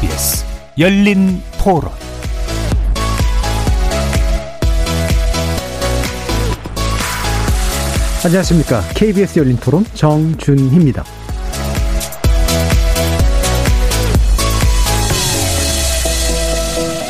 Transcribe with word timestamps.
KBS 0.00 0.44
열린 0.78 1.42
토론 1.62 1.90
안녕하십니까. 8.24 8.80
KBS 8.94 9.40
열린 9.40 9.56
토론 9.56 9.84
정준희입니다. 9.92 11.04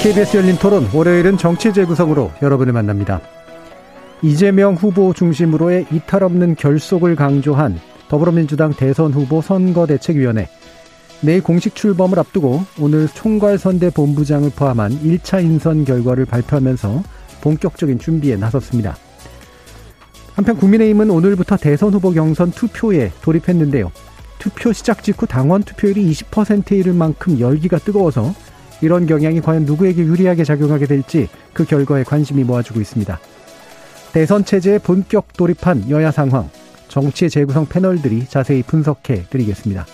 KBS 0.02 0.36
열린 0.36 0.56
토론 0.56 0.88
월요일은 0.92 1.38
정치 1.38 1.72
재구성으로 1.72 2.32
여러분을 2.42 2.72
만납니다. 2.72 3.20
이재명 4.22 4.74
후보 4.74 5.12
중심으로의 5.12 5.86
이탈 5.92 6.24
없는 6.24 6.56
결속을 6.56 7.14
강조한 7.14 7.78
더불어민주당 8.08 8.72
대선 8.74 9.12
후보 9.12 9.40
선거대책위원회 9.40 10.48
내일 11.22 11.42
공식 11.42 11.74
출범을 11.74 12.18
앞두고 12.18 12.64
오늘 12.78 13.06
총괄선대 13.08 13.90
본부장을 13.90 14.50
포함한 14.56 15.02
1차 15.02 15.42
인선 15.44 15.84
결과를 15.84 16.24
발표하면서 16.24 17.02
본격적인 17.42 17.98
준비에 17.98 18.36
나섰습니다. 18.36 18.96
한편 20.34 20.56
국민의힘은 20.56 21.10
오늘부터 21.10 21.58
대선 21.58 21.92
후보 21.92 22.10
경선 22.12 22.52
투표에 22.52 23.12
돌입했는데요. 23.20 23.92
투표 24.38 24.72
시작 24.72 25.02
직후 25.02 25.26
당원 25.26 25.62
투표율이 25.62 26.10
20%에 26.10 26.76
이를 26.76 26.94
만큼 26.94 27.38
열기가 27.38 27.78
뜨거워서 27.78 28.34
이런 28.80 29.06
경향이 29.06 29.42
과연 29.42 29.66
누구에게 29.66 30.00
유리하게 30.00 30.44
작용하게 30.44 30.86
될지 30.86 31.28
그 31.52 31.66
결과에 31.66 32.02
관심이 32.04 32.44
모아지고 32.44 32.80
있습니다. 32.80 33.20
대선 34.14 34.46
체제에 34.46 34.78
본격 34.78 35.34
돌입한 35.34 35.90
여야 35.90 36.10
상황, 36.10 36.48
정치의 36.88 37.28
재구성 37.28 37.66
패널들이 37.66 38.26
자세히 38.26 38.62
분석해 38.62 39.26
드리겠습니다. 39.28 39.84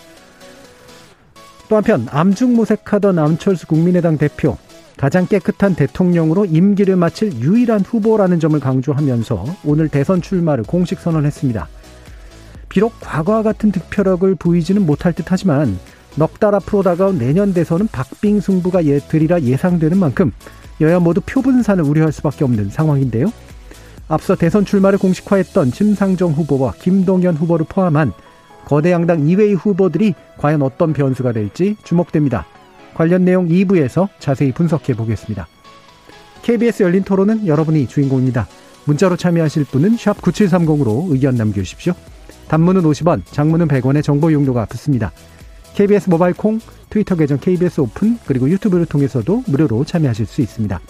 또 1.69 1.77
한편 1.77 2.06
암중무색하던 2.11 3.19
안철수 3.19 3.67
국민의당 3.67 4.19
대표 4.19 4.56
가장 4.97 5.27
깨끗한 5.27 5.75
대통령으로 5.75 6.47
임기를 6.47 6.97
마칠 6.97 7.34
유일한 7.34 7.81
후보라는 7.81 8.41
점을 8.41 8.58
강조하면서 8.58 9.45
오늘 9.64 9.89
대선 9.89 10.23
출마를 10.23 10.64
공식 10.64 10.98
선언했습니다. 11.00 11.69
비록 12.69 12.95
과거와 13.00 13.42
같은 13.42 13.73
득표력을 13.73 14.34
보이지는 14.36 14.86
못할 14.86 15.12
듯 15.12 15.27
하지만 15.28 15.78
넉 16.17 16.41
달 16.41 16.55
앞으로 16.55 16.83
다가온 16.83 17.19
내년 17.19 17.53
대선은 17.53 17.89
박빙 17.89 18.41
승부가 18.41 18.86
예, 18.86 18.98
들이라 18.98 19.42
예상되는 19.42 19.98
만큼 19.98 20.33
여야 20.80 20.98
모두 20.98 21.20
표분산을 21.20 21.84
우려할 21.84 22.12
수밖에 22.12 22.45
없는 22.45 22.70
상황인데요. 22.70 23.33
앞서 24.08 24.34
대선 24.34 24.64
출마를 24.64 24.98
공식화했던 24.98 25.73
심상정 25.73 26.33
후보와 26.33 26.73
김동연 26.80 27.36
후보를 27.36 27.67
포함한 27.69 28.12
거대 28.67 28.91
양당 28.91 29.25
2회의 29.25 29.56
후보들이 29.56 30.14
과연 30.39 30.61
어떤 30.61 30.92
변수가 30.92 31.33
될지 31.33 31.77
주목됩니다. 31.84 32.45
관련 32.95 33.25
내용 33.25 33.48
2부에서 33.48 34.08
자세히 34.19 34.53
분석해 34.53 34.95
보겠습니다. 34.95 35.47
KBS 36.42 36.83
열린 36.83 37.05
토론은 37.05 37.47
여러분이 37.47 37.86
주인공입니다. 37.86 38.48
문자로 38.86 39.17
참여하실 39.17 39.67
분은 39.67 39.97
9730으로 39.97 41.12
의견 41.12 41.36
남겨주십시오. 41.36 41.92
단문은 42.48 42.83
50원, 42.83 43.23
장문은 43.27 43.69
100원의 43.69 44.03
정보 44.03 44.33
용료가 44.33 44.64
붙습니다. 44.67 45.12
KBS 45.75 46.11
모바일 46.11 46.34
콩, 46.34 46.58
트위터 46.91 47.14
계정 47.14 47.39
KBS 47.39 47.80
오픈, 47.80 48.19
그리고 48.27 48.48
유튜브를 48.48 48.86
통해서도 48.86 49.45
무료로 49.47 49.84
참여하실 49.84 50.27
수 50.27 50.41
있습니다. 50.41 50.80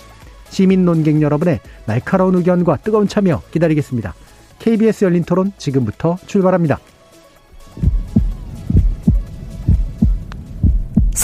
시민 0.49 0.85
논객 0.85 1.21
여러분의 1.21 1.61
날카로운 1.85 2.37
의견과 2.37 2.77
뜨거운 2.79 3.07
참여 3.09 3.43
기다리겠습니다. 3.51 4.15
KBS 4.61 5.05
열린 5.05 5.25
토론 5.25 5.53
지금부터 5.59 6.17
출발합니다. 6.27 6.79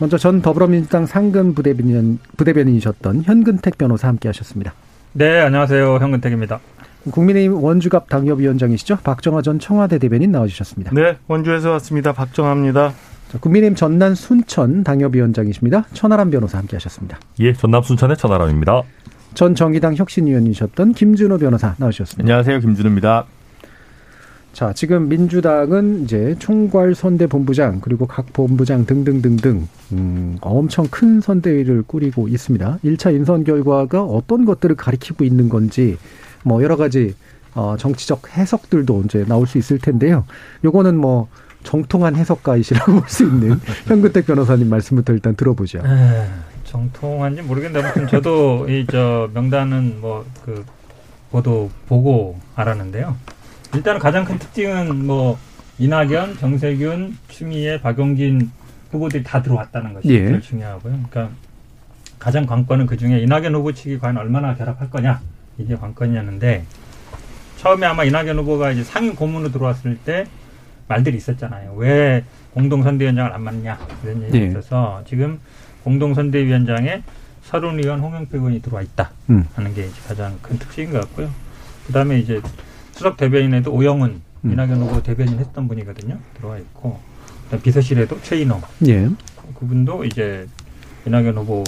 먼저 0.00 0.16
전 0.16 0.40
더불어민주당 0.42 1.06
상근 1.06 1.54
부대변인, 1.54 2.18
부대변인이셨던 2.36 3.24
현근택 3.24 3.78
변호사 3.78 4.06
함께 4.06 4.28
하셨습니다. 4.28 4.72
네, 5.12 5.40
안녕하세요. 5.40 5.96
현근택입니다. 5.96 6.60
국민의힘 7.10 7.62
원주갑 7.62 8.08
당협위원장이시죠? 8.08 8.98
박정화 9.02 9.42
전 9.42 9.58
청와대 9.58 9.98
대변인 9.98 10.30
나와주셨습니다. 10.30 10.92
네, 10.94 11.16
원주에서 11.26 11.72
왔습니다. 11.72 12.12
박정화입니다. 12.12 12.92
자, 13.32 13.38
국민의힘 13.38 13.74
전남 13.74 14.14
순천 14.14 14.84
당협위원장이십니다. 14.84 15.84
천하람 15.92 16.30
변호사 16.30 16.58
함께 16.58 16.76
하셨습니다. 16.76 17.18
예, 17.40 17.52
전남 17.52 17.82
순천의 17.82 18.16
천하람입니다. 18.16 18.82
전 19.34 19.54
정의당 19.54 19.96
혁신위원이셨던 19.96 20.92
김준호 20.92 21.38
변호사 21.38 21.74
나오셨습니다. 21.78 22.22
안녕하세요. 22.22 22.60
김준호입니다. 22.60 23.26
자, 24.58 24.72
지금 24.72 25.08
민주당은 25.08 26.02
이제 26.02 26.34
총괄 26.40 26.92
선대 26.96 27.28
본부장 27.28 27.78
그리고 27.80 28.06
각 28.08 28.32
본부장 28.32 28.86
등등등등 28.86 29.68
음, 29.92 30.36
엄청 30.40 30.88
큰 30.90 31.20
선대위를 31.20 31.84
꾸리고 31.86 32.26
있습니다. 32.26 32.80
1차 32.84 33.14
인선 33.14 33.44
결과가 33.44 34.02
어떤 34.02 34.44
것들을 34.44 34.74
가리키고 34.74 35.22
있는 35.22 35.48
건지 35.48 35.96
뭐 36.42 36.60
여러 36.64 36.76
가지 36.76 37.14
어, 37.54 37.76
정치적 37.78 38.36
해석들도 38.36 39.02
이제 39.04 39.24
나올 39.28 39.46
수 39.46 39.58
있을 39.58 39.78
텐데요. 39.78 40.24
요거는 40.64 40.96
뭐 40.96 41.28
정통한 41.62 42.16
해석가이시라고 42.16 42.92
볼 42.98 43.08
수 43.08 43.22
있는 43.22 43.60
현근택 43.86 44.26
변호사님 44.26 44.68
말씀부터 44.68 45.12
일단 45.12 45.36
들어보죠. 45.36 45.78
에, 45.78 46.26
정통한지 46.64 47.42
모르겠는데 47.42 47.86
아무튼 47.86 48.08
저도 48.08 48.66
이 48.68 48.84
저 48.90 49.30
명단은 49.32 50.00
뭐 50.00 50.24
그 50.44 50.64
보도 51.30 51.70
보고 51.86 52.40
알았는데요. 52.56 53.14
일단은 53.74 54.00
가장 54.00 54.24
큰 54.24 54.38
특징은 54.38 55.06
뭐 55.06 55.38
이낙연, 55.78 56.38
정세균, 56.38 57.16
추미애, 57.28 57.80
박용진 57.80 58.50
후보들이 58.90 59.22
다 59.22 59.42
들어왔다는 59.42 59.94
것이 59.94 60.08
예. 60.08 60.26
제일 60.26 60.40
중요하고요. 60.40 60.92
그러니까 61.10 61.30
가장 62.18 62.46
관건은 62.46 62.86
그 62.86 62.96
중에 62.96 63.20
이낙연 63.20 63.54
후보 63.54 63.72
측이 63.72 63.98
과연 63.98 64.16
얼마나 64.16 64.54
결합할 64.56 64.90
거냐 64.90 65.20
이게 65.58 65.76
관건이었는데 65.76 66.64
처음에 67.58 67.86
아마 67.86 68.04
이낙연 68.04 68.38
후보가 68.38 68.72
이제 68.72 68.82
상임 68.82 69.14
고문으로 69.14 69.52
들어왔을 69.52 69.98
때 69.98 70.24
말들이 70.88 71.16
있었잖아요. 71.18 71.74
왜 71.76 72.24
공동선대위원장을 72.54 73.32
안 73.32 73.42
맡냐 73.42 73.78
이런 74.02 74.22
얘기 74.24 74.38
예. 74.38 74.46
있어서 74.46 75.02
지금 75.06 75.38
공동선대위원장에 75.84 77.02
서른 77.42 77.78
의원, 77.78 78.00
홍영표 78.00 78.36
의원이 78.36 78.62
들어와 78.62 78.82
있다 78.82 79.10
음. 79.30 79.46
하는 79.54 79.74
게 79.74 79.86
이제 79.86 79.94
가장 80.06 80.38
큰 80.42 80.58
특징인 80.58 80.92
것 80.92 81.00
같고요. 81.00 81.30
그 81.86 81.92
다음에 81.92 82.18
이제 82.18 82.40
수석 82.98 83.16
대변인에도 83.16 83.72
오영훈 83.72 84.20
음. 84.44 84.52
이낙연 84.52 84.80
후보 84.80 85.00
대변인 85.00 85.38
했던 85.38 85.68
분이거든요. 85.68 86.18
들어와 86.36 86.58
있고 86.58 86.98
비서실에도 87.62 88.20
최인호 88.22 88.60
예. 88.88 89.08
그분도 89.54 90.04
이제 90.04 90.48
이낙연 91.06 91.36
후보 91.38 91.62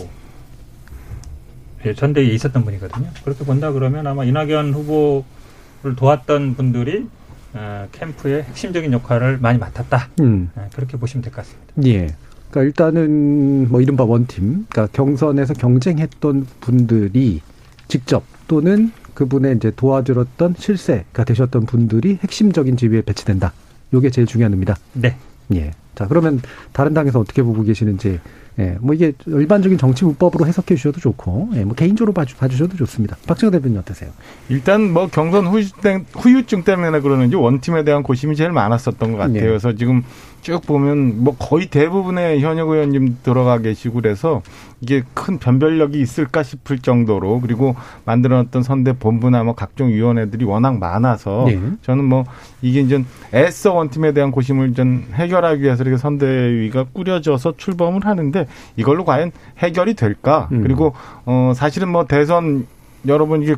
전대에 1.96 2.24
있었던 2.24 2.64
분이거든요. 2.64 3.08
그렇게 3.24 3.44
본다 3.44 3.70
그러면 3.70 4.08
아마 4.08 4.24
이낙연 4.24 4.74
후보를 4.74 5.94
도왔던 5.96 6.56
분들이 6.56 7.06
어, 7.52 7.86
캠프의 7.92 8.42
핵심적인 8.42 8.92
역할을 8.92 9.38
많이 9.38 9.58
맡았다. 9.58 10.08
음. 10.20 10.50
어, 10.56 10.68
그렇게 10.74 10.96
보시면 10.96 11.22
될 11.22 11.32
것 11.32 11.44
같습니다. 11.46 11.72
예. 11.86 12.14
그러니까 12.50 12.62
일단은 12.62 13.68
뭐 13.70 13.80
이른바 13.80 14.02
원팀, 14.04 14.66
그러니까 14.68 14.88
경선에서 14.92 15.54
경쟁했던 15.54 16.46
분들이 16.60 17.40
직접 17.86 18.24
또는 18.48 18.92
그분의 19.20 19.56
이제 19.56 19.70
도와주었던 19.76 20.54
실세가 20.56 21.24
되셨던 21.24 21.66
분들이 21.66 22.18
핵심적인 22.22 22.78
지위에 22.78 23.02
배치된다. 23.02 23.52
요게 23.92 24.08
제일 24.08 24.26
중요한 24.26 24.54
의미다. 24.54 24.78
네. 24.94 25.16
예. 25.52 25.72
자, 25.94 26.06
그러면 26.06 26.40
다른 26.72 26.94
당에서 26.94 27.20
어떻게 27.20 27.42
보고 27.42 27.62
계시는지, 27.62 28.18
예, 28.58 28.76
뭐 28.80 28.94
이게 28.94 29.12
일반적인 29.26 29.78
정치 29.78 30.04
문법으로 30.04 30.46
해석해 30.46 30.74
주셔도 30.74 31.00
좋고, 31.00 31.50
예, 31.54 31.64
뭐 31.64 31.74
개인적으로 31.74 32.12
봐주, 32.12 32.36
봐주셔도 32.36 32.76
좋습니다. 32.76 33.16
박정호 33.26 33.50
대표님 33.52 33.78
어떠세요? 33.78 34.10
일단 34.48 34.92
뭐 34.92 35.06
경선 35.06 35.46
후유증, 35.46 36.06
후유증 36.12 36.64
때문에 36.64 37.00
그러는지 37.00 37.36
원팀에 37.36 37.84
대한 37.84 38.02
고심이 38.02 38.36
제일 38.36 38.52
많았었던 38.52 39.12
것 39.12 39.18
같아요. 39.18 39.34
네. 39.34 39.40
그래서 39.40 39.74
지금 39.74 40.02
쭉 40.42 40.62
보면 40.66 41.22
뭐 41.22 41.36
거의 41.38 41.66
대부분의 41.66 42.40
현역 42.40 42.70
의원님 42.70 43.18
들어가 43.22 43.58
계시고 43.58 44.00
그래서 44.00 44.42
이게 44.80 45.02
큰 45.12 45.38
변별력이 45.38 46.00
있을까 46.00 46.42
싶을 46.42 46.78
정도로 46.78 47.40
그리고 47.40 47.76
만들어놨던 48.06 48.62
선대 48.62 48.94
본부나 48.94 49.44
뭐 49.44 49.54
각종 49.54 49.90
위원회들이 49.90 50.46
워낙 50.46 50.78
많아서 50.78 51.44
네. 51.46 51.60
저는 51.82 52.04
뭐 52.04 52.24
이게 52.62 52.80
이제 52.80 53.04
애써 53.34 53.74
원팀에 53.74 54.12
대한 54.12 54.30
고심을 54.30 54.72
좀 54.72 55.04
해결하기 55.12 55.62
위해서 55.62 55.82
이렇게 55.82 55.98
선대위가 55.98 56.86
꾸려져서 56.92 57.54
출범을 57.58 58.06
하는데 58.06 58.39
있는데 58.40 58.50
이걸로 58.76 59.04
과연 59.04 59.32
해결이 59.58 59.94
될까? 59.94 60.48
음. 60.52 60.62
그리고 60.62 60.94
어 61.26 61.52
사실은 61.54 61.88
뭐 61.88 62.04
대선 62.06 62.66
여러분 63.06 63.42
이게 63.42 63.54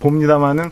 봅니다마는 0.00 0.70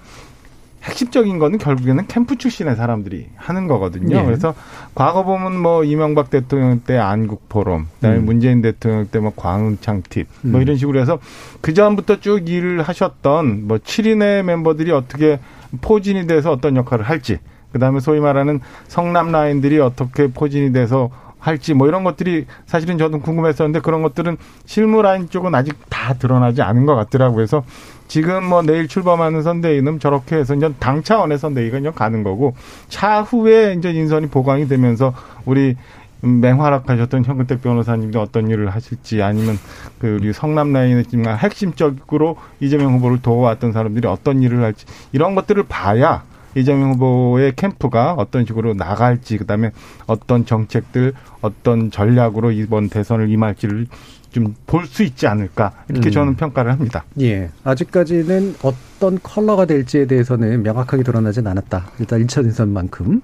핵심적인 0.82 1.38
거는 1.38 1.58
결국에는 1.58 2.06
캠프 2.06 2.38
출신의 2.38 2.74
사람들이 2.74 3.28
하는 3.36 3.66
거거든요. 3.66 4.16
예. 4.16 4.24
그래서 4.24 4.54
과거 4.94 5.24
보면 5.24 5.58
뭐 5.60 5.84
이명박 5.84 6.30
대통령 6.30 6.80
때 6.80 6.96
안국 6.96 7.50
포럼, 7.50 7.88
그다음에 7.96 8.18
음. 8.18 8.24
문재인 8.24 8.62
대통령 8.62 9.06
때 9.06 9.18
뭐 9.18 9.32
광흥창 9.36 10.02
팁, 10.08 10.26
뭐 10.40 10.58
음. 10.58 10.62
이런 10.62 10.76
식으로 10.76 10.98
해서 10.98 11.18
그 11.60 11.74
전부터 11.74 12.20
쭉 12.20 12.48
일을 12.48 12.80
하셨던 12.80 13.68
뭐 13.68 13.76
7인의 13.76 14.42
멤버들이 14.42 14.90
어떻게 14.92 15.38
포진이 15.82 16.26
돼서 16.26 16.50
어떤 16.50 16.76
역할을 16.76 17.04
할지, 17.04 17.40
그다음에 17.72 18.00
소위 18.00 18.18
말하는 18.20 18.60
성남 18.88 19.32
라인들이 19.32 19.78
어떻게 19.80 20.28
포진이 20.28 20.72
돼서 20.72 21.10
할지 21.40 21.74
뭐 21.74 21.88
이런 21.88 22.04
것들이 22.04 22.46
사실은 22.66 22.98
저도 22.98 23.20
궁금했었는데 23.20 23.80
그런 23.80 24.02
것들은 24.02 24.36
실무 24.66 25.02
라인 25.02 25.28
쪽은 25.28 25.54
아직 25.54 25.74
다 25.88 26.14
드러나지 26.14 26.62
않은 26.62 26.86
것 26.86 26.94
같더라고요. 26.94 27.36
그래서 27.36 27.64
지금 28.06 28.44
뭐 28.44 28.62
내일 28.62 28.88
출범하는 28.88 29.42
선대위는 29.42 30.00
저렇게 30.00 30.36
해서 30.36 30.54
이제 30.54 30.72
당 30.78 31.02
차원의 31.02 31.38
선대위가 31.38 31.78
이제 31.78 31.90
가는 31.90 32.22
거고 32.22 32.54
차후에 32.88 33.74
이제 33.78 33.90
인선이 33.90 34.28
보강이 34.28 34.68
되면서 34.68 35.14
우리 35.44 35.76
맹활약하셨던 36.22 37.24
현근택 37.24 37.62
변호사님도 37.62 38.20
어떤 38.20 38.50
일을 38.50 38.68
하실지 38.70 39.22
아니면 39.22 39.58
그 39.98 40.18
우리 40.20 40.32
성남 40.32 40.72
라인의 40.72 41.04
핵심적으로 41.38 42.36
이재명 42.60 42.94
후보를 42.94 43.22
도와왔던 43.22 43.72
사람들이 43.72 44.06
어떤 44.06 44.42
일을 44.42 44.62
할지 44.62 44.84
이런 45.12 45.34
것들을 45.34 45.62
봐야 45.64 46.22
이재명 46.54 46.92
후보의 46.94 47.54
캠프가 47.56 48.14
어떤 48.14 48.44
식으로 48.46 48.74
나갈지 48.74 49.38
그다음에 49.38 49.70
어떤 50.06 50.44
정책들 50.44 51.12
어떤 51.40 51.90
전략으로 51.90 52.50
이번 52.50 52.88
대선을 52.88 53.30
임할지를 53.30 53.86
좀 54.32 54.54
볼 54.66 54.86
수 54.86 55.02
있지 55.02 55.26
않을까 55.26 55.72
이렇게 55.88 56.08
음. 56.08 56.12
저는 56.12 56.36
평가를 56.36 56.70
합니다. 56.72 57.04
예. 57.20 57.50
아직까지는 57.64 58.54
어떤 58.62 59.18
컬러가 59.20 59.64
될지에 59.66 60.06
대해서는 60.06 60.62
명확하게 60.62 61.02
드러나진 61.02 61.46
않았다. 61.48 61.90
일단 61.98 62.24
1차 62.24 62.44
인선만큼. 62.44 63.20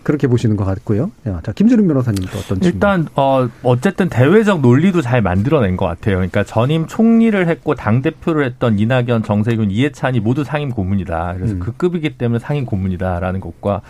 음. 0.00 0.02
그렇게 0.02 0.26
보시는 0.26 0.56
것 0.56 0.64
같고요. 0.64 1.10
야, 1.26 1.40
자, 1.44 1.52
김준우 1.52 1.86
변호사님도 1.86 2.38
어떤? 2.38 2.62
일단 2.62 3.06
어 3.14 3.48
어쨌든 3.62 4.08
대외적 4.08 4.60
논리도 4.60 5.02
잘 5.02 5.22
만들어낸 5.22 5.76
것 5.76 5.86
같아요. 5.86 6.16
그러니까 6.16 6.44
전임 6.44 6.86
총리를 6.86 7.48
했고 7.48 7.74
당 7.74 8.02
대표를 8.02 8.44
했던 8.44 8.78
이낙연, 8.78 9.22
정세균, 9.22 9.70
이해찬이 9.70 10.20
모두 10.20 10.44
상임 10.44 10.70
고문이다. 10.70 11.34
그래서 11.36 11.54
음. 11.54 11.60
그 11.60 11.72
급이기 11.76 12.16
때문에 12.16 12.38
상임 12.38 12.66
고문이다라는 12.66 13.40
것과 13.40 13.82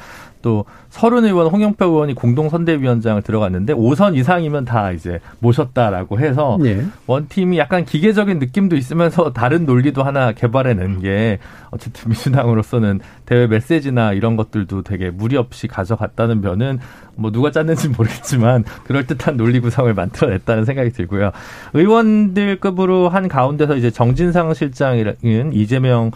또 0.42 0.64
서른 0.88 1.24
의원, 1.24 1.46
홍영표 1.48 1.84
의원이 1.84 2.14
공동 2.14 2.48
선대위원장을 2.48 3.20
들어갔는데 3.22 3.74
5선 3.74 4.16
이상이면 4.16 4.64
다 4.64 4.90
이제 4.92 5.20
모셨다라고 5.40 6.18
해서 6.18 6.58
예. 6.64 6.84
원팀이 7.06 7.58
약간 7.58 7.84
기계적인 7.84 8.38
느낌도 8.38 8.76
있으면서 8.76 9.32
다른 9.34 9.66
논리도 9.66 10.02
하나 10.02 10.32
개발해낸 10.32 11.00
게 11.00 11.38
어쨌든 11.70 12.10
민주당으로서는 12.10 13.00
대외 13.26 13.46
메시지나 13.46 14.12
이런 14.12 14.36
것들도 14.36 14.82
되게 14.82 15.10
무리 15.10 15.36
없이 15.36 15.68
가져갔다는 15.68 16.40
면은 16.40 16.78
뭐 17.16 17.30
누가 17.30 17.50
짰는지 17.50 17.88
모르겠지만 17.88 18.64
그럴 18.84 19.06
듯한 19.06 19.36
논리 19.36 19.60
구성을 19.60 19.92
만들어냈다는 19.92 20.64
생각이 20.64 20.90
들고요. 20.90 21.32
의원들급으로 21.74 23.08
한 23.08 23.28
가운데서 23.28 23.76
이제 23.76 23.90
정진상 23.90 24.54
실장은 24.54 25.52
이재명 25.52 26.10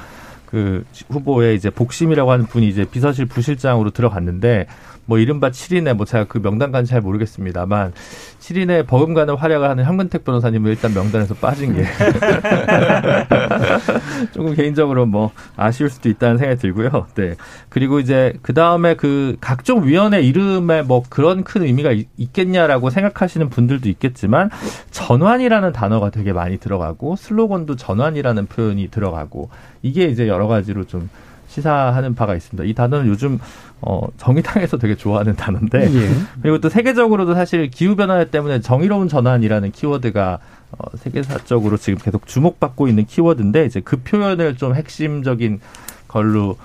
그 0.55 0.85
후보의 1.09 1.57
이제 1.57 1.69
복심이라고 1.69 2.31
하는 2.31 2.47
분이 2.47 2.69
이제 2.69 2.85
비서실 2.85 3.27
부실장으로 3.27 3.91
들어갔는데 3.91 4.69
뭐 5.07 5.19
이른바 5.19 5.51
7인의 5.51 5.95
뭐 5.95 6.07
제가 6.07 6.25
그 6.25 6.39
명단까지 6.39 6.89
잘 6.89 7.01
모르겠습니다만 7.01 7.93
7인의 8.41 8.87
버금가는 8.87 9.35
활약을 9.37 9.69
하는 9.69 9.85
현근택 9.85 10.25
변호사님은 10.25 10.71
일단 10.71 10.95
명단에서 10.95 11.35
빠진 11.35 11.75
게 11.75 11.85
조금 14.33 14.55
개인적으로 14.55 15.07
뭐 15.07 15.33
아쉬울 15.57 15.91
수도 15.91 16.09
있다는 16.09 16.39
생각이 16.39 16.61
들고요. 16.61 17.07
네. 17.15 17.35
그리고 17.69 18.01
이제 18.01 18.35
그 18.43 18.55
다음에 18.55 18.95
그 18.95 19.37
각종 19.41 19.87
위원회 19.87 20.21
이름에 20.21 20.83
뭐 20.83 21.03
그런 21.09 21.45
큰 21.45 21.63
의미가 21.63 21.93
있- 21.93 22.09
있겠냐라고 22.17 22.91
생각하시는 22.91 23.49
분들도 23.49 23.89
있겠지만 23.89 24.51
전환이라는 24.91 25.73
단어가 25.73 26.11
되게 26.11 26.33
많이 26.33 26.59
들어가고 26.59 27.17
슬로건도 27.17 27.77
전환이라는 27.77 28.47
표현이 28.47 28.89
들어가고 28.91 29.51
이게 29.83 30.05
이제 30.05 30.29
여러 30.29 30.47
가지로 30.47 30.85
좀 30.85 31.09
시사하는 31.49 32.15
바가 32.15 32.35
있습니다. 32.35 32.69
이 32.69 32.75
단어는 32.75 33.07
요즘 33.07 33.39
어 33.87 34.07
정의당에서 34.17 34.79
되게 34.79 34.95
좋아하는 34.95 35.37
단어인데 35.37 35.93
예. 35.95 36.11
그리고 36.43 36.59
또 36.59 36.69
세계적으로도 36.69 37.35
사실 37.35 37.69
기후 37.71 37.97
변화 37.97 38.25
때문에 38.25 38.61
정의로운 38.61 39.09
전환이라는 39.09 39.73
키워드가 39.73 40.39
어, 40.73 40.97
세계사적으로 40.97 41.77
지금 41.77 41.99
계속 41.99 42.27
주목받고 42.27 42.89
있는 42.89 43.05
키워드인데 43.07 43.67
이제 43.67 43.81
그 43.85 43.99
표현을 43.99 44.57
좀 44.57 44.75
핵심적인 44.75 45.61
걸로 46.09 46.57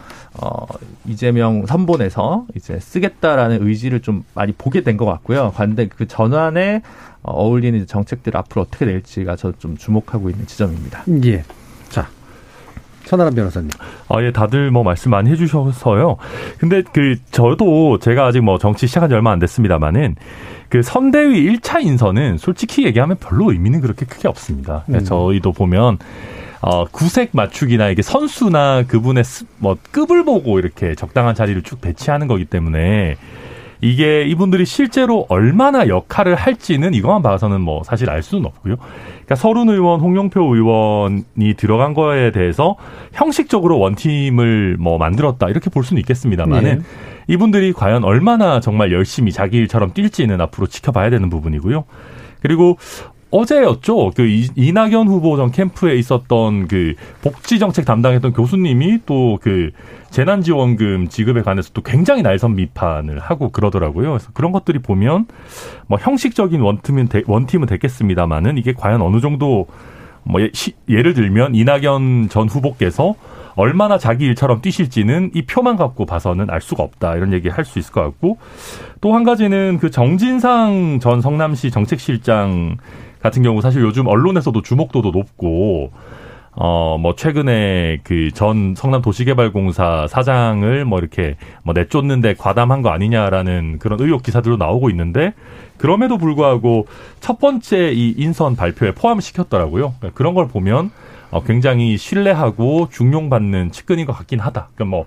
어 0.42 0.66
이재명 1.08 1.66
선본에서 1.66 2.46
이제 2.56 2.80
쓰겠다라는 2.80 3.66
의지를 3.68 4.00
좀 4.00 4.24
많이 4.36 4.52
보게 4.54 4.82
된 4.82 4.96
것 4.96 5.06
같고요. 5.06 5.52
그런데 5.56 5.88
그 5.88 6.08
전환에 6.08 6.82
어, 7.24 7.32
어울리는 7.34 7.86
정책들 7.88 8.38
앞으로 8.38 8.62
어떻게 8.62 8.86
될지가 8.86 9.36
저 9.36 9.52
좀 9.60 9.76
주목하고 9.76 10.30
있는 10.30 10.46
지점입니다. 10.48 11.04
예. 11.26 11.44
자. 13.10 13.18
천하람 13.18 13.34
변호사님. 13.34 13.70
아, 14.10 14.22
예, 14.22 14.32
다들 14.32 14.70
뭐 14.72 14.84
말씀 14.84 15.12
많이 15.12 15.30
해주셔서요. 15.32 16.18
근데 16.60 16.84
그, 16.94 17.16
저도 17.32 17.98
제가 18.00 18.26
아직 18.28 18.42
뭐 18.42 18.58
정치 18.58 18.86
시작한 18.88 19.10
지 19.10 19.16
얼마 19.16 19.32
안 19.32 19.40
됐습니다만은 19.40 20.16
그 20.70 20.82
선대위 20.84 21.58
1차 21.58 21.84
인선은 21.84 22.38
솔직히 22.38 22.86
얘기하면 22.86 23.18
별로 23.20 23.52
의미는 23.52 23.82
그렇게 23.82 24.06
크게 24.06 24.28
없습니다. 24.28 24.84
그러니까 24.86 25.04
음. 25.04 25.06
저희도 25.06 25.52
보면 25.54 25.98
어, 26.62 26.86
구색 26.86 27.30
맞추기나 27.34 27.90
이게 27.90 28.02
선수나 28.02 28.84
그분의 28.88 29.24
스- 29.24 29.46
뭐 29.58 29.78
급을 29.92 30.26
보고 30.26 30.60
이렇게 30.60 30.94
적당한 30.94 31.34
자리를 31.34 31.62
쭉 31.64 31.82
배치하는 31.82 32.28
거기 32.28 32.46
때문에 32.46 33.16
이게 33.82 34.24
이분들이 34.26 34.66
실제로 34.66 35.26
얼마나 35.30 35.88
역할을 35.88 36.36
할지는 36.36 36.94
이것만 36.94 37.22
봐서는 37.22 37.62
뭐 37.62 37.82
사실 37.86 38.10
알 38.10 38.22
수는 38.22 38.46
없고요. 38.46 38.76
그러니까 39.30 39.36
서른 39.36 39.70
의원, 39.70 40.00
홍영표 40.00 40.56
의원이 40.56 41.54
들어간 41.56 41.94
거에 41.94 42.32
대해서 42.32 42.78
형식적으로 43.14 43.78
원팀을 43.78 44.78
뭐 44.80 44.98
만들었다 44.98 45.50
이렇게 45.50 45.70
볼 45.70 45.84
수는 45.84 46.00
있겠습니다만은 46.00 46.84
이분들이 47.28 47.74
과연 47.74 48.04
얼마나 48.04 48.60
정말 48.60 48.92
열심히 48.92 49.32
자기 49.32 49.58
일처럼 49.58 49.94
뛸지는 49.94 50.42
앞으로 50.42 50.66
지켜봐야 50.66 51.12
되는 51.12 51.30
부분이고요. 51.30 51.84
그리고 52.42 52.80
어제였죠. 53.32 54.12
그 54.16 54.26
이- 54.26 54.48
이낙연 54.56 55.08
후보 55.08 55.38
전 55.38 55.52
캠프에 55.52 55.96
있었던 55.96 56.68
그 56.68 56.96
복지 57.22 57.60
정책 57.60 57.86
담당했던 57.86 58.34
교수님이 58.34 59.00
또 59.06 59.38
그 59.42 59.72
재난지원금 60.10 61.08
지급에 61.10 61.42
관해서 61.44 61.70
또 61.74 61.82
굉장히 61.82 62.24
날선 62.24 62.56
비판을 62.56 63.20
하고 63.20 63.50
그러더라고요. 63.52 64.10
그래서 64.10 64.32
그런 64.34 64.52
것들이 64.52 64.80
보면 64.80 65.28
뭐 65.88 66.00
형식적인 66.02 66.60
원팀은 66.62 67.08
되- 67.10 67.24
원팀은 67.28 67.68
됐겠습니다만은 67.68 68.58
이게 68.58 68.74
과연 68.74 69.02
어느 69.04 69.20
정도 69.22 69.68
뭐 70.24 70.42
예- 70.42 70.50
시- 70.54 70.74
예를 70.90 71.14
들면 71.14 71.54
이낙연 71.56 72.30
전 72.30 72.50
후보께서 72.50 73.14
얼마나 73.56 73.98
자기 73.98 74.26
일처럼 74.26 74.62
뛰실지는 74.62 75.32
이 75.36 75.44
표만 75.44 75.76
갖고 75.76 76.06
봐서는 76.06 76.50
알 76.50 76.62
수가 76.62 76.82
없다 76.84 77.16
이런 77.16 77.32
얘기 77.34 77.50
할 77.50 77.64
수 77.66 77.78
있을 77.78 77.92
것 77.94 78.02
같고 78.02 78.38
또 79.02 79.14
한 79.14 79.24
가지는 79.24 79.78
그 79.80 79.92
정진상 79.92 81.00
전 81.02 81.22
성남시 81.22 81.70
정책실장 81.72 82.78
같은 83.22 83.44
경우 83.44 83.62
사실 83.62 83.82
요즘 83.82 84.08
언론에서도 84.08 84.62
주목도도 84.62 85.12
높고 85.12 85.92
어 86.56 86.98
뭐 87.00 87.16
최근에 87.16 88.00
그 88.04 88.32
전 88.34 88.74
성남 88.76 89.02
도시개발공사 89.02 90.08
사장을 90.10 90.84
뭐 90.86 91.00
이렇게 91.00 91.36
뭐 91.64 91.74
내쫓는데 91.74 92.34
과담한 92.36 92.82
거 92.82 92.90
아니냐라는 92.90 93.80
그런 93.80 94.00
의혹 94.02 94.24
기사들도 94.24 94.58
나오고 94.58 94.90
있는데 94.90 95.34
그럼에도 95.78 96.18
불구하고 96.18 96.88
첫 97.22 97.40
번째 97.40 97.92
이 97.94 98.16
인선 98.18 98.56
발표에 98.56 98.94
포함시켰더라고요. 98.94 99.94
그러니까 100.00 100.18
그런 100.18 100.34
걸 100.34 100.48
보면 100.48 100.92
어, 101.32 101.44
굉장히 101.44 101.96
신뢰하고 101.98 102.90
중용받는 102.92 103.72
측근인 103.72 104.06
것 104.06 104.14
같긴 104.14 104.40
하다. 104.40 104.70
그러니까 104.76 104.86
뭐 104.86 105.06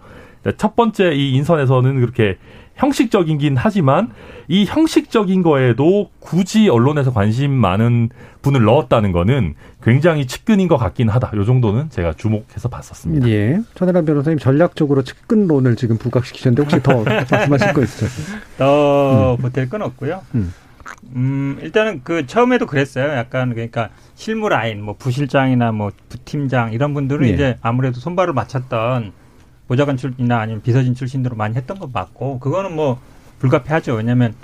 첫 0.59 0.75
번째 0.75 1.13
이 1.13 1.35
인선에서는 1.37 2.01
그렇게 2.01 2.37
형식적이긴 2.77 3.57
하지만 3.57 4.11
이 4.49 4.65
형식적인 4.65 5.43
거에도 5.43 6.11
굳이 6.19 6.69
언론에서 6.69 7.13
관심 7.13 7.53
많은 7.53 8.11
분을 8.43 8.65
넣었다는 8.65 9.13
거는 9.13 9.55
굉장히 9.83 10.27
측근인 10.27 10.69
것 10.69 10.77
같긴 10.77 11.09
하다. 11.09 11.33
요 11.37 11.45
정도는 11.45 11.91
제가 11.91 12.15
주목해서 12.15 12.69
봤었습니다. 12.69 13.29
예. 13.29 13.61
천하람 13.75 14.05
변호사님 14.05 14.39
전략적으로 14.39 15.03
측근론을 15.03 15.77
지금 15.77 15.97
부각시키셨는데 15.99 16.63
혹시 16.63 16.83
더 16.83 17.03
말씀하실 17.31 17.73
거 17.73 17.83
있으세요? 17.83 18.39
더 18.59 19.37
보탤 19.41 19.69
건 19.71 19.83
없고요. 19.83 20.23
음. 20.35 20.53
음, 21.15 21.59
일단은 21.61 22.01
그 22.05 22.27
처음에도 22.27 22.67
그랬어요. 22.67 23.13
약간 23.13 23.51
그러니까 23.55 23.91
실무 24.15 24.49
라인, 24.49 24.83
뭐 24.83 24.97
부실장이나 24.99 25.73
뭐 25.73 25.91
부팀장 26.09 26.73
이런 26.73 26.95
분들은 26.95 27.27
예. 27.29 27.33
이제 27.33 27.59
아무래도 27.61 28.01
손발을 28.01 28.33
맞췄던 28.35 29.13
보좌관 29.69 29.97
출이나 29.97 30.41
아니면 30.41 30.63
비서진 30.63 30.95
출신으로 30.95 31.37
많이 31.37 31.55
했던 31.57 31.79
것 31.79 31.91
맞고 31.93 32.41
그거는 32.41 32.75
뭐 32.75 33.01
불가피하죠. 33.39 33.95
왜냐하면 33.95 34.35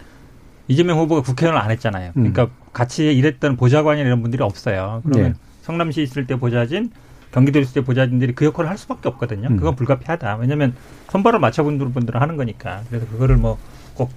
이재명 0.69 0.99
후보가 0.99 1.23
국회의원을 1.23 1.61
안 1.63 1.71
했잖아요. 1.71 2.13
그러니까 2.15 2.49
같이 2.73 3.07
일했던 3.07 3.57
보좌관이나 3.57 4.07
이런 4.07 4.23
분들이 4.23 4.43
없어요. 4.43 5.03
그러면 5.05 5.33
네. 5.33 5.39
성남시 5.63 6.03
있을 6.03 6.27
때 6.27 6.37
보좌진, 6.37 6.91
경기도 7.33 7.59
있을 7.59 7.75
때 7.75 7.81
보좌진들이 7.85 8.35
그 8.35 8.45
역할을 8.45 8.69
할 8.71 8.79
수밖에 8.79 9.09
없거든요. 9.09 9.49
음. 9.49 9.57
그건 9.57 9.77
불가피하다. 9.77 10.37
왜냐하면 10.37 10.75
선발을 11.11 11.39
맞춰본 11.41 11.79
분들은 11.93 12.21
하는 12.21 12.37
거니까. 12.37 12.83
그래서 12.89 13.07
그거를 13.07 13.37
뭐 13.37 13.59
꼭 13.99 14.11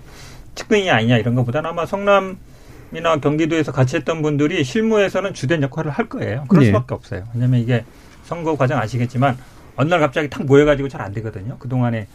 측근이냐 0.55 0.95
아니냐 0.95 1.17
이런 1.17 1.35
것보다는 1.35 1.71
아마 1.71 1.85
성남 1.85 2.37
이나 2.93 3.17
경기도에서 3.17 3.71
같이 3.71 3.95
했던 3.95 4.21
분들이 4.21 4.63
실무에서는 4.63 5.33
주된 5.33 5.63
역할을 5.63 5.91
할 5.91 6.07
거예요. 6.07 6.45
그럴 6.47 6.63
예. 6.63 6.67
수밖에 6.67 6.93
없어요. 6.93 7.23
왜냐하면 7.33 7.61
이게 7.61 7.83
선거 8.23 8.55
과정 8.55 8.77
아시겠지만 8.79 9.37
어느 9.81 9.89
날 9.89 9.99
갑자기 9.99 10.29
탁 10.29 10.45
모여가지고 10.45 10.89
잘 10.89 11.01
안 11.01 11.11
되거든요. 11.13 11.57
그동안에 11.57 12.07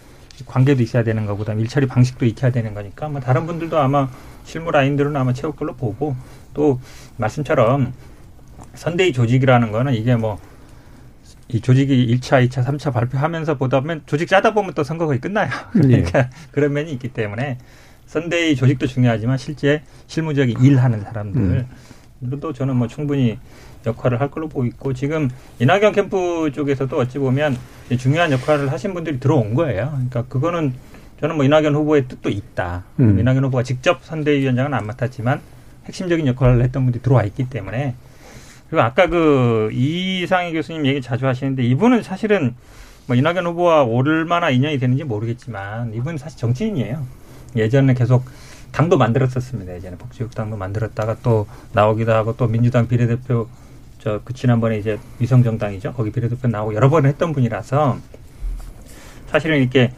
관계도 0.47 0.83
있어야 0.83 1.03
되는 1.03 1.27
거보다 1.27 1.53
일처리 1.55 1.87
방식도 1.87 2.25
익혀야 2.27 2.53
되는 2.53 2.73
거니까 2.75 3.09
뭐 3.09 3.21
다른 3.21 3.47
분들도 3.47 3.77
아마 3.79 4.09
실무 4.45 4.71
라인들은 4.71 5.17
아마 5.17 5.33
채울 5.33 5.57
걸로 5.57 5.75
보고 5.75 6.15
또 6.55 6.81
말씀처럼 7.17 7.93
선대위 8.75 9.13
조직이라는 9.13 9.73
거는 9.73 9.95
이게 9.95 10.15
뭐 10.17 10.39
이 11.49 11.61
조직이 11.61 12.09
1차, 12.19 12.45
2차, 12.49 12.65
3차 12.65 12.93
발표하면서 12.93 13.57
보다 13.57 13.79
보면 13.79 14.03
조직 14.07 14.27
짜다 14.29 14.53
보면 14.53 14.75
또 14.75 14.83
선거 14.83 15.07
거의 15.07 15.21
끝나요. 15.21 15.49
그러니까 15.71 16.29
그런 16.51 16.73
면이 16.73 16.91
있기 16.95 17.09
때문에 17.13 17.59
선대위 18.07 18.57
조직도 18.57 18.89
중요하지만 18.89 19.39
실제 19.39 19.83
실무적인 20.09 20.61
일하는 20.61 21.03
사람들 21.03 21.67
도 22.41 22.53
저는 22.53 22.77
뭐 22.77 22.89
충분히 22.89 23.39
역할을 23.85 24.21
할 24.21 24.31
걸로 24.31 24.49
보고 24.49 24.65
있고 24.65 24.95
지금 24.95 25.29
이낙연 25.59 25.93
캠프 25.93 26.51
쪽에서도 26.53 26.97
어찌 26.97 27.19
보면 27.19 27.57
중요한 27.99 28.33
역할을 28.33 28.73
하신 28.73 28.95
분들이 28.95 29.21
들어온 29.21 29.55
거예요. 29.55 29.91
그러니까 29.93 30.25
그거는 30.25 30.73
저는 31.21 31.37
뭐 31.37 31.45
이낙연 31.45 31.75
후보의 31.75 32.09
뜻도 32.09 32.31
있다. 32.31 32.85
음. 33.01 33.19
이낙연 33.19 33.45
후보가 33.45 33.63
직접 33.63 34.03
선대위원장은 34.03 34.73
안 34.75 34.87
맡았지만 34.87 35.41
핵심적인 35.85 36.27
역할을 36.27 36.63
했던 36.63 36.85
분들이 36.85 37.03
들어와 37.03 37.23
있기 37.25 37.49
때문에 37.49 37.95
그리고 38.69 38.83
아까 38.83 39.07
그 39.07 39.71
이상희 39.73 40.53
교수님 40.53 40.87
얘기 40.87 41.01
자주 41.01 41.27
하시는데 41.27 41.63
이분은 41.63 42.03
사실은 42.03 42.55
뭐 43.07 43.15
이낙연 43.15 43.47
후보와 43.47 43.85
얼마나 43.85 44.51
인연이 44.51 44.79
되는지 44.79 45.05
모르겠지만 45.05 45.95
이분은 45.95 46.19
사실 46.19 46.39
정치인이에요. 46.39 47.07
예전에 47.55 47.95
계속 47.95 48.25
당도 48.77 48.99
만들었었습니다. 48.99 49.75
예전에 49.75 49.97
복지국당도 49.97 50.59
만들었다가 50.59 51.17
또 51.23 51.47
나오기도 51.73 52.13
하고 52.13 52.37
또 52.37 52.47
민주당 52.47 52.87
비례대표 52.87 53.49
저 53.99 54.21
그 54.23 54.35
지난번에 54.35 54.79
이제 54.79 54.99
위성정당이죠. 55.19 55.95
거기 55.95 56.13
비례대표 56.13 56.47
나오고 56.47 56.75
여러 56.75 56.91
번 56.91 57.07
했던 57.07 57.33
분이라서 57.33 57.97
사실은 59.29 59.59
이렇게 59.59 59.93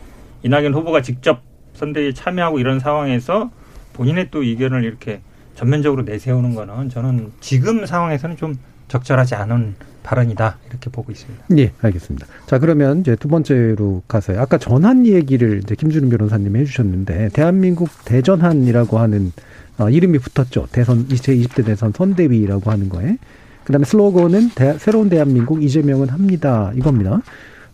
이낙연 0.44 0.72
후보가 0.74 1.02
직접 1.02 1.42
선대위에 1.74 2.14
참여하고 2.14 2.60
이런 2.60 2.78
상황에서 2.78 3.50
본인의 3.94 4.30
또 4.30 4.44
의견을 4.44 4.84
이렇게 4.84 5.22
전면적으로 5.56 6.04
내세우는 6.04 6.54
거는 6.54 6.88
저는 6.88 7.32
지금 7.40 7.84
상황에서는 7.84 8.36
좀 8.36 8.54
적절하지 8.86 9.34
않은 9.34 9.74
발언이다 10.12 10.56
이렇게 10.70 10.88
보고 10.90 11.12
있습니다. 11.12 11.44
예, 11.58 11.72
알겠습니다. 11.82 12.26
자, 12.46 12.58
그러면 12.58 13.00
이제 13.00 13.14
두 13.16 13.28
번째로 13.28 14.02
가서요. 14.08 14.40
아까 14.40 14.56
전환 14.56 15.06
얘기를 15.06 15.58
이제 15.62 15.74
김준우 15.74 16.08
변호사님이 16.08 16.60
해주셨는데, 16.60 17.28
대한민국 17.34 17.90
대전환이라고 18.06 18.98
하는, 18.98 19.32
어, 19.76 19.90
이름이 19.90 20.18
붙었죠. 20.18 20.66
대선, 20.72 21.06
2020대 21.08 21.62
대선 21.66 21.92
선대위라고 21.94 22.70
하는 22.70 22.88
거에. 22.88 23.18
그 23.64 23.72
다음에 23.72 23.84
슬로건은 23.84 24.50
대- 24.54 24.78
새로운 24.78 25.10
대한민국 25.10 25.62
이재명은 25.62 26.08
합니다. 26.08 26.72
이겁니다. 26.74 27.20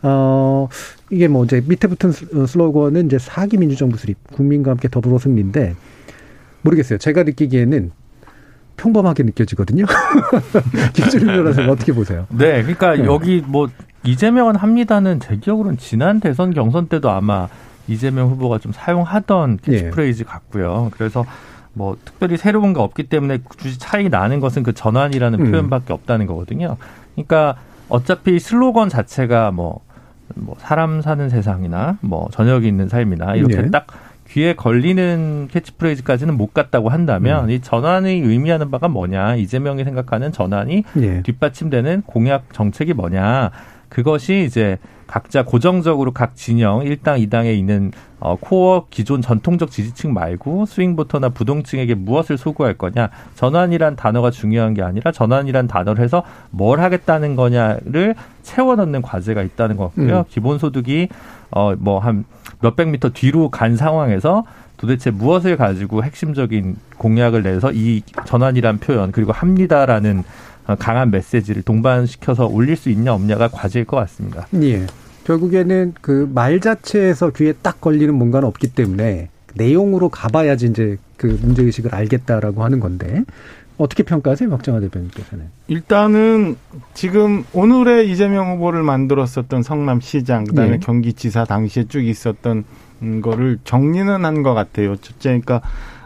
어, 0.03 0.69
이게 1.11 1.29
뭐 1.29 1.45
이제 1.45 1.63
밑에 1.65 1.87
붙은 1.87 2.11
스- 2.11 2.27
어, 2.35 2.47
슬로건은 2.47 3.07
이제 3.07 3.17
사기 3.21 3.59
민주정부 3.59 3.97
수립, 3.97 4.17
국민과 4.33 4.73
함께 4.73 4.89
더불어 4.89 5.19
승리인데, 5.21 5.77
모르겠어요. 6.63 6.99
제가 6.99 7.23
느끼기에는 7.23 7.93
평범하게 8.77 9.25
느껴지거든요. 9.25 9.85
김준우 10.95 11.27
변호사님 11.27 11.71
어떻게 11.71 11.93
보세요? 11.93 12.27
네, 12.31 12.63
그러니까 12.63 12.97
네. 12.97 13.05
여기 13.05 13.43
뭐 13.47 13.69
이재명은 14.05 14.57
합니다는 14.57 15.21
제 15.21 15.37
기억으로는 15.37 15.79
지난 15.79 16.21
대선 16.21 16.53
경선 16.53 16.89
때도 16.89 17.11
아마 17.11 17.49
이재명 17.89 18.29
후보가 18.31 18.59
좀 18.59 18.73
사용하던 18.73 19.59
예. 19.69 19.71
캐치프레이즈 19.71 20.25
같고요. 20.25 20.91
그래서 20.95 21.25
뭐 21.73 21.97
특별히 22.05 22.37
새로운 22.37 22.73
거 22.73 22.83
없기 22.83 23.05
때문에 23.05 23.39
굳이 23.43 23.79
차이 23.79 24.09
나는 24.09 24.41
것은 24.41 24.63
그 24.63 24.73
전환이라는 24.73 25.41
음. 25.41 25.51
표현밖에 25.51 25.93
없다는 25.93 26.27
거거든요. 26.27 26.77
그러니까 27.15 27.57
어차피 27.89 28.39
슬로건 28.39 28.89
자체가 28.89 29.51
뭐, 29.51 29.81
뭐 30.35 30.57
사람 30.59 31.01
사는 31.03 31.29
세상이나 31.29 31.99
뭐 32.01 32.29
저녁이 32.33 32.67
있는 32.67 32.89
삶이나 32.89 33.35
이렇게 33.37 33.63
네. 33.63 33.71
딱 33.71 33.87
귀에 34.35 34.55
걸리는 34.55 35.47
캐치프레이즈까지는 35.53 36.37
못 36.37 36.53
갔다고 36.53 36.89
한다면 36.89 37.45
음. 37.45 37.51
이 37.51 37.61
전환이 37.61 38.15
의미하는 38.15 38.69
바가 38.69 38.89
뭐냐 38.89 39.37
이재명이 39.37 39.85
생각하는 39.85 40.33
전환이 40.33 40.83
예. 40.97 41.23
뒷받침되는 41.23 42.03
공약 42.05 42.53
정책이 42.53 42.95
뭐냐. 42.95 43.53
그것이 43.89 44.45
이제 44.45 44.79
각자 45.07 45.45
고정적으로 45.45 46.11
각 46.11 46.35
진영 46.35 46.83
일당이당에 46.83 47.53
있는 47.53 47.93
어, 48.19 48.35
코어 48.41 48.87
기존 48.91 49.23
전통적 49.23 49.71
지지층 49.71 50.13
말고 50.13 50.67
스윙보터나 50.67 51.29
부동층에게 51.29 51.95
무엇을 51.95 52.37
소구할 52.37 52.75
거냐. 52.75 53.11
전환이란 53.37 53.95
단어가 53.95 54.33
중요한 54.33 54.75
게 54.75 54.83
아니라 54.83 55.13
전환이란 55.13 55.69
단어를 55.69 56.03
해서 56.03 56.25
뭘 56.51 56.81
하겠다는 56.81 57.37
거냐를 57.37 58.17
채워 58.43 58.75
넣는 58.75 59.01
과제가 59.01 59.43
있다는 59.45 59.77
거고요. 59.77 60.19
음. 60.19 60.25
기본소득이 60.29 61.09
어, 61.53 61.77
뭐한 61.79 62.25
몇백 62.65 62.89
미터 62.89 63.11
뒤로 63.11 63.51
간 63.51 63.77
상황에서 63.77 64.45
도대체 64.79 65.11
무엇을 65.11 65.57
가지고 65.57 66.03
핵심적인 66.03 66.77
공약을 66.97 67.43
내서 67.43 67.71
이 67.73 68.03
전환이란 68.25 68.79
표현 68.79 69.13
그리고 69.13 69.33
합니다라는 69.33 70.25
어, 70.67 70.75
강한 70.77 71.11
메시지를 71.11 71.63
동반시켜서 71.63 72.47
올릴 72.47 72.77
수 72.77 72.89
있냐 72.89 73.13
없냐가 73.13 73.49
과제일 73.49 73.85
것 73.85 73.97
같습니다. 73.99 74.47
예. 74.63 74.87
결국에는 75.25 75.95
그 76.01 76.27
말 76.35 76.61
자체에서 76.61 77.31
귀에 77.31 77.53
딱 77.61 77.81
걸리는 77.83 78.15
뭔가는 78.15 78.49
없기 78.49 78.69
때문에 78.73 79.29
내용으로 79.55 80.09
가봐야지 80.09 80.67
이제 80.67 80.97
그 81.19 81.39
문제의식을 81.43 81.95
알겠다라고 81.95 82.65
하는 82.65 82.81
건데 82.81 83.25
어떻게 83.77 84.03
평가하세요, 84.05 84.51
박정화 84.51 84.81
대표님께서는? 84.81 85.47
일단은 85.67 86.57
지금 86.95 87.45
오늘의 87.53 88.11
이재명 88.11 88.53
후보를 88.53 88.83
만들었었던 88.83 89.63
성남시장 89.63 90.45
그다음에 90.45 90.73
네. 90.73 90.79
경기지사 90.79 91.45
당시에 91.45 91.85
쭉 91.89 92.05
있었던 92.05 92.65
음, 93.03 93.21
거를 93.21 93.59
정리는 93.65 94.25
한 94.25 94.43
것 94.45 94.55
같아요. 94.55 94.95
첫째, 94.97 95.31
그러니까 95.31 95.61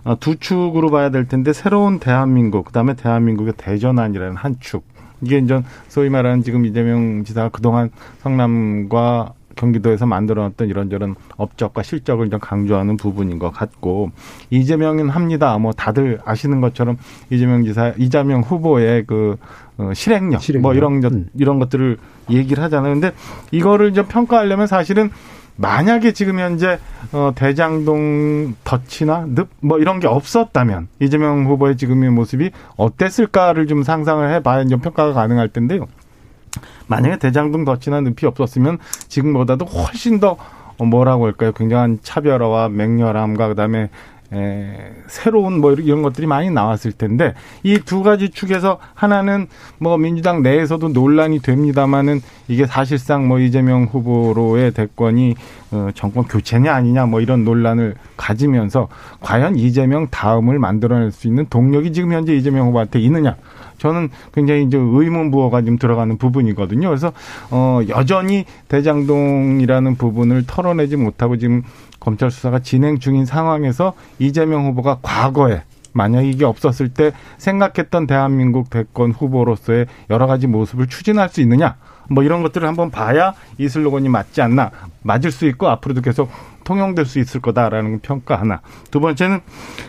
어, 0.05 0.19
두 0.19 0.37
축으로 0.37 0.91
봐야 0.91 1.11
될 1.11 1.29
텐데 1.29 1.53
새로운 1.53 1.99
대한민국 1.99 2.65
그다음에 2.67 2.95
대한민국의 2.95 3.55
대전환이라는 3.59 4.37
한 4.37 4.57
축. 4.61 4.85
이게 5.21 5.39
이제 5.39 5.61
소위 5.89 6.09
말하는 6.09 6.43
지금 6.43 6.65
이재명 6.65 7.25
지사가 7.25 7.49
그동안 7.51 7.91
성남과 8.23 9.35
경기도에서 9.59 10.07
만들어놨던 10.07 10.69
이런저런 10.69 11.15
업적과 11.37 11.83
실적을 11.83 12.31
좀 12.31 12.41
강조하는 12.41 12.97
부분인 12.97 13.39
것 13.39 13.51
같고 13.51 14.11
이재명은 14.51 15.11
합니다. 15.11 15.59
뭐 15.59 15.73
다들 15.73 16.21
아시는 16.25 16.61
것처럼 16.61 16.97
이재명 17.31 17.65
지사 17.65 17.93
이재명 17.99 18.41
후보의 18.41 19.05
그 19.07 19.37
어, 19.77 19.93
실행력, 19.95 20.41
실행력. 20.41 20.63
뭐 20.63 20.75
이런 20.75 21.01
것 21.01 21.13
음. 21.13 21.29
이런 21.37 21.59
것들을 21.59 21.99
얘기를 22.31 22.63
하잖아요. 22.65 22.95
근데 22.95 23.13
이거를 23.51 23.93
좀 23.93 24.07
평가하려면 24.07 24.67
사실은 24.67 25.11
만약에 25.61 26.13
지금 26.13 26.39
현재 26.39 26.79
어 27.13 27.33
대장동 27.35 28.55
덫이나 28.63 29.27
늪 29.27 29.49
뭐 29.61 29.79
이런 29.81 29.99
게 29.99 30.07
없었다면 30.07 30.87
이재명 31.01 31.47
후보의 31.47 31.77
지금의 31.77 32.11
모습이 32.11 32.51
어땠을까를 32.77 33.67
좀 33.67 33.83
상상을 33.83 34.33
해봐야 34.35 34.65
좀 34.67 34.79
평가가 34.81 35.13
가능할 35.13 35.49
텐데요. 35.49 35.87
만약에 36.89 37.19
대장동 37.19 37.65
덫이나 37.65 38.01
늪이 38.01 38.25
없었으면 38.27 38.79
지금보다도 39.09 39.65
훨씬 39.65 40.21
더 40.21 40.37
어, 40.79 40.85
뭐라고 40.85 41.27
할까요? 41.27 41.53
굉장한 41.53 42.01
차별화와 42.03 42.69
맹렬함과 42.71 43.49
그다음에 43.49 43.91
에, 44.31 44.93
새로운 45.07 45.59
뭐 45.59 45.73
이런 45.73 46.03
것들이 46.03 46.27
많이 46.27 46.51
나왔을 46.51 46.93
텐데 46.93 47.33
이 47.63 47.79
두 47.79 48.03
가지 48.03 48.29
축에서 48.29 48.79
하나는 48.93 49.47
뭐 49.79 49.97
민주당 49.97 50.43
내에서도 50.43 50.87
논란이 50.91 51.41
됩니다마는 51.41 52.21
이게 52.47 52.67
사실상 52.67 53.27
뭐 53.27 53.39
이재명 53.39 53.85
후보로의 53.85 54.73
대권이 54.73 55.35
어, 55.71 55.89
정권 55.95 56.25
교체냐 56.25 56.75
아니냐 56.75 57.07
뭐 57.07 57.23
이런 57.23 57.45
논란을 57.45 57.95
가지면서 58.19 58.89
과연 59.21 59.57
이재명 59.57 60.09
다음을 60.09 60.59
만들어낼 60.59 61.11
수 61.11 61.27
있는 61.27 61.47
동력이 61.49 61.93
지금 61.93 62.13
현재 62.13 62.35
이재명 62.35 62.67
후보한테 62.67 63.01
있느냐 63.01 63.35
저는 63.79 64.11
굉장히 64.33 64.65
이제 64.65 64.77
의문 64.77 65.31
부호가 65.31 65.63
좀 65.63 65.79
들어가는 65.79 66.19
부분이거든요. 66.19 66.89
그래서 66.89 67.13
어 67.51 67.81
여전히 67.89 68.45
대장동이라는 68.69 69.97
부분을 69.97 70.45
털어내지 70.47 70.97
못하고 70.97 71.37
지금 71.39 71.63
검찰 72.01 72.31
수사가 72.31 72.61
진행 72.61 72.99
중인 72.99 73.25
상황에서 73.25 73.95
이재명 74.19 74.67
후보가 74.67 74.99
과거에 75.03 75.63
만약 75.93 76.23
이게 76.23 76.45
없었을 76.45 76.91
때 76.91 77.13
생각했던 77.39 78.07
대한민국 78.07 78.71
대권 78.71 79.11
후보로서의 79.13 79.87
여러 80.11 80.27
가지 80.27 80.47
모습을 80.47 80.87
추진할 80.87 81.29
수 81.29 81.41
있느냐? 81.41 81.77
뭐 82.11 82.23
이런 82.23 82.43
것들을 82.43 82.67
한번 82.67 82.91
봐야 82.91 83.35
이 83.59 83.69
슬로건이 83.69 84.09
맞지 84.09 84.41
않나? 84.41 84.71
맞을 85.03 85.31
수 85.31 85.47
있고 85.47 85.69
앞으로도 85.69 86.01
계속 86.03 86.31
통용될 86.65 87.07
수 87.07 87.19
있을 87.19 87.41
거다라는 87.41 88.01
평가 88.01 88.39
하나. 88.39 88.61
두 88.91 89.01
번째는 89.01 89.41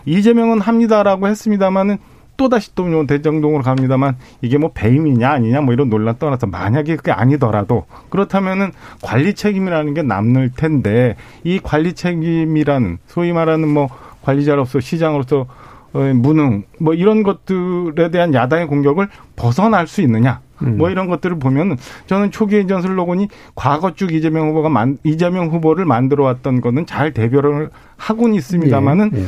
이재명은 0.06 0.62
합니다라고 0.62 1.28
했습니다마는 1.28 1.98
또다시 2.40 2.74
또 2.74 3.06
대장동으로 3.06 3.62
갑니다만 3.62 4.16
이게 4.42 4.58
뭐 4.58 4.72
배임이냐 4.74 5.30
아니냐 5.30 5.60
뭐 5.60 5.74
이런 5.74 5.90
논란 5.90 6.18
떠나서 6.18 6.48
만약에 6.48 6.96
그게 6.96 7.12
아니더라도 7.12 7.86
그렇다면은 8.10 8.72
관리 9.02 9.34
책임이라는 9.34 9.94
게 9.94 10.02
남을 10.04 10.52
텐데 10.56 11.18
이 11.44 11.60
관리 11.62 11.94
책임이라는 11.94 12.98
소위 13.08 13.34
말하는 13.34 13.68
뭐 13.68 13.90
관리자로서 14.22 14.80
시장으로서 14.80 15.48
어, 15.92 16.00
무능 16.16 16.64
뭐 16.80 16.94
이런 16.94 17.24
것들에 17.24 18.10
대한 18.10 18.34
야당의 18.34 18.68
공격을 18.68 19.10
벗어날 19.36 19.88
수 19.88 20.02
있느냐 20.02 20.40
음. 20.62 20.78
뭐 20.78 20.90
이런 20.90 21.08
것들을 21.08 21.40
보면 21.40 21.78
저는 22.08 22.32
초기에 22.32 22.68
전 22.68 22.82
슬로건이 22.82 23.28
과거 23.56 23.94
쭉 23.96 24.14
이재명 24.14 24.50
후보가 24.50 24.70
만, 24.70 24.98
이재명 25.04 25.48
후보를 25.48 25.84
만들어 25.86 26.24
왔던 26.24 26.62
거는 26.62 26.86
잘 26.86 27.14
대별을 27.14 27.70
하고는 27.98 28.36
있습니다만은 28.36 29.12
예, 29.16 29.20
예. 29.24 29.26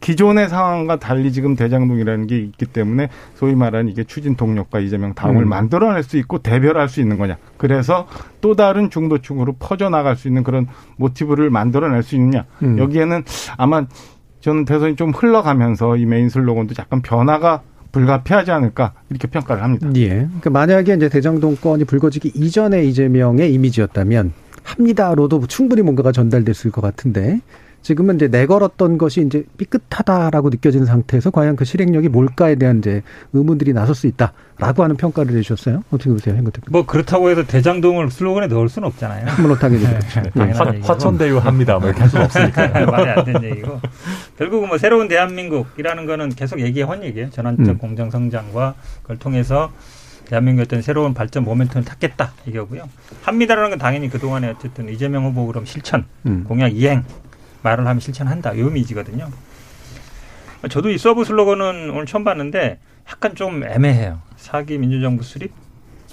기존의 0.00 0.48
상황과 0.48 0.98
달리 0.98 1.32
지금 1.32 1.56
대장동이라는 1.56 2.26
게 2.26 2.38
있기 2.38 2.66
때문에 2.66 3.08
소위 3.34 3.54
말하는 3.54 3.90
이게 3.90 4.04
추진 4.04 4.36
동력과 4.36 4.80
이재명 4.80 5.14
다음을 5.14 5.42
음. 5.42 5.48
만들어낼 5.48 6.02
수 6.02 6.16
있고 6.18 6.38
대별할 6.38 6.88
수 6.88 7.00
있는 7.00 7.18
거냐. 7.18 7.36
그래서 7.56 8.06
또 8.40 8.54
다른 8.54 8.90
중도층으로 8.90 9.56
퍼져나갈 9.58 10.16
수 10.16 10.28
있는 10.28 10.44
그런 10.44 10.66
모티브를 10.96 11.50
만들어낼 11.50 12.02
수 12.02 12.14
있느냐. 12.14 12.44
음. 12.62 12.78
여기에는 12.78 13.24
아마 13.56 13.86
저는 14.40 14.64
대선이 14.64 14.96
좀 14.96 15.10
흘러가면서 15.10 15.96
이 15.96 16.06
메인 16.06 16.28
슬로건도 16.28 16.74
약간 16.78 17.02
변화가 17.02 17.62
불가피하지 17.90 18.50
않을까 18.50 18.92
이렇게 19.10 19.26
평가를 19.28 19.62
합니다. 19.62 19.90
예. 19.96 20.08
그러니까 20.08 20.50
만약에 20.50 20.94
이제 20.94 21.08
대장동 21.08 21.56
건이 21.56 21.84
불거지기 21.84 22.32
이전에 22.34 22.84
이재명의 22.84 23.52
이미지였다면 23.52 24.32
합니다로도 24.62 25.46
충분히 25.46 25.82
뭔가가 25.82 26.12
전달됐을 26.12 26.70
것 26.70 26.80
같은데 26.82 27.40
지금은 27.82 28.16
이제 28.16 28.28
내걸었던 28.28 28.98
것이 28.98 29.22
이제 29.24 29.44
삐끗하다라고 29.56 30.50
느껴지는 30.50 30.86
상태에서 30.86 31.30
과연 31.30 31.56
그 31.56 31.64
실행력이 31.64 32.08
뭘까에 32.08 32.56
대한 32.56 32.78
이제 32.78 33.02
의문들이 33.32 33.72
나설 33.72 33.94
수 33.94 34.06
있다라고 34.06 34.82
하는 34.82 34.96
평가를 34.96 35.34
해주셨어요. 35.36 35.84
어떻게 35.90 36.10
보세요, 36.10 36.34
hen거 36.34 36.50
대표? 36.50 36.70
뭐 36.70 36.84
그렇다고 36.84 37.30
해서 37.30 37.44
대장동을 37.44 38.10
슬로건에 38.10 38.48
넣을 38.48 38.68
수는 38.68 38.88
없잖아요. 38.88 39.26
물론 39.40 39.58
당연히 39.58 39.84
네, 39.84 39.98
그렇죠. 40.12 40.70
네, 40.70 40.80
화, 40.82 40.98
천대유 40.98 41.38
합니다. 41.38 41.78
뭐 41.78 41.88
이렇게 41.88 42.00
할 42.00 42.10
수는 42.10 42.24
없으니까. 42.26 42.86
말이 42.86 43.10
안 43.10 43.24
되는 43.24 43.42
얘기고. 43.44 43.80
결국은 44.36 44.68
뭐 44.68 44.78
새로운 44.78 45.08
대한민국이라는 45.08 46.06
거는 46.06 46.30
계속 46.30 46.60
얘기해온 46.60 47.02
얘기예요. 47.04 47.30
전환적 47.30 47.68
음. 47.68 47.78
공정 47.78 48.10
성장과 48.10 48.74
그걸 49.02 49.18
통해서 49.18 49.72
대한민국의 50.26 50.64
어떤 50.64 50.82
새로운 50.82 51.14
발전 51.14 51.44
모멘텀을 51.44 51.84
찾겠다 51.84 52.32
이거고요. 52.46 52.88
합니다라는 53.22 53.70
건 53.70 53.78
당연히 53.78 54.10
그동안에 54.10 54.50
어쨌든 54.50 54.88
이재명 54.90 55.24
후보 55.24 55.46
그럼 55.46 55.64
실천, 55.64 56.04
음. 56.26 56.44
공약 56.46 56.74
이행 56.76 57.04
말을 57.62 57.86
하면 57.86 58.00
실천한다. 58.00 58.52
이 58.52 58.60
의미지거든요. 58.60 59.30
저도 60.70 60.90
이 60.90 60.98
sub 60.98 61.24
슬로건은 61.24 61.90
오늘 61.90 62.06
처음 62.06 62.24
봤는데 62.24 62.78
약간 63.08 63.34
좀 63.34 63.62
애매해요. 63.64 64.20
4기 64.36 64.78
민주정부 64.78 65.22
수립, 65.22 65.52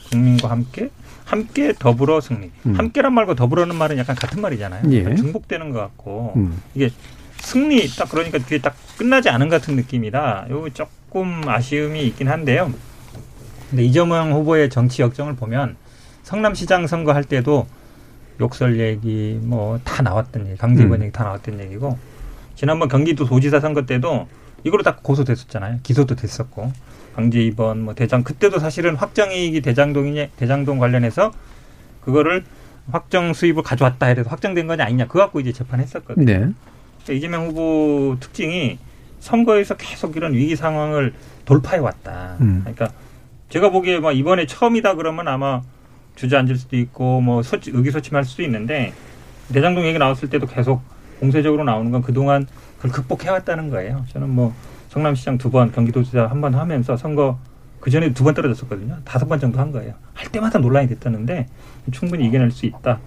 국민과 0.09 0.49
함께, 0.49 0.89
함께 1.25 1.73
더불어 1.77 2.21
승리. 2.21 2.51
음. 2.65 2.75
함께란 2.75 3.13
말과 3.13 3.33
더불어는 3.33 3.75
말은 3.75 3.97
약간 3.97 4.15
같은 4.15 4.41
말이잖아요. 4.41 4.89
예. 4.91 5.15
중복되는 5.15 5.71
것 5.71 5.79
같고 5.79 6.33
음. 6.35 6.61
이게 6.73 6.89
승리 7.39 7.87
딱 7.95 8.09
그러니까 8.09 8.37
뒤에 8.39 8.59
딱 8.59 8.75
끝나지 8.97 9.29
않은 9.29 9.49
같은 9.49 9.75
느낌이라 9.75 10.47
요 10.49 10.69
조금 10.69 11.41
아쉬움이 11.47 12.05
있긴 12.07 12.29
한데요. 12.29 12.71
근데 13.69 13.83
이재명 13.83 14.31
후보의 14.31 14.69
정치 14.69 15.01
역정을 15.01 15.35
보면 15.35 15.75
성남시장 16.23 16.87
선거 16.87 17.13
할 17.13 17.23
때도 17.23 17.67
욕설 18.39 18.79
얘기 18.79 19.39
뭐 19.41 19.79
다 19.83 20.01
나왔던 20.03 20.47
얘기, 20.47 20.57
강제 20.57 20.83
입원 20.83 20.99
음. 21.01 21.03
얘기 21.05 21.11
다 21.13 21.23
나왔던 21.23 21.59
얘기고 21.59 21.97
지난번 22.55 22.87
경기도 22.89 23.25
도지사 23.25 23.59
선거 23.59 23.85
때도 23.85 24.27
이걸로 24.63 24.83
다 24.83 24.97
고소됐었잖아요. 25.01 25.79
기소도 25.83 26.15
됐었고 26.15 26.71
강제 27.15 27.39
입원 27.41 27.81
뭐 27.81 27.93
대장 27.93 28.23
그때도 28.23 28.59
사실은 28.59 28.95
확정 28.95 29.31
이익이 29.31 29.61
대장동이 29.61 30.29
대장동 30.37 30.79
관련해서 30.79 31.31
그거를 32.01 32.43
확정 32.91 33.33
수입을 33.33 33.63
가져왔다 33.63 34.07
해도 34.07 34.23
확정된 34.27 34.67
거냐 34.67 34.83
아니냐 34.83 35.07
그거 35.07 35.19
갖고 35.19 35.39
이제 35.39 35.51
재판했었거든요. 35.51 36.25
네. 36.25 36.33
그러니까 36.37 37.13
이재명 37.13 37.47
후보 37.47 38.17
특징이 38.19 38.77
선거에서 39.19 39.75
계속 39.75 40.15
이런 40.17 40.33
위기 40.33 40.55
상황을 40.55 41.13
돌파해 41.45 41.77
왔다. 41.79 42.37
음. 42.41 42.59
그러니까 42.61 42.89
제가 43.49 43.69
보기에 43.69 43.99
막 43.99 44.11
이번에 44.11 44.45
처음이다 44.45 44.95
그러면 44.95 45.27
아마 45.27 45.61
주저앉을 46.15 46.55
수도 46.57 46.77
있고 46.77 47.21
뭐 47.21 47.43
소치, 47.43 47.71
의기소침할 47.71 48.23
수도 48.25 48.43
있는데 48.43 48.93
대장동 49.53 49.85
얘기 49.85 49.97
나왔을 49.99 50.29
때도 50.29 50.47
계속 50.47 50.81
공세적으로 51.19 51.63
나오는 51.63 51.91
건 51.91 52.01
그동안 52.01 52.47
그걸 52.77 52.91
극복해왔다는 52.91 53.69
거예요. 53.69 54.05
저는 54.09 54.29
뭐 54.29 54.53
성남시장 54.89 55.37
두 55.37 55.49
번, 55.51 55.71
경기도지사 55.71 56.25
한 56.27 56.41
번 56.41 56.55
하면서 56.55 56.97
선거 56.97 57.37
그 57.79 57.89
전에 57.91 58.13
두 58.13 58.23
번 58.23 58.33
떨어졌었거든요. 58.33 58.97
다섯 59.05 59.27
번 59.27 59.39
정도 59.39 59.59
한 59.59 59.71
거예요. 59.71 59.93
할 60.13 60.31
때마다 60.31 60.57
논란이 60.59 60.87
됐다는데 60.87 61.47
충분히 61.91 62.25
이겨낼 62.25 62.51
수 62.51 62.65
있다. 62.65 62.99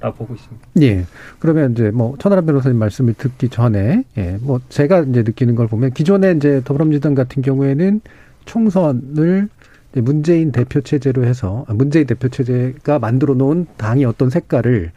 라고 0.00 0.16
보고 0.16 0.34
있습니다. 0.34 0.66
예. 0.82 1.04
그러면 1.38 1.72
이제 1.72 1.90
뭐 1.92 2.16
천하람 2.18 2.44
변호사님 2.46 2.76
말씀을 2.76 3.14
듣기 3.14 3.48
전에 3.50 4.02
예, 4.16 4.36
뭐 4.40 4.60
제가 4.68 5.00
이제 5.02 5.22
느끼는 5.22 5.54
걸 5.54 5.68
보면 5.68 5.92
기존에 5.92 6.32
이제 6.32 6.60
더불어민주당 6.64 7.14
같은 7.14 7.40
경우에는 7.40 8.00
총선을 8.44 9.48
문재인 10.00 10.52
대표 10.52 10.80
체제로 10.80 11.24
해서 11.24 11.64
아, 11.68 11.74
문재인 11.74 12.06
대표 12.06 12.28
체제가 12.28 12.98
만들어 12.98 13.34
놓은 13.34 13.66
당이 13.76 14.04
어떤 14.04 14.30
색깔을 14.30 14.92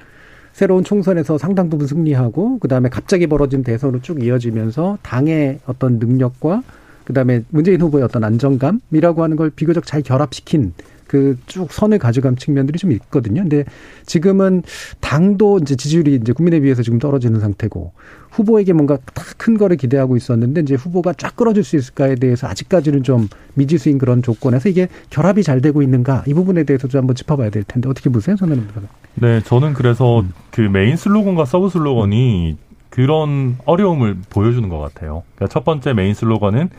새로운 0.54 0.86
총선에서 0.86 1.38
상당 1.38 1.70
부분 1.70 1.86
승리하고 1.86 2.60
그다음에 2.60 2.88
갑자기 2.88 3.28
벌어진 3.28 3.62
대선으로 3.62 4.02
쭉 4.02 4.24
이어지면서 4.24 5.00
당의 5.02 5.60
어떤 5.66 6.00
능력과 6.00 6.64
그다음에 7.04 7.44
문재인 7.50 7.82
후보의 7.82 8.04
어떤 8.06 8.24
안정감이라고 8.24 9.22
하는 9.22 9.36
걸 9.36 9.50
비교적 9.50 9.86
잘 9.86 10.02
결합시킨 10.02 10.74
그 11.08 11.36
쭉 11.46 11.72
선을 11.72 12.00
가져간 12.00 12.36
측면들이 12.36 12.78
좀 12.78 12.92
있거든요. 12.92 13.42
근데 13.42 13.64
지금은 14.06 14.64
당도 15.00 15.60
이제 15.62 15.76
지지율이 15.76 16.16
이제 16.16 16.34
국민에 16.34 16.60
비해서 16.60 16.84
지금 16.84 17.00
떨어지는 17.00 17.40
상태고 17.40 17.94
후보에게 18.32 18.74
뭔가 18.74 18.98
큰 19.38 19.58
거를 19.58 19.78
기대하고 19.78 20.18
있었는데 20.18 20.62
이제 20.62 20.76
후보가 20.76 21.14
쫙 21.14 21.36
끌어줄 21.36 21.64
수 21.64 21.78
있을까에 21.78 22.16
대해서 22.16 22.48
아직까지는 22.48 23.04
좀 23.04 23.30
미지수인 23.54 23.98
그런 23.98 24.22
조건에서 24.22 24.70
이게 24.70 24.90
결합이 25.10 25.44
잘 25.44 25.62
되고 25.62 25.82
있는가 25.82 26.24
이 26.28 26.34
부분에 26.34 26.64
대해서도 26.64 26.98
한번 26.98 27.16
짚어봐야 27.16 27.50
될 27.50 27.64
텐데 27.64 27.88
어떻게 27.88 28.10
보세요, 28.10 28.36
선생님? 28.36 28.68
네, 29.16 29.42
저는 29.42 29.74
그래서 29.74 30.22
음. 30.22 30.34
그 30.52 30.62
메인 30.62 30.98
슬로건과 30.98 31.46
sub 31.46 31.70
슬로건이 31.70 32.58
그런 32.90 33.58
어려움을 33.66 34.18
보여주는 34.30 34.68
것 34.68 34.80
같아요. 34.80 35.24
그러니까 35.36 35.54
첫 35.54 35.64
번째 35.64 35.94
메인 35.94 36.14
슬로건은 36.14 36.70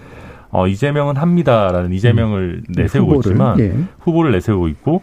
어, 0.56 0.66
이재명은 0.66 1.16
합니다라는 1.16 1.92
이재명을 1.92 2.62
음. 2.66 2.74
내세우고 2.74 3.16
후보를, 3.16 3.32
있지만 3.32 3.60
예. 3.60 3.76
후보를 4.00 4.32
내세우고 4.32 4.68
있고 4.68 5.02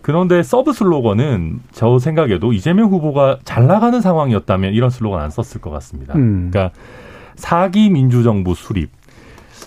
그런데 0.00 0.42
sub 0.42 0.72
슬로건은 0.72 1.60
저 1.72 1.98
생각에도 1.98 2.54
이재명 2.54 2.88
후보가 2.88 3.40
잘 3.44 3.66
나가는 3.66 4.00
상황이었다면 4.00 4.72
이런 4.72 4.88
슬로건 4.88 5.20
안 5.20 5.28
썼을 5.28 5.60
것 5.60 5.68
같습니다. 5.68 6.14
음. 6.14 6.48
그러니까 6.50 6.74
4기 7.34 7.90
민주정부 7.90 8.54
수립 8.54 8.88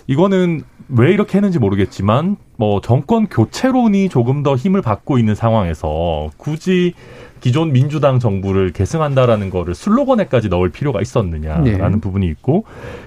이거는 0.08 0.62
왜 0.88 1.12
이렇게 1.12 1.38
했는지 1.38 1.60
모르겠지만 1.60 2.36
뭐 2.56 2.80
정권 2.80 3.28
교체론이 3.28 4.08
조금 4.08 4.42
더 4.42 4.56
힘을 4.56 4.82
받고 4.82 5.18
있는 5.18 5.36
상황에서 5.36 6.30
굳이 6.38 6.94
기존 7.40 7.72
민주당 7.72 8.18
정부를 8.18 8.72
계승한다라는 8.72 9.50
거를 9.50 9.74
슬로건에까지 9.74 10.48
넣을 10.48 10.70
필요가 10.70 11.00
있었느냐라는 11.00 11.92
네. 11.92 12.00
부분이 12.00 12.26
있고 12.26 12.64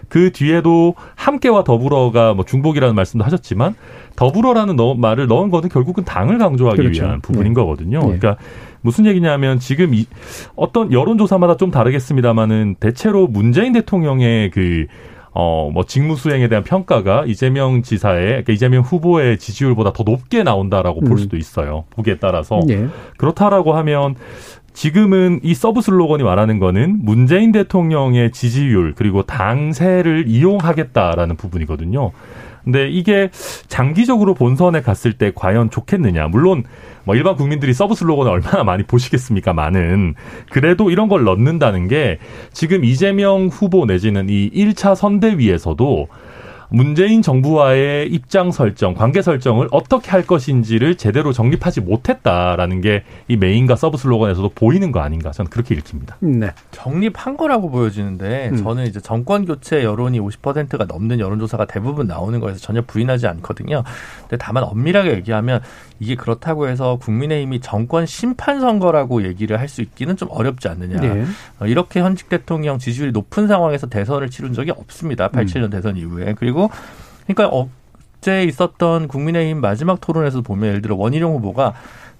그 0.09 0.31
뒤에도 0.31 0.95
함께와 1.15 1.63
더불어가 1.63 2.33
뭐 2.33 2.45
중복이라는 2.45 2.95
말씀도 2.95 3.23
하셨지만 3.23 3.75
더불어라는 4.15 4.75
너, 4.75 4.93
말을 4.95 5.27
넣은 5.27 5.49
거는 5.49 5.69
결국은 5.69 6.03
당을 6.03 6.37
강조하기 6.37 6.77
그렇죠. 6.77 7.03
위한 7.03 7.21
부분인 7.21 7.53
네. 7.53 7.61
거거든요. 7.61 7.99
네. 7.99 8.17
그러니까 8.17 8.37
무슨 8.81 9.05
얘기냐면 9.05 9.59
지금 9.59 9.93
이 9.93 10.05
어떤 10.55 10.91
여론조사마다 10.91 11.57
좀 11.57 11.71
다르겠습니다만은 11.71 12.75
대체로 12.79 13.27
문재인 13.27 13.73
대통령의 13.73 14.51
그 14.51 14.87
어, 15.33 15.69
뭐 15.73 15.83
직무 15.85 16.15
수행에 16.15 16.47
대한 16.47 16.63
평가가 16.63 17.25
이재명 17.25 17.81
지사의 17.81 18.27
그러니까 18.27 18.53
이재명 18.53 18.83
후보의 18.83 19.39
지지율보다 19.39 19.93
더 19.93 20.03
높게 20.03 20.43
나온다라고 20.43 21.01
음. 21.01 21.05
볼 21.05 21.17
수도 21.17 21.37
있어요. 21.37 21.85
보기에 21.89 22.17
따라서. 22.19 22.61
예. 22.69 22.87
그렇다라고 23.17 23.73
하면 23.73 24.15
지금은 24.73 25.39
이 25.43 25.53
sub 25.53 25.81
슬로건이 25.81 26.23
말하는 26.23 26.59
거는 26.59 26.99
문재인 27.03 27.51
대통령의 27.51 28.31
지지율 28.31 28.93
그리고 28.95 29.23
당세를 29.23 30.25
이용하겠다라는 30.27 31.35
부분이거든요. 31.35 32.11
근데 32.63 32.89
이게 32.89 33.29
장기적으로 33.67 34.33
본선에 34.33 34.81
갔을 34.81 35.13
때 35.13 35.31
과연 35.35 35.69
좋겠느냐. 35.69 36.27
물론 36.27 36.63
뭐 37.03 37.15
일반 37.15 37.35
국민들이 37.35 37.73
sub 37.73 37.95
슬로건을 37.95 38.31
얼마나 38.31 38.63
많이 38.63 38.83
보시겠습니까? 38.83 39.53
많은. 39.53 40.15
그래도 40.49 40.89
이런 40.89 41.09
걸 41.09 41.23
넣는다는 41.23 41.87
게 41.87 42.19
지금 42.53 42.85
이재명 42.85 43.47
후보 43.47 43.85
내지는 43.85 44.29
이 44.29 44.49
1차 44.51 44.95
선대위에서도 44.95 46.07
문재인 46.73 47.21
정부와의 47.21 48.09
입장 48.09 48.51
설정, 48.51 48.95
관계 48.95 49.21
설정을 49.21 49.67
어떻게 49.71 50.09
할 50.09 50.25
것인지를 50.25 50.95
제대로 50.95 51.31
정립하지 51.31 51.81
못했다라는 51.81 52.81
게 52.81 53.03
이 53.27 53.37
main과 53.37 53.75
sub 53.75 53.97
슬로건에서도 53.97 54.49
보이는 54.49 54.91
거 54.91 54.99
아닌가 54.99 55.31
저는 55.31 55.49
그렇게 55.49 55.75
읽힙니다. 55.75 56.17
네. 56.19 56.51
정립한 56.71 57.37
거라고 57.37 57.69
보여지는데 57.69 58.49
음. 58.49 58.57
저는 58.57 58.85
이제 58.85 58.99
정권 58.99 59.45
교체 59.45 59.83
여론이 59.83 60.19
50%가 60.19 60.85
넘는 60.85 61.19
여론조사가 61.19 61.65
대부분 61.65 62.07
나오는 62.07 62.39
거에서 62.39 62.59
전혀 62.59 62.81
부인하지 62.81 63.27
않거든요. 63.27 63.83
근데 64.21 64.37
다만 64.37 64.63
엄밀하게 64.63 65.11
얘기하면 65.13 65.61
이게 65.99 66.15
그렇다고 66.15 66.67
해서 66.67 66.97
국민의힘이 67.01 67.61
정권 67.61 68.05
심판 68.05 68.59
선거라고 68.59 69.23
얘기를 69.23 69.59
할 69.59 69.73
수 69.73 69.81
있기는 69.81 70.15
좀 70.17 70.27
어렵지 70.29 70.67
않느냐. 70.67 70.99
네. 71.01 71.25
어, 71.59 71.65
이렇게 71.65 71.99
현직 72.01 72.29
대통령 72.29 72.77
지지율이 72.77 73.11
높은 73.11 73.47
상황에서 73.47 73.87
대선을 73.87 74.29
치른 74.29 74.53
적이 74.53 74.71
없습니다. 74.71 75.29
87년 75.29 75.71
대선 75.71 75.97
이후에. 75.97 76.35
그리고 76.37 76.62
그러니까 77.27 77.55
어제 77.55 78.43
있었던 78.43 79.07
국민의힘 79.07 79.61
마지막 79.61 80.01
토론에서 80.01 80.41
보면 80.41 80.69
예를 80.69 80.81
들어 80.81 80.95
원희룡 80.95 81.33
후보가 81.35 81.73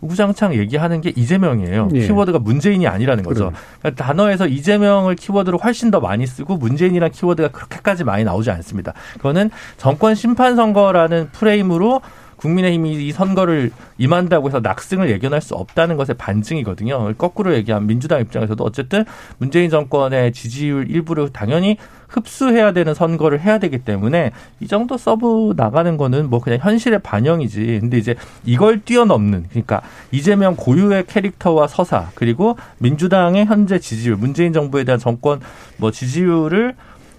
우장창 0.04 0.54
얘기하는 0.56 1.02
게 1.02 1.14
이재명이에요. 1.16 1.90
예. 1.94 2.00
키워드가 2.06 2.40
문재인이 2.40 2.86
아니라는 2.88 3.24
거죠. 3.24 3.52
그러니까 3.80 4.04
단어에서 4.04 4.48
이재명을 4.48 5.16
키워드로 5.16 5.58
훨씬 5.58 5.92
더 5.92 6.00
많이 6.00 6.28
쓰고 6.28 6.58
문재인이라는 6.58 7.12
키워드가 7.12 7.50
그렇게까지 7.50 8.04
많이 8.04 8.24
나오지 8.24 8.52
않습니다. 8.52 8.94
그거는 9.14 9.50
정권 9.78 10.16
심판 10.16 10.56
선거라는 10.56 11.30
프레임으로 11.32 12.02
국민의힘이 12.44 13.08
이 13.08 13.12
선거를 13.14 13.72
임한다고 13.98 14.50
해서 14.50 14.60
낙승을 14.60 15.10
예견할 15.10 15.42
수 15.42 15.56
없다는 15.56 15.96
것의 15.96 16.18
반증이거든요. 16.18 17.14
거꾸로 17.18 17.56
얘기하면 17.56 17.88
민주당 17.88 18.20
입장에서도 18.20 18.62
어쨌든 18.64 19.06
문재인 19.38 19.70
정권의 19.70 20.34
지지율 20.34 20.90
일부를 20.90 21.30
당연히 21.32 21.78
흡수해야 22.10 22.74
되는 22.74 22.94
선거를 22.94 23.42
해야 23.42 23.58
되기 23.58 23.80
때문에 23.80 24.34
이 24.60 24.68
정도 24.68 24.98
sub 24.98 25.54
나가는 25.56 25.98
거는 25.98 26.30
뭐 26.30 26.40
그냥 26.42 26.60
현실의 26.62 27.00
반영이지. 27.00 27.80
근데 27.80 27.98
이제 27.98 28.16
이걸 28.46 28.82
뛰어넘는 28.82 29.46
그러니까 29.50 29.82
이재명 30.12 30.56
고유의 30.56 31.06
캐릭터와 31.08 31.68
서사 31.68 32.10
그리고 32.14 32.58
민주당의 32.78 33.46
현재 33.46 33.80
지지율, 33.80 34.18
문재인 34.18 34.54
정부에 34.54 34.84
대한 34.84 35.00
정권 35.00 35.40
뭐 35.78 35.92
지지율을 35.92 36.76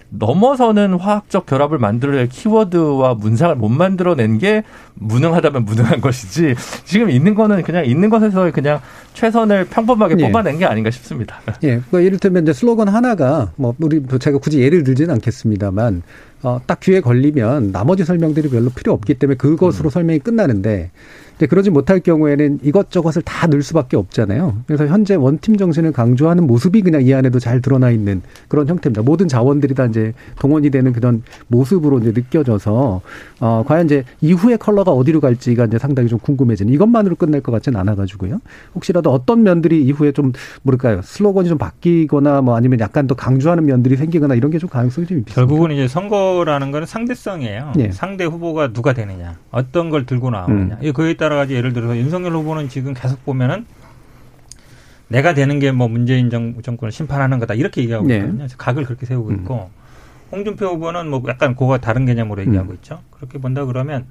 넘어서는 0.09 0.93
화학적 0.93 1.45
결합을 1.45 1.77
만들어낼 1.77 2.29
키워드와 2.29 3.15
문상을 3.15 3.55
못 3.55 3.69
만들어낸 3.69 4.37
게 4.37 4.63
무능하다면 4.95 5.65
무능한 5.65 6.01
것이지 6.01 6.55
지금 6.85 7.09
있는 7.09 7.35
거는 7.35 7.63
그냥 7.63 7.85
있는 7.85 8.09
것에서 8.09 8.51
그냥 8.51 8.79
최선을 9.13 9.65
평범하게 9.65 10.15
예. 10.19 10.27
뽑아낸 10.27 10.59
게 10.59 10.65
아닌가 10.65 10.91
싶습니다. 10.91 11.37
예, 11.63 11.81
그 11.91 12.01
이를테면 12.01 12.43
이제 12.43 12.53
슬로건 12.53 12.87
하나가 12.87 13.51
뭐 13.55 13.73
우리 13.79 14.01
제가 14.19 14.37
굳이 14.37 14.61
예를 14.61 14.83
들지는 14.83 15.13
않겠습니다만 15.15 16.03
어, 16.43 16.61
딱 16.67 16.79
귀에 16.79 17.01
걸리면 17.01 17.71
나머지 17.71 18.05
설명들이 18.05 18.49
별로 18.49 18.69
필요 18.69 18.93
없기 18.93 19.15
때문에 19.15 19.35
그것으로 19.37 19.89
설명이 19.89 20.19
끝나는데 20.19 20.91
이제 21.37 21.45
그러지 21.47 21.69
못할 21.69 21.99
경우에는 21.99 22.59
이것저것을 22.63 23.21
다 23.21 23.47
넣을 23.47 23.61
수밖에 23.63 23.95
없잖아요. 23.97 24.57
그래서 24.67 24.87
현재 24.87 25.15
원팀 25.15 25.57
정신을 25.57 25.91
강조하는 25.91 26.45
모습이 26.47 26.81
그냥 26.81 27.01
이 27.03 27.13
안에도 27.13 27.39
잘 27.39 27.61
드러나 27.61 27.91
있는 27.91 28.21
그런 28.47 28.67
형태입니다. 28.67 29.01
모든 29.03 29.27
자원들이 29.27 29.75
다 29.75 29.85
이제 29.85 30.13
동원이 30.39 30.69
되는 30.71 30.91
그런 30.93 31.23
모습으로 31.47 31.99
이제 31.99 32.11
느껴져서 32.13 33.01
어, 33.39 33.63
과연 33.67 33.85
이제 33.85 34.03
이후의 34.21 34.57
컬러가 34.57 34.91
어디로 34.91 35.19
갈지가 35.21 35.65
이제 35.65 35.77
상당히 35.77 36.09
좀 36.09 36.19
궁금해지는 36.19 36.73
이것만으로 36.73 37.15
끝날 37.15 37.41
것 37.41 37.51
같지는 37.51 37.79
않아가지고요. 37.79 38.39
혹시라도 38.75 39.11
어떤 39.11 39.43
면들이 39.43 39.83
이후에 39.85 40.11
좀 40.11 40.31
뭐랄까요 40.63 41.01
슬로건이 41.01 41.49
좀 41.49 41.57
바뀌거나 41.57 42.41
뭐 42.41 42.55
아니면 42.55 42.79
약간 42.79 43.07
더 43.07 43.15
강조하는 43.15 43.65
면들이 43.65 43.95
생기거나 43.95 44.35
이런 44.35 44.51
게 44.51 44.55
좀 44.55 44.69
가능성이 44.69 45.05
좀 45.05 45.17
있습니다. 45.19 45.35
결국은 45.35 45.71
이제 45.71 45.87
선거라는 45.89 46.71
거는 46.71 46.87
상대성이에요. 46.87 47.73
예. 47.79 47.91
상대 47.91 48.23
후보가 48.23 48.71
누가 48.71 48.93
되느냐, 48.93 49.35
어떤 49.51 49.89
걸 49.89 50.05
들고 50.05 50.29
나오느냐. 50.29 50.75
음. 50.75 50.77
이 50.81 50.91
그에 50.93 51.15
따라 51.17 51.24
가지고 51.33 51.57
예를 51.57 51.73
들어서 51.73 51.97
윤석열 51.97 52.33
후보는 52.33 52.69
지금 52.69 52.93
계속 52.93 53.23
보면은 53.25 53.65
내가 55.07 55.33
되는 55.33 55.59
게 55.59 55.71
뭐 55.71 55.87
문재인 55.87 56.29
정, 56.29 56.61
정권을 56.61 56.91
심판하는 56.91 57.39
거다 57.39 57.53
이렇게 57.53 57.81
얘기하고 57.81 58.07
네. 58.07 58.17
있거든요. 58.17 58.47
각을 58.57 58.85
그렇게 58.85 59.05
세우고 59.05 59.29
음. 59.29 59.35
있고 59.35 59.69
홍준표 60.31 60.65
후보는 60.67 61.09
뭐 61.09 61.21
약간 61.27 61.55
그거 61.55 61.77
다른 61.77 62.05
개념으로 62.05 62.41
얘기하고 62.41 62.71
음. 62.71 62.75
있죠. 62.75 63.01
그렇게 63.11 63.37
본다 63.39 63.65
그러면 63.65 64.05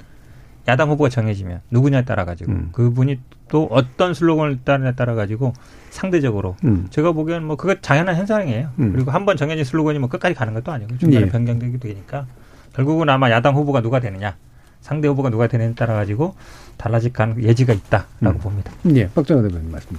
야당 0.66 0.88
후보가 0.90 1.10
정해지면 1.10 1.60
누구냐에 1.70 2.04
따라 2.04 2.24
가지고 2.24 2.52
음. 2.52 2.68
그분이 2.72 3.18
또 3.48 3.68
어떤 3.70 4.14
슬로건을 4.14 4.60
따르냐에 4.64 4.94
따라 4.94 5.14
가지고 5.14 5.52
상대적으로 5.90 6.56
음. 6.64 6.86
제가 6.90 7.12
보기에는 7.12 7.46
뭐 7.46 7.56
그거 7.56 7.74
당연한 7.74 8.16
현상이에요. 8.16 8.70
음. 8.78 8.92
그리고 8.92 9.10
한 9.10 9.26
번 9.26 9.36
정해진 9.36 9.64
슬로건이 9.64 9.98
뭐 9.98 10.08
끝까지 10.08 10.34
가는 10.34 10.54
것도 10.54 10.72
아니고 10.72 10.96
중간에 10.98 11.26
예. 11.26 11.30
변경되기도 11.30 11.88
되니까 11.88 12.26
결국은 12.72 13.08
아마 13.10 13.30
야당 13.30 13.54
후보가 13.54 13.82
누가 13.82 14.00
되느냐, 14.00 14.36
상대 14.84 15.08
후보가 15.08 15.30
누가 15.30 15.46
되느냐에 15.46 15.74
따라 15.74 15.94
가지고 15.94 16.34
달라질 16.76 17.10
가능 17.10 17.42
예지가 17.42 17.72
있다라고 17.72 18.08
음. 18.20 18.38
봅니다. 18.38 18.70
예, 18.94 19.08
박정호 19.08 19.42
대표님 19.42 19.72
말씀. 19.72 19.96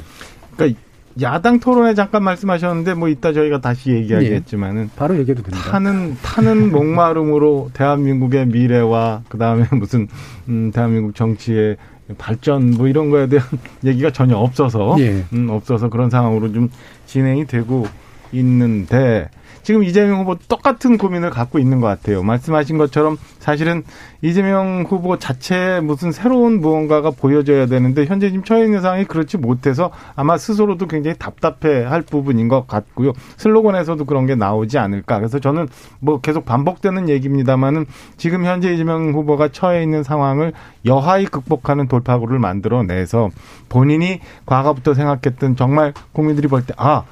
그러니까 0.55 0.79
야당 1.21 1.59
토론에 1.59 1.95
잠깐 1.95 2.23
말씀하셨는데 2.23 2.93
뭐 2.93 3.09
이따 3.09 3.33
저희가 3.33 3.61
다시 3.61 3.89
얘기하겠지만은 3.89 4.91
바로 4.95 5.17
얘기해도 5.17 5.41
됩니다. 5.41 5.71
타는 5.71 6.17
타는 6.21 6.69
목마름으로 6.71 7.71
대한민국의 7.73 8.45
미래와 8.45 9.23
그 9.27 9.39
다음에 9.39 9.65
무슨 9.71 10.07
음, 10.49 10.71
대한민국 10.71 11.15
정치의 11.15 11.77
발전 12.19 12.69
뭐 12.69 12.87
이런 12.87 13.09
거에 13.09 13.25
대한 13.25 13.47
얘기가 13.83 14.11
전혀 14.11 14.37
없어서 14.37 14.97
예. 14.99 15.25
음, 15.33 15.49
없어서 15.49 15.89
그런 15.89 16.11
상황으로 16.11 16.53
좀 16.53 16.69
진행이 17.07 17.47
되고 17.47 17.87
있는데 18.33 19.29
지금 19.65 19.83
이재명 19.83 20.19
후보 20.19 20.35
똑같은 20.35 20.99
고민을 20.99 21.31
갖고 21.31 21.57
있는 21.57 21.81
것 21.81 21.87
같아요. 21.87 22.21
말씀하신 22.21 22.77
것처럼 22.77 23.17
사실은 23.39 23.81
이재명 24.21 24.85
후보 24.87 25.17
자체에 25.17 25.79
무슨 25.79 26.11
새로운 26.11 26.61
무언가가 26.61 27.09
보여져야 27.09 27.65
되는데 27.65 28.05
현재 28.05 28.29
지금 28.29 28.43
처해 28.43 28.63
있는 28.63 28.81
상황이 28.81 29.05
그렇지 29.05 29.37
못해서 29.37 29.89
아마 30.15 30.37
스스로도 30.37 30.85
굉장히 30.85 31.17
답답해 31.17 31.83
할 31.83 32.03
부분인 32.03 32.47
것 32.47 32.67
같고요. 32.67 33.13
슬로건에서도 33.37 34.05
그런 34.05 34.27
게 34.27 34.35
나오지 34.35 34.77
않을까. 34.77 35.17
그래서 35.17 35.39
저는 35.39 35.67
뭐 35.99 36.21
계속 36.21 36.45
반복되는 36.45 37.09
얘기입니다만은 37.09 37.87
지금 38.17 38.45
현재 38.45 38.71
이재명 38.71 39.13
후보가 39.13 39.47
처해 39.47 39.81
있는 39.81 40.03
상황을 40.03 40.53
여하히 40.85 41.25
극복하는 41.25 41.87
돌파구를 41.87 42.37
만들어내서 42.37 43.31
본인이 43.67 44.19
과거부터 44.45 44.93
생각했던 44.93 45.55
정말 45.55 45.95
국민들이 46.13 46.47
볼 46.47 46.61
때 46.61 46.75
아, 46.77 47.03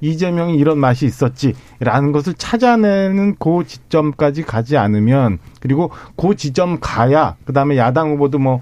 이재명이 0.00 0.56
이런 0.56 0.78
맛이 0.78 1.06
있었지라는 1.06 2.12
것을 2.12 2.34
찾아내는 2.34 3.36
그 3.38 3.64
지점까지 3.66 4.42
가지 4.42 4.76
않으면 4.76 5.38
그리고 5.60 5.90
그 6.16 6.36
지점 6.36 6.78
가야 6.80 7.36
그다음에 7.44 7.76
야당 7.76 8.12
후보도 8.12 8.38
뭐 8.38 8.60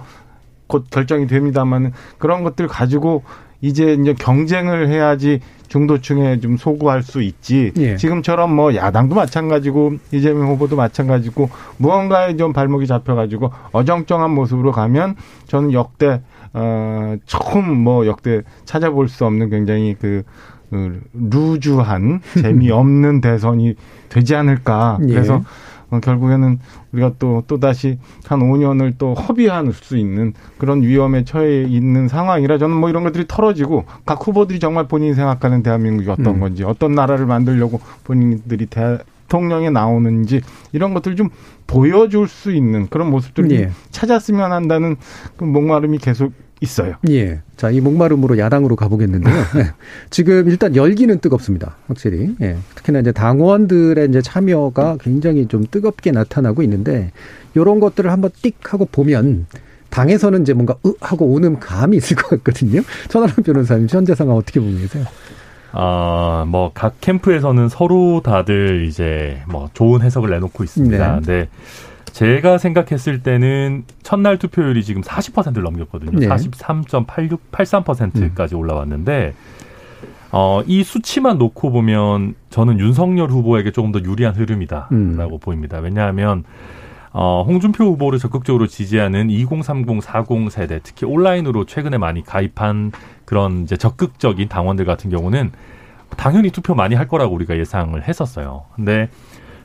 곧 0.68 0.84
결정이 0.90 1.26
됩니다만은 1.26 1.92
그런 2.18 2.44
것들 2.44 2.68
가지고 2.68 3.24
이제 3.60 3.94
이제 3.94 4.14
경쟁을 4.14 4.88
해야지 4.88 5.40
중도층에 5.66 6.38
좀 6.38 6.56
소구할 6.56 7.02
수 7.02 7.20
있지. 7.20 7.72
예. 7.76 7.96
지금처럼 7.96 8.54
뭐 8.54 8.74
야당도 8.74 9.16
마찬가지고 9.16 9.94
이재명 10.12 10.48
후보도 10.50 10.76
마찬가지고 10.76 11.50
무언가에 11.78 12.36
좀 12.36 12.52
발목이 12.52 12.86
잡혀가지고 12.86 13.50
어정쩡한 13.72 14.30
모습으로 14.30 14.70
가면 14.70 15.16
저는 15.48 15.72
역대 15.72 16.22
어 16.54 17.16
처음 17.26 17.76
뭐 17.76 18.06
역대 18.06 18.42
찾아볼 18.64 19.08
수 19.08 19.26
없는 19.26 19.50
굉장히 19.50 19.96
그, 20.00 20.22
그 20.22 20.22
루즈한 20.70 22.20
재미없는 22.40 23.20
대선이 23.20 23.74
되지 24.08 24.34
않을까. 24.34 24.98
예. 25.02 25.12
그래서 25.12 25.42
어, 25.90 26.00
결국에는 26.00 26.58
우리가 26.92 27.12
또, 27.18 27.42
또다시 27.46 27.98
한 28.26 28.40
5년을 28.40 28.94
또 28.98 29.14
허비할 29.14 29.72
수 29.72 29.96
있는 29.96 30.34
그런 30.58 30.82
위험에 30.82 31.24
처해 31.24 31.62
있는 31.62 32.08
상황이라 32.08 32.58
저는 32.58 32.76
뭐 32.76 32.90
이런 32.90 33.04
것들이 33.04 33.24
털어지고 33.26 33.84
각 34.04 34.26
후보들이 34.26 34.60
정말 34.60 34.86
본인이 34.86 35.14
생각하는 35.14 35.62
대한민국이 35.62 36.10
어떤 36.10 36.26
음. 36.26 36.40
건지 36.40 36.64
어떤 36.64 36.92
나라를 36.92 37.26
만들려고 37.26 37.80
본인들이 38.04 38.66
대통령에 38.66 39.70
나오는지 39.70 40.42
이런 40.72 40.92
것들 40.92 41.16
좀 41.16 41.30
보여줄 41.66 42.28
수 42.28 42.52
있는 42.52 42.86
그런 42.88 43.10
모습들을 43.10 43.48
좀 43.48 43.58
예. 43.58 43.70
찾았으면 43.90 44.52
한다는 44.52 44.96
그 45.36 45.44
목마름이 45.44 45.98
계속 45.98 46.32
있어요. 46.60 46.94
예. 47.08 47.40
자, 47.56 47.70
이 47.70 47.80
목마름으로 47.80 48.38
야당으로 48.38 48.76
가보겠는데요. 48.76 49.34
예. 49.56 49.72
지금 50.10 50.48
일단 50.48 50.74
열기는 50.76 51.18
뜨겁습니다. 51.18 51.76
확실히. 51.86 52.34
예. 52.40 52.56
특히나 52.74 53.00
이제 53.00 53.12
당원들의 53.12 54.08
이제 54.08 54.20
참여가 54.22 54.96
굉장히 55.00 55.46
좀 55.46 55.64
뜨겁게 55.70 56.10
나타나고 56.10 56.62
있는데, 56.62 57.12
요런 57.56 57.80
것들을 57.80 58.10
한번 58.10 58.30
띡 58.30 58.54
하고 58.64 58.86
보면, 58.90 59.46
당에서는 59.90 60.42
이제 60.42 60.52
뭔가 60.52 60.74
으 60.84 60.92
하고 61.00 61.26
오는 61.26 61.58
감이 61.58 61.96
있을 61.96 62.16
것 62.16 62.28
같거든요. 62.28 62.82
천하람 63.08 63.36
변호사님, 63.36 63.88
현재 63.90 64.14
상황 64.14 64.36
어떻게 64.36 64.60
보고 64.60 64.72
계세요? 64.72 65.04
아, 65.72 66.44
뭐, 66.48 66.72
각 66.74 67.00
캠프에서는 67.00 67.68
서로 67.68 68.22
다들 68.22 68.86
이제 68.86 69.42
뭐 69.48 69.68
좋은 69.74 70.02
해석을 70.02 70.30
내놓고 70.30 70.64
있습니다. 70.64 71.06
네. 71.06 71.14
근데 71.14 71.48
제가 72.12 72.58
생각했을 72.58 73.22
때는 73.22 73.84
첫날 74.02 74.38
투표율이 74.38 74.84
지금 74.84 75.02
40%를 75.02 75.62
넘겼거든요. 75.62 76.18
네. 76.18 76.26
43.86, 76.28 77.38
83%까지 77.52 78.54
올라왔는데, 78.54 79.34
어, 80.30 80.62
이 80.66 80.82
수치만 80.84 81.38
놓고 81.38 81.70
보면 81.70 82.34
저는 82.50 82.78
윤석열 82.80 83.30
후보에게 83.30 83.70
조금 83.72 83.92
더 83.92 84.00
유리한 84.00 84.34
흐름이다라고 84.34 84.90
음. 84.92 85.38
보입니다. 85.40 85.78
왜냐하면, 85.78 86.44
어, 87.12 87.44
홍준표 87.46 87.84
후보를 87.84 88.18
적극적으로 88.18 88.66
지지하는 88.66 89.30
2030, 89.30 90.02
40 90.02 90.50
세대, 90.50 90.80
특히 90.82 91.06
온라인으로 91.06 91.64
최근에 91.64 91.98
많이 91.98 92.22
가입한 92.22 92.92
그런 93.24 93.62
이제 93.62 93.76
적극적인 93.76 94.48
당원들 94.48 94.84
같은 94.84 95.10
경우는 95.10 95.52
당연히 96.16 96.50
투표 96.50 96.74
많이 96.74 96.94
할 96.94 97.08
거라고 97.08 97.34
우리가 97.34 97.56
예상을 97.56 98.06
했었어요. 98.06 98.64
근데 98.74 99.08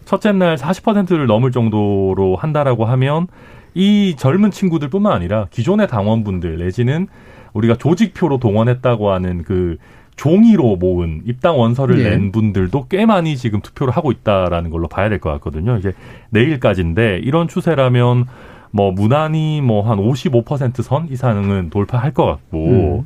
첫째 0.05 0.31
날 0.31 0.55
40%를 0.55 1.25
넘을 1.27 1.51
정도로 1.51 2.35
한다라고 2.35 2.85
하면 2.85 3.27
이 3.73 4.15
젊은 4.17 4.51
친구들뿐만 4.51 5.11
아니라 5.11 5.47
기존의 5.51 5.87
당원분들 5.87 6.57
내지는 6.59 7.07
우리가 7.53 7.75
조직표로 7.75 8.37
동원했다고 8.39 9.11
하는 9.11 9.43
그 9.43 9.77
종이로 10.15 10.75
모은 10.75 11.21
입당 11.25 11.57
원서를 11.59 11.99
예. 11.99 12.09
낸 12.11 12.31
분들도 12.31 12.87
꽤 12.87 13.05
많이 13.07 13.35
지금 13.35 13.61
투표를 13.61 13.93
하고 13.95 14.11
있다라는 14.11 14.69
걸로 14.69 14.87
봐야 14.87 15.09
될 15.09 15.19
것 15.19 15.31
같거든요. 15.33 15.77
이게 15.77 15.93
내일까지인데 16.29 17.19
이런 17.23 17.47
추세라면 17.47 18.25
뭐 18.71 18.91
무난히 18.91 19.61
뭐 19.61 19.81
한 19.83 19.97
55%선 19.97 21.07
이상은 21.09 21.69
돌파할 21.71 22.11
것 22.13 22.25
같고 22.25 23.05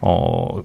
어. 0.00 0.62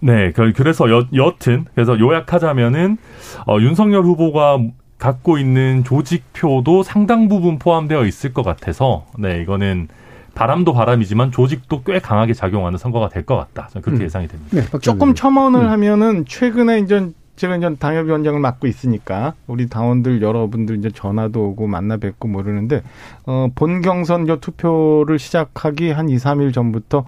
네, 0.00 0.32
그- 0.32 0.52
그래서 0.54 0.90
여, 0.90 1.06
여튼 1.14 1.64
그래서 1.74 1.98
요약하자면은 1.98 2.98
어, 3.46 3.58
윤석열 3.60 4.02
후보가 4.04 4.58
갖고 4.98 5.38
있는 5.38 5.84
조직표도 5.84 6.82
상당 6.82 7.28
부분 7.28 7.58
포함되어 7.58 8.04
있을 8.06 8.32
것 8.32 8.42
같아서 8.44 9.04
네 9.18 9.40
이거는 9.42 9.88
바람도 10.34 10.72
바람이지만 10.74 11.32
조직도 11.32 11.82
꽤 11.82 11.98
강하게 11.98 12.34
작용하는 12.34 12.78
선거가 12.78 13.08
될 13.08 13.24
것 13.24 13.36
같다. 13.36 13.68
저는 13.72 13.82
그렇게 13.82 14.02
음. 14.02 14.04
예상이 14.04 14.28
됩니다. 14.28 14.56
네, 14.56 14.78
조금. 14.80 15.14
첨언을 15.14 15.60
음. 15.62 15.68
하면은 15.68 16.24
최근에 16.26 16.80
이제 16.80 17.08
제가 17.36 17.56
이제 17.56 17.74
당협위원장을 17.78 18.38
맡고 18.40 18.66
있으니까 18.66 19.34
우리 19.46 19.68
당원들 19.68 20.22
여러분들 20.22 20.76
이제 20.78 20.90
전화도 20.90 21.48
오고 21.50 21.66
만나 21.66 21.96
뵙고 21.98 22.28
모르는데 22.28 22.82
어, 23.26 23.48
본 23.54 23.82
경선 23.82 24.26
저 24.26 24.36
투표를 24.36 25.18
시작하기 25.18 25.90
한 25.90 26.08
2, 26.08 26.16
3일 26.16 26.52
전부터 26.54 27.04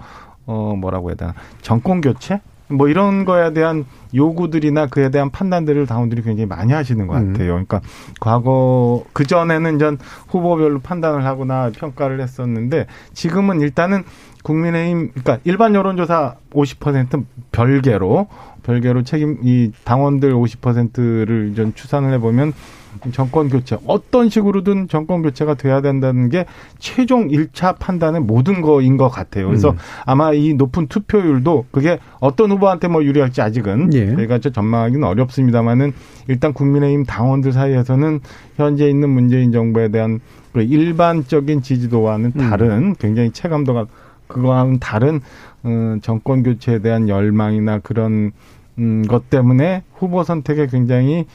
어 0.46 0.74
뭐라고 0.78 1.08
해야 1.10 1.16
되나 1.16 1.34
정권 1.62 2.00
교체 2.02 2.40
뭐 2.70 2.88
이런 2.88 3.24
거에 3.24 3.52
대한 3.52 3.84
요구들이나 4.14 4.86
그에 4.86 5.10
대한 5.10 5.30
판단들을 5.30 5.86
당원들이 5.86 6.22
굉장히 6.22 6.46
많이 6.46 6.72
하시는 6.72 7.06
것 7.06 7.16
음. 7.16 7.32
같아요. 7.32 7.52
그러니까 7.52 7.80
과거 8.20 9.04
그 9.12 9.26
전에는 9.26 9.78
전 9.78 9.98
후보별로 10.28 10.80
판단을 10.80 11.24
하거나 11.24 11.70
평가를 11.74 12.20
했었는데 12.20 12.86
지금은 13.12 13.60
일단은 13.60 14.04
국민의힘 14.42 15.10
그러니까 15.10 15.38
일반 15.44 15.74
여론조사 15.74 16.36
50% 16.52 17.24
별개로 17.52 18.28
별개로 18.68 19.02
책임 19.02 19.38
이 19.42 19.72
당원들 19.84 20.34
50%를 20.34 21.54
좀 21.54 21.72
추산을 21.72 22.12
해보면 22.14 22.52
정권 23.12 23.48
교체 23.48 23.78
어떤 23.86 24.28
식으로든 24.28 24.88
정권 24.88 25.22
교체가 25.22 25.54
돼야 25.54 25.80
된다는 25.80 26.28
게 26.28 26.44
최종 26.78 27.28
1차 27.28 27.78
판단의 27.78 28.20
모든 28.20 28.60
거인 28.60 28.96
것 28.98 29.08
같아요. 29.08 29.46
그래서 29.46 29.70
음. 29.70 29.76
아마 30.04 30.32
이 30.32 30.52
높은 30.52 30.88
투표율도 30.88 31.66
그게 31.70 31.98
어떤 32.20 32.50
후보한테 32.50 32.88
뭐 32.88 33.02
유리할지 33.02 33.40
아직은 33.40 33.94
예. 33.94 34.14
저희가 34.14 34.40
저 34.40 34.50
전망하기는 34.50 35.02
어렵습니다만은 35.06 35.92
일단 36.26 36.52
국민의힘 36.52 37.04
당원들 37.04 37.52
사이에서는 37.52 38.20
현재 38.56 38.88
있는 38.88 39.08
문재인 39.08 39.52
정부에 39.52 39.88
대한 39.88 40.20
그 40.52 40.62
일반적인 40.62 41.62
지지도와는 41.62 42.32
음. 42.36 42.50
다른 42.50 42.94
굉장히 42.96 43.30
체감도가 43.30 43.86
그거와는 44.26 44.78
다른 44.78 45.20
어, 45.62 45.96
정권 46.02 46.42
교체에 46.42 46.80
대한 46.80 47.08
열망이나 47.08 47.78
그런 47.80 48.32
음, 48.78 49.02
것 49.06 49.30
때문에 49.30 49.82
후보 49.94 50.22
선택에 50.22 50.66
굉장히 50.66 51.26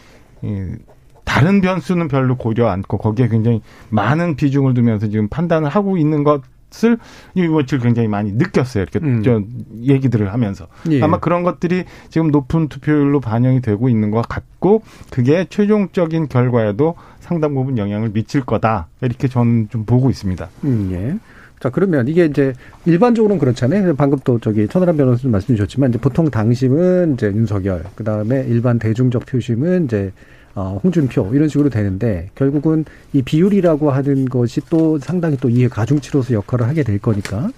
이, 0.41 0.75
다른 1.23 1.61
변수는 1.61 2.07
별로 2.09 2.35
고려 2.35 2.67
않고 2.67 2.97
거기에 2.97 3.27
굉장히 3.27 3.61
많은 3.89 4.35
비중을 4.35 4.73
두면서 4.73 5.07
지금 5.07 5.27
판단을 5.29 5.69
하고 5.69 5.97
있는 5.97 6.23
것을 6.23 6.97
이 7.33 7.47
며칠 7.47 7.79
굉장히 7.79 8.07
많이 8.07 8.31
느꼈어요. 8.31 8.83
이렇게 8.83 8.99
음. 8.99 9.23
저 9.23 9.41
얘기들을 9.81 10.31
하면서 10.31 10.67
예. 10.91 11.01
아마 11.01 11.19
그런 11.19 11.43
것들이 11.43 11.85
지금 12.09 12.29
높은 12.29 12.67
투표율로 12.67 13.19
반영이 13.19 13.61
되고 13.61 13.89
있는 13.89 14.11
것 14.11 14.27
같고 14.27 14.83
그게 15.09 15.45
최종적인 15.49 16.27
결과에도 16.27 16.95
상당 17.19 17.55
부분 17.55 17.77
영향을 17.77 18.09
미칠 18.09 18.41
거다 18.41 18.87
이렇게 19.01 19.27
저는 19.27 19.69
좀 19.69 19.85
보고 19.85 20.09
있습니다. 20.09 20.49
음, 20.65 20.89
예. 20.91 21.32
자, 21.63 21.69
그러면 21.69 22.09
이게 22.09 22.25
이제 22.25 22.51
일반적으로는 22.85 23.39
그렇잖아요. 23.39 23.95
방금 23.95 24.19
또 24.25 24.37
저기 24.37 24.67
천하람 24.67 24.97
변호사님 24.97 25.31
말씀 25.31 25.55
주셨지만 25.55 25.91
이제 25.91 25.97
보통 25.97 26.29
당심은 26.29 27.13
이제 27.13 27.27
윤석열, 27.27 27.85
그 27.95 28.03
다음에 28.03 28.43
일반 28.49 28.77
대중적 28.79 29.25
표심은 29.25 29.85
이제 29.85 30.11
어, 30.55 30.77
홍준표 30.83 31.31
이런 31.33 31.47
식으로 31.47 31.69
되는데 31.69 32.29
결국은 32.35 32.83
이 33.13 33.21
비율이라고 33.21 33.91
하는 33.91 34.25
것이 34.25 34.59
또 34.69 34.99
상당히 34.99 35.37
또 35.37 35.49
이해 35.49 35.69
가중치로서 35.69 36.33
역할을 36.33 36.67
하게 36.67 36.83
될 36.83 36.99
거니까 36.99 37.49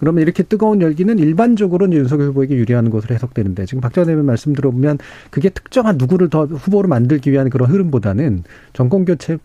그러면 0.00 0.20
이렇게 0.20 0.42
뜨거운 0.42 0.82
열기는 0.82 1.18
일반적으로는 1.18 1.96
윤석열 1.96 2.28
후보에게 2.28 2.56
유리하는 2.56 2.90
것으로 2.90 3.14
해석되는데 3.14 3.64
지금 3.64 3.80
박정현 3.80 4.10
의원 4.10 4.26
말씀 4.26 4.52
들어보면 4.52 4.98
그게 5.30 5.48
특정한 5.48 5.96
누구를 5.96 6.28
더 6.28 6.44
후보로 6.44 6.88
만들기 6.88 7.32
위한 7.32 7.48
그런 7.48 7.70
흐름보다는 7.70 8.44
정권 8.74 9.06
교체를 9.06 9.38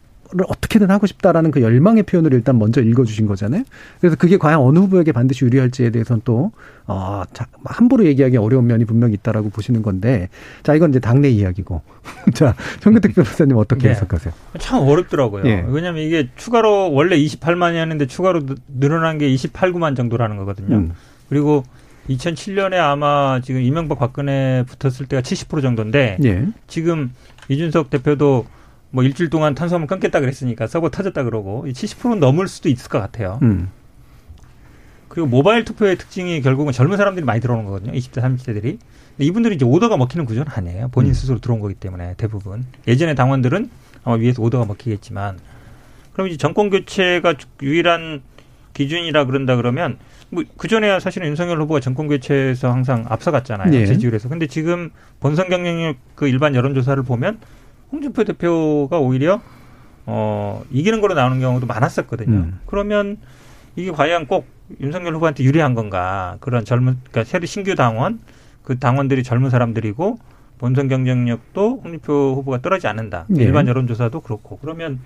어떻게든 0.48 0.89
하고 0.89 1.08
싶다라는 1.08 1.52
그 1.52 1.62
열망의 1.62 2.04
표현을 2.04 2.34
일단 2.34 2.58
먼저 2.58 2.82
읽어주신 2.82 3.26
거잖아요. 3.28 3.63
그래서 4.00 4.15
그게 4.15 4.38
과연 4.38 4.60
어느 4.60 4.80
후보에게 4.80 5.12
반드시 5.12 5.46
유리할지에 5.46 5.89
대해서는 5.89 6.22
또 6.26 6.52
어, 6.88 7.24
자, 7.34 7.48
함부로 7.65 8.06
얘기하기 8.06 8.38
어려운 8.38 8.67
면이 8.67 8.86
분명히 8.86 9.13
있다라고 9.15 9.50
보시는 9.50 9.82
건데 9.82 10.30
자 10.63 10.74
이건 10.74 10.91
이제 10.91 11.00
당내 11.00 11.30
이야기고 11.30 11.82
자 12.34 12.56
정근택 12.80 13.15
변호사님 13.15 13.58
어떻게 13.58 13.84
네. 13.84 13.89
해석하세요? 13.89 14.34
참 14.60 14.80
어렵더라고요. 14.84 15.44
예. 15.46 15.65
왜냐하면 15.67 16.04
이게 16.04 16.30
추가로 16.36 16.91
원래 16.94 17.17
28만이었는데 17.17 18.08
추가로 18.10 18.46
느- 18.46 18.56
늘어난 18.80 19.17
게 19.17 19.28
28, 19.30 19.72
9만 19.74 19.96
정도라는 19.96 20.38
거거든요. 20.38 20.76
음. 20.78 20.94
그리고 21.30 21.63
2007년에 22.10 22.76
아마 22.76 23.39
지금 23.44 23.62
이명박 23.62 24.00
박근혜 24.00 24.63
붙었을 24.67 25.06
때가 25.06 25.22
70% 25.22 25.62
정도인데 25.62 26.17
예. 26.24 26.48
지금 26.67 27.12
이준석 27.48 27.89
대표도 27.89 28.46
뭐 28.91 29.04
일주일 29.04 29.30
동안 29.30 29.56
탄수화물 29.56 29.88
끊겠다 29.88 30.19
그랬으니까 30.19 30.67
서버 30.67 30.89
터졌다 30.89 31.23
그러고 31.23 31.65
이 31.67 31.71
70%는 31.71 32.19
넘을 32.19 32.47
수도 32.47 32.69
있을 32.69 32.89
것 32.89 32.99
같아요. 32.99 33.39
음. 33.41 33.69
그리고 35.08 35.27
모바일 35.27 35.65
투표의 35.65 35.97
특징이 35.97 36.41
결국은 36.41 36.71
젊은 36.71 36.97
사람들이 36.97 37.25
많이 37.25 37.41
들어오는 37.41 37.65
거거든요. 37.65 37.91
20대, 37.91 38.21
30대들이. 38.21 38.62
근데 38.62 38.80
이분들이 39.19 39.56
이제 39.56 39.65
오더가 39.65 39.97
먹히는 39.97 40.25
구조는 40.25 40.51
아니에요. 40.51 40.89
본인 40.89 41.12
음. 41.12 41.13
스스로 41.13 41.39
들어온 41.39 41.60
거기 41.60 41.73
때문에 41.73 42.15
대부분. 42.17 42.65
예전에 42.88 43.15
당원들은 43.15 43.69
아마 44.04 44.15
위에서 44.15 44.41
오더가 44.41 44.65
먹히겠지만 44.65 45.39
그럼 46.13 46.27
이제 46.27 46.38
정권 46.38 46.69
교체가 46.69 47.36
유일한 47.62 48.21
기준이라 48.73 49.25
그런다 49.25 49.56
그러면 49.58 49.97
뭐 50.30 50.43
그전에야 50.58 50.99
사실은 50.99 51.27
윤석열 51.27 51.62
후보가 51.62 51.82
정권 51.82 52.08
교체에서 52.08 52.71
항상 52.71 53.06
앞서갔잖아요. 53.08 53.73
예. 53.73 53.86
지지율에서. 53.86 54.30
근데 54.30 54.47
지금 54.47 54.91
본선 55.19 55.49
경쟁력 55.49 55.97
그 56.15 56.27
일반 56.27 56.56
여론조사를 56.56 57.04
보면 57.04 57.39
홍준표 57.91 58.23
대표가 58.23 58.99
오히려 58.99 59.41
어 60.06 60.63
이기는 60.71 61.01
거로 61.01 61.13
나오는 61.13 61.39
경우도 61.39 61.67
많았었거든요. 61.67 62.36
음. 62.36 62.60
그러면 62.65 63.17
이게 63.75 63.91
과연 63.91 64.27
꼭 64.27 64.45
윤석열 64.80 65.15
후보한테 65.15 65.43
유리한 65.43 65.73
건가? 65.75 66.38
그런 66.39 66.65
젊은 66.65 66.97
그러니까 67.12 67.23
새로 67.30 67.45
신규 67.45 67.75
당원 67.75 68.19
그 68.63 68.80
당원들이 68.80 69.23
젊은 69.23 69.49
사람들이고 69.49 70.19
본선 70.58 70.88
경쟁력도 70.88 71.82
홍준표 71.84 72.36
후보가 72.38 72.62
떨어지지 72.62 72.88
않는다. 72.88 73.25
예. 73.38 73.43
일반 73.43 73.67
여론조사도 73.67 74.21
그렇고 74.21 74.58
그러면 74.62 74.99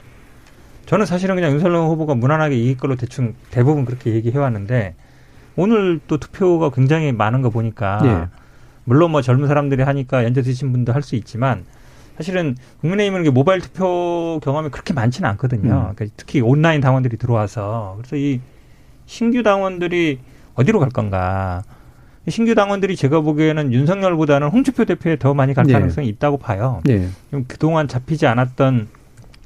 저는 0.85 1.05
사실은 1.05 1.35
그냥 1.35 1.51
윤석열 1.53 1.77
후보가 1.87 2.13
무난하게 2.15 2.55
이길 2.57 2.77
걸로 2.77 2.95
대충 2.95 3.33
대부분 3.49 3.85
그렇게 3.85 4.13
얘기해 4.13 4.37
왔는데 4.37 4.95
오늘 5.55 5.99
또 6.07 6.17
투표가 6.17 6.69
굉장히 6.71 7.11
많은 7.11 7.41
거 7.41 7.49
보니까 7.49 8.01
예. 8.03 8.27
물론 8.83 9.11
뭐 9.11 9.21
젊은 9.21 9.47
사람들이 9.47 9.81
하니까 9.81 10.23
연세 10.25 10.41
드신 10.41 10.71
분도 10.71 10.93
할 10.93 11.01
수 11.01 11.15
있지만 11.15 11.65
사실은 12.17 12.55
국민의힘은 12.81 13.33
모바일 13.33 13.61
투표 13.61 14.39
경험이 14.43 14.69
그렇게 14.69 14.93
많지는 14.93 15.29
않거든요. 15.31 15.89
음. 15.89 15.95
그러니까 15.95 16.05
특히 16.17 16.41
온라인 16.41 16.81
당원들이 16.81 17.17
들어와서 17.17 17.95
그래서 17.97 18.15
이 18.15 18.39
신규 19.05 19.43
당원들이 19.43 20.19
어디로 20.55 20.79
갈 20.79 20.89
건가? 20.89 21.63
이 22.27 22.31
신규 22.31 22.55
당원들이 22.55 22.95
제가 22.95 23.21
보기에는 23.21 23.71
윤석열보다는 23.71 24.47
홍준표 24.47 24.85
대표에 24.85 25.17
더 25.17 25.33
많이 25.33 25.53
갈 25.53 25.67
예. 25.69 25.73
가능성이 25.73 26.07
있다고 26.07 26.37
봐요. 26.37 26.81
예. 26.89 27.07
그럼 27.29 27.45
그동안 27.47 27.87
잡히지 27.87 28.25
않았던 28.25 28.87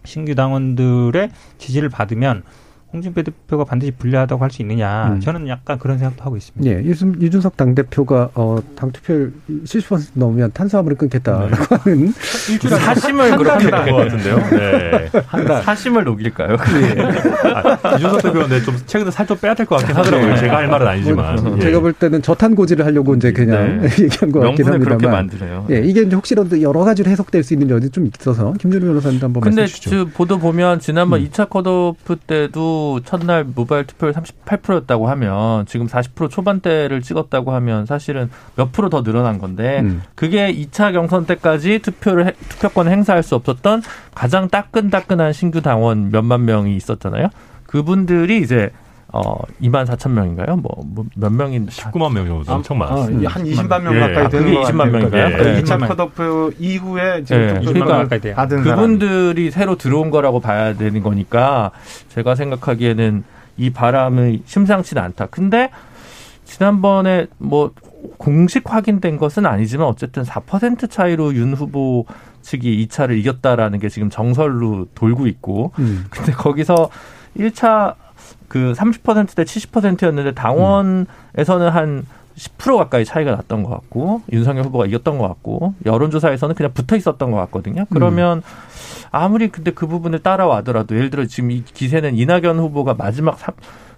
신규 0.06 0.36
당원들의 0.36 1.30
지지를 1.58 1.90
받으면 1.90 2.44
홍준표 2.91 3.21
대표가 3.21 3.63
반드시 3.65 3.91
불리하다고 3.91 4.41
할 4.43 4.49
수 4.49 4.62
있느냐. 4.63 5.10
음. 5.13 5.19
저는 5.19 5.47
약간 5.47 5.78
그런 5.78 5.99
생각도 5.99 6.23
하고 6.23 6.36
있습니다. 6.36 6.71
예, 6.71 6.84
유승, 6.84 7.13
유준석 7.21 7.56
당 7.56 7.75
대표가, 7.75 8.30
어, 8.34 8.58
당 8.75 8.91
투표율 8.91 9.32
70% 9.63 10.10
넘으면 10.15 10.52
탄수화물을 10.54 10.97
끊겠다라고 10.97 11.75
하는. 11.75 12.13
일주일에 12.49 12.75
사심을 12.80 13.38
그렇게 13.38 13.67
한것 13.69 13.95
같은데요. 13.95 14.38
네. 14.49 15.62
사심을 15.63 16.04
녹일까요? 16.04 16.58
아, 17.84 17.95
이준석 17.95 18.23
대표는 18.23 18.49
네, 18.49 18.62
좀 18.63 18.75
최근에 18.86 19.12
살 19.12 19.30
좀 19.30 19.38
빼야 19.38 19.54
될 19.54 19.67
것 19.67 19.75
같긴 19.78 19.95
하더라고요. 19.95 20.36
제가 20.38 20.58
할 20.58 20.67
말은 20.67 20.88
아니지만. 20.88 21.36
뭐, 21.43 21.56
예. 21.58 21.62
제가 21.62 21.80
볼 21.82 21.93
때는 21.93 22.23
저탄고지를 22.23 22.84
하려고 22.84 23.13
이제 23.13 23.32
그냥 23.32 23.82
네. 23.82 23.89
얘기한 24.04 24.32
것 24.32 24.39
같긴 24.39 24.65
명분을 24.65 24.80
그렇게 24.80 25.06
합니다만. 25.06 25.28
만드네요. 25.28 25.67
예, 25.69 25.78
이게 25.88 26.02
이제 26.02 26.15
혹시라도 26.15 26.60
여러 26.63 26.80
가지로 26.84 27.12
해석될 27.12 27.43
수 27.43 27.54
있는 27.54 27.69
여지 27.69 27.91
좀 27.91 28.08
있어서 28.08 28.54
김준우 28.54 28.84
변호사님도 28.88 29.25
한번 29.28 29.41
근데 29.41 29.62
말씀해 29.62 29.67
주시죠. 29.67 29.89
그 29.91 30.12
보도 30.12 30.39
보면 30.39 30.80
지난번 30.80 31.21
음. 31.21 31.28
2차 31.28 31.47
컷오프 31.52 32.15
때도 32.25 32.79
첫날 33.06 33.44
모바일 33.44 33.86
투표율 33.86 34.13
38%였다고 34.13 35.10
하면 35.10 35.65
지금 35.65 35.88
40% 35.88 36.30
초반대를 36.30 37.02
찍었다고 37.02 37.52
하면 37.54 37.86
사실은 37.86 38.30
몇 38.56 38.72
프로 38.72 38.89
더 38.89 39.04
늘어난 39.04 39.38
건데 39.39 39.80
음. 39.82 40.02
그게 40.15 40.54
2차 40.54 40.94
경선 40.94 41.26
때까지 41.26 41.80
투표를 41.80 42.28
해- 42.28 42.34
투표권을 42.50 42.92
행사할 42.92 43.24
수 43.24 43.36
없었던 43.36 43.82
가장 44.15 44.50
따끈따끈한 44.50 45.34
신규 45.34 45.62
당원 45.62 46.12
몇만 46.12 46.46
명이 46.46 46.76
있었잖아요. 46.76 47.28
그분들이 47.65 48.42
이제 48.42 48.72
어 49.12 49.41
2만 49.62 49.86
4천 49.88 50.12
명인가요? 50.12 50.58
뭐 50.58 50.84
몇 51.15 51.32
명인 51.34 51.65
19만 51.67 52.13
명 52.13 52.28
정도 52.28 52.52
엄청 52.54 52.78
어, 52.82 52.86
많습니다. 52.86 53.32
한 53.32 53.43
20만 53.43 53.82
명 53.82 53.95
예. 53.95 54.00
가까이 54.02 54.26
아, 54.26 54.30
되는 54.30 54.45
그게 54.45 54.56
것 54.58 54.62
20만 54.67 54.78
같아요. 54.78 54.91
명인가요? 54.91 55.38
그러니까 55.38 55.43
네. 55.43 55.63
2차 55.63 55.78
20만 55.80 55.88
컷오프 55.88 56.56
이후에 56.60 57.24
지금 57.24 57.60
20만 57.62 57.88
가까이 57.88 58.19
돼요. 58.22 58.36
받은. 58.36 58.62
그분들이 58.63 59.50
새로 59.52 59.76
들어온 59.78 60.10
거라고 60.12 60.39
봐야 60.39 60.74
되는 60.76 61.02
거니까 61.02 61.72
제가 62.10 62.36
생각하기에는 62.36 63.24
이 63.58 63.69
바람이 63.72 64.43
심상치는 64.45 65.02
않다. 65.04 65.26
근데 65.28 65.69
지난번에 66.45 67.28
뭐 67.38 67.72
공식 68.17 68.72
확인된 68.72 69.17
것은 69.17 69.45
아니지만 69.45 69.88
어쨌든 69.88 70.24
4% 70.24 70.89
차이로 70.89 71.34
윤 71.36 71.54
후보 71.54 72.06
측이 72.41 72.88
2차를 72.88 73.17
이겼다라는 73.19 73.80
게 73.80 73.89
지금 73.89 74.10
정설로 74.10 74.88
돌고 74.95 75.28
있고 75.28 75.74
음. 75.80 76.06
근데 76.10 76.32
거기서 76.32 76.89
1차 77.38 77.95
그 78.50 78.74
30%대 78.76 79.44
70%였는데 79.44 80.34
당원에서는 80.34 81.70
한 81.70 82.06
10% 82.36 82.78
가까이 82.78 83.06
차이가 83.06 83.32
났던 83.32 83.64
것 83.64 83.70
같고 83.70 84.22
윤석열 84.32 84.66
후보가 84.66 84.86
이겼던 84.86 85.18
것 85.18 85.28
같고 85.28 85.76
여론조사에서는 85.86 86.56
그냥 86.56 86.74
붙어 86.74 86.96
있었던 86.96 87.32
것 87.32 87.38
같거든요. 87.38 87.86
그러면 87.92 88.42
아무리 89.12 89.50
근데 89.50 89.72
그 89.72 89.88
부분을 89.88 90.20
따라와더라도 90.20 90.96
예를 90.96 91.10
들어 91.10 91.26
지금 91.26 91.52
이 91.52 91.64
기세는 91.64 92.16
이낙연 92.16 92.60
후보가 92.60 92.96
마지막 92.96 93.38
3, 93.38 93.54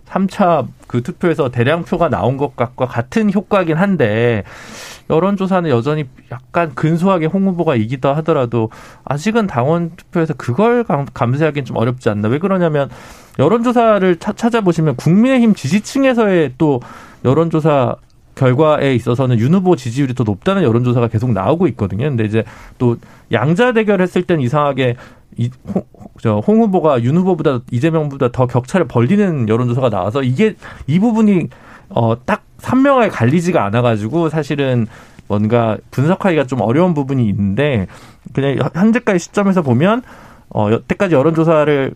3차 0.08 0.68
그 0.88 1.02
투표에서 1.04 1.50
대량 1.50 1.84
표가 1.84 2.10
나온 2.10 2.38
것과 2.38 2.72
같은 2.76 3.32
효과긴 3.32 3.78
한데 3.78 4.44
여론조사는 5.10 5.70
여전히 5.70 6.06
약간 6.32 6.74
근소하게 6.76 7.26
홍 7.26 7.48
후보가 7.48 7.76
이기다 7.76 8.16
하더라도 8.18 8.70
아직은 9.06 9.48
당원 9.48 9.92
투표에서 9.98 10.34
그걸 10.36 10.84
감- 10.84 11.06
감세하기는 11.14 11.66
좀 11.66 11.78
어렵지 11.78 12.10
않나. 12.10 12.28
왜 12.28 12.40
그러냐면 12.40 12.90
여론조사를 13.40 14.18
차- 14.18 14.34
찾아보시면 14.34 14.96
국민의힘 14.96 15.54
지지층에서의 15.56 16.54
또 16.58 16.82
여론조사 17.26 17.96
결과에 18.36 18.96
있어서는 18.96 19.40
윤 19.40 19.54
후보 19.54 19.76
지지율이 19.76 20.14
더 20.14 20.24
높다는 20.24 20.64
여론조사가 20.64 21.08
계속 21.10 21.32
나오고 21.32 21.68
있거든요. 21.70 22.08
근데 22.10 22.24
이제 22.24 22.44
또 22.78 22.98
양자 23.32 23.74
대결했을 23.74 24.24
땐 24.24 24.40
이상하게 24.40 24.96
이, 25.38 25.50
홍, 25.74 25.84
저, 26.22 26.40
홍 26.40 26.62
후보가 26.62 27.04
윤 27.04 27.18
후보보다 27.18 27.60
이재명보다 27.72 28.32
더 28.32 28.48
격차를 28.48 28.88
벌리는 28.88 29.48
여론조사가 29.48 29.90
나와서 29.90 30.24
이게 30.24 30.56
이 30.88 31.00
부분이 31.00 31.48
어, 31.90 32.16
딱 32.26 32.44
선명하게 32.62 33.10
갈리지가 33.10 33.64
않아가지고 33.66 34.30
사실은 34.30 34.88
뭔가 35.28 35.78
분석하기가 35.92 36.46
좀 36.46 36.62
어려운 36.62 36.94
부분이 36.94 37.28
있는데 37.30 37.88
그냥 38.34 38.70
현재까지 38.74 39.20
시점에서 39.20 39.62
보면 39.62 40.04
어, 40.50 40.70
여태까지 40.72 41.16
여론조사를 41.16 41.94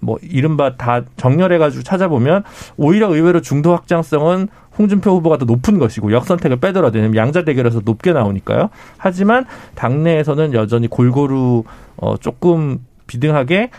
뭐 0.00 0.18
이른바 0.22 0.76
다 0.76 1.02
정렬해가지고 1.16 1.82
찾아보면 1.82 2.44
오히려 2.76 3.12
의외로 3.12 3.40
중도 3.40 3.72
확장성은 3.72 4.48
홍준표 4.78 5.10
후보가 5.10 5.38
더 5.38 5.44
높은 5.44 5.78
것이고 5.78 6.12
역선택을 6.12 6.58
빼더라도 6.58 6.98
왜냐면 6.98 7.16
양자 7.16 7.44
대결에서 7.44 7.80
높게 7.84 8.12
나오니까요. 8.12 8.70
하지만 8.96 9.44
당내에서는 9.74 10.54
여전히 10.54 10.86
골고루 10.86 11.64
어 11.96 12.16
조금 12.18 12.78
비등하게 13.08 13.70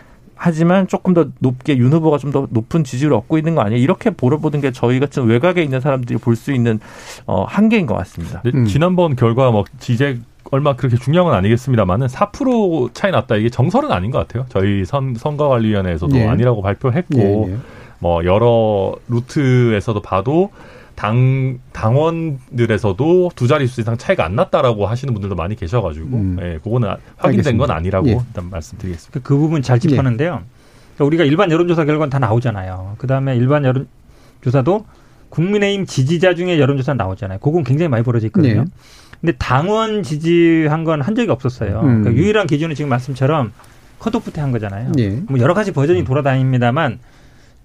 하지만 0.42 0.88
조금 0.88 1.12
더 1.12 1.26
높게 1.38 1.76
윤 1.76 1.92
후보가 1.92 2.16
좀 2.16 2.30
더 2.32 2.46
높은 2.50 2.82
지지를 2.82 3.12
얻고 3.12 3.36
있는 3.38 3.54
거 3.54 3.60
아니에요? 3.60 3.82
이렇게 3.82 4.08
보러보는 4.10 4.60
게 4.62 4.70
저희 4.72 4.98
같은 5.00 5.24
외곽에 5.26 5.62
있는 5.62 5.80
사람들이 5.80 6.18
볼 6.18 6.34
수 6.36 6.52
있는 6.52 6.80
어 7.26 7.44
한계인 7.44 7.84
것 7.86 7.94
같습니다. 7.96 8.40
음. 8.54 8.64
지난번 8.64 9.16
결과 9.16 9.50
뭐 9.50 9.64
지제 9.80 10.18
얼마 10.52 10.74
그렇게 10.76 10.96
중요한 10.96 11.28
건 11.28 11.36
아니겠습니다만은 11.36 12.06
4% 12.06 12.94
차이 12.94 13.10
났다 13.10 13.36
이게 13.36 13.50
정설은 13.50 13.92
아닌 13.92 14.10
것 14.10 14.18
같아요. 14.18 14.46
저희 14.48 14.84
선 14.84 15.14
선거관리위원회에서도 15.14 16.16
예. 16.16 16.26
아니라고 16.26 16.62
발표했고 16.62 17.18
예, 17.48 17.52
예. 17.52 17.56
뭐 17.98 18.24
여러 18.24 18.94
루트에서도 19.08 20.00
봐도 20.00 20.50
당 21.00 21.58
당원들에서도 21.72 23.30
두 23.34 23.48
자릿수 23.48 23.80
이상 23.80 23.96
차이가 23.96 24.26
안 24.26 24.34
났다라고 24.34 24.86
하시는 24.86 25.14
분들도 25.14 25.34
많이 25.34 25.56
계셔가지고 25.56 26.06
음. 26.08 26.36
예, 26.42 26.58
그거는 26.62 26.90
확인된 27.16 27.56
건 27.56 27.70
알겠습니다. 27.70 27.74
아니라고 27.74 28.08
예. 28.08 28.12
일단 28.28 28.50
말씀드리겠습니다. 28.50 29.20
그 29.22 29.34
부분 29.38 29.62
잘 29.62 29.78
짚었는데요. 29.80 30.42
그러니까 30.96 31.04
우리가 31.06 31.24
일반 31.24 31.50
여론조사 31.50 31.86
결과는 31.86 32.10
다 32.10 32.18
나오잖아요. 32.18 32.96
그 32.98 33.06
다음에 33.06 33.34
일반 33.34 33.64
여론조사도 33.64 34.84
국민의힘 35.30 35.86
지지자 35.86 36.34
중에 36.34 36.58
여론조사 36.60 36.92
나오잖아요. 36.92 37.38
그건 37.38 37.64
굉장히 37.64 37.88
많이 37.88 38.04
벌어져 38.04 38.26
있거든요. 38.26 38.64
네. 38.64 38.70
근데 39.22 39.32
당원 39.38 40.02
지지한 40.02 40.84
건 40.84 41.00
한 41.00 41.14
적이 41.14 41.30
없었어요. 41.30 41.80
음. 41.80 42.02
그러니까 42.02 42.12
유일한 42.12 42.46
기준은 42.46 42.74
지금 42.74 42.90
말씀처럼 42.90 43.52
컷오프 44.00 44.32
때 44.32 44.42
한 44.42 44.52
거잖아요. 44.52 44.92
예. 44.98 45.08
뭐 45.28 45.38
여러 45.38 45.54
가지 45.54 45.72
버전이 45.72 46.04
돌아다닙니다만 46.04 46.98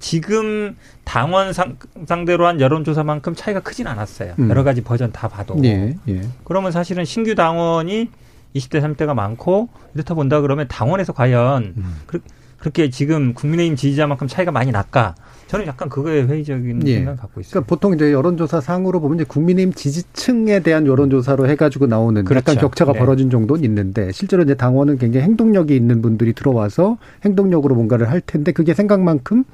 지금 0.06 0.76
당원 1.04 1.52
상, 1.52 1.78
상대로 2.06 2.46
한 2.46 2.62
여론조사만큼 2.62 3.34
차이가 3.34 3.60
크진 3.60 3.88
않았어요. 3.88 4.36
음. 4.38 4.52
여러 4.52 4.64
가지 4.64 4.84
버전 4.84 5.12
다 5.12 5.28
봐도. 5.28 5.60
예, 5.64 5.96
예. 6.08 6.22
그러면 6.44 6.72
사실은 6.72 7.06
신규 7.06 7.34
당원이 7.34 8.12
20대, 8.56 8.82
30대가 8.82 9.16
많고 9.16 9.70
이렇다 9.96 10.14
본다 10.14 10.42
그러면 10.42 10.68
당원에서 10.68 11.12
과연 11.12 11.74
음. 11.78 11.96
그, 12.06 12.22
렇게 12.64 12.92
지금 12.92 13.34
국민의힘 13.34 13.76
지지자만큼 13.76 14.28
차이가 14.28 14.52
많이 14.52 14.72
날까? 14.72 15.16
저는 15.48 15.66
약간 15.66 15.90
그거에 15.90 16.22
회의적인 16.22 16.88
예. 16.88 16.96
생각을 16.98 17.18
갖고 17.18 17.42
있어요. 17.42 17.52
그러니까 17.54 17.68
보통 17.68 17.96
이제 17.96 18.12
여론조사 18.12 18.62
상으로 18.62 19.00
보면 19.00 19.18
이제 19.18 19.26
국민의힘 19.28 19.74
지지층에 19.74 20.60
대한 20.60 20.86
여론조사로 20.86 21.48
해가지고 21.50 21.88
나오는 21.88 22.22
약간 22.22 22.44
그렇죠. 22.44 22.60
격차가 22.60 22.94
네. 22.94 23.00
벌어진 23.00 23.32
정도는 23.32 23.64
있는데 23.64 24.12
실제로 24.12 24.44
이제 24.44 24.54
당원은 24.54 25.00
굉장히 25.00 25.26
행동력이 25.26 25.76
있는 25.76 26.04
분들이 26.04 26.34
들어와서 26.34 27.00
행동력으로 27.26 27.74
뭔가를 27.74 28.12
할 28.12 28.22
텐데 28.22 28.52
그게 28.52 28.76
생각만큼 28.76 29.46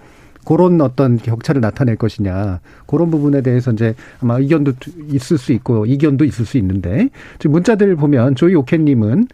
그런 0.46 0.82
어떤 0.82 1.18
격차를 1.18 1.62
나타낼 1.62 1.96
것이냐 1.96 2.60
그런 2.88 3.12
부분에 3.12 3.42
대해서 3.42 3.72
이제 3.72 3.96
아마 4.22 4.38
의견도 4.38 4.74
있을 5.10 5.38
수 5.38 5.52
있고 5.54 5.86
이견도 5.86 6.26
있을 6.26 6.46
수 6.46 6.58
있는데 6.58 7.10
지금 7.40 7.54
문자들 7.54 7.96
보면 7.96 8.36
조이 8.36 8.56
오케님은 8.56 9.28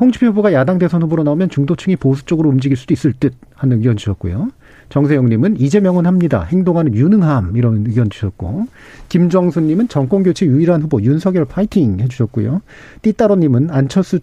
홍준표 0.00 0.26
후보가 0.28 0.52
야당 0.52 0.78
대선 0.78 1.02
후보로 1.02 1.22
나오면 1.22 1.50
중도층이 1.50 1.96
보수 1.96 2.24
쪽으로 2.24 2.48
움직일 2.48 2.76
수도 2.76 2.92
있을 2.94 3.12
듯 3.12 3.34
하는 3.54 3.76
의견 3.76 3.96
주셨고요. 3.96 4.48
정세영님은 4.88 5.58
이재명은 5.58 6.06
합니다. 6.06 6.42
행동하는 6.42 6.94
유능함 6.94 7.56
이런 7.56 7.86
의견 7.86 8.10
주셨고 8.10 8.66
김정수님은 9.08 9.88
정권 9.88 10.22
교체 10.22 10.44
유일한 10.44 10.82
후보 10.82 11.00
윤석열 11.00 11.44
파이팅 11.44 12.00
해주셨고요. 12.00 12.60
띠따로님은 13.02 13.70
안철수 13.70 14.20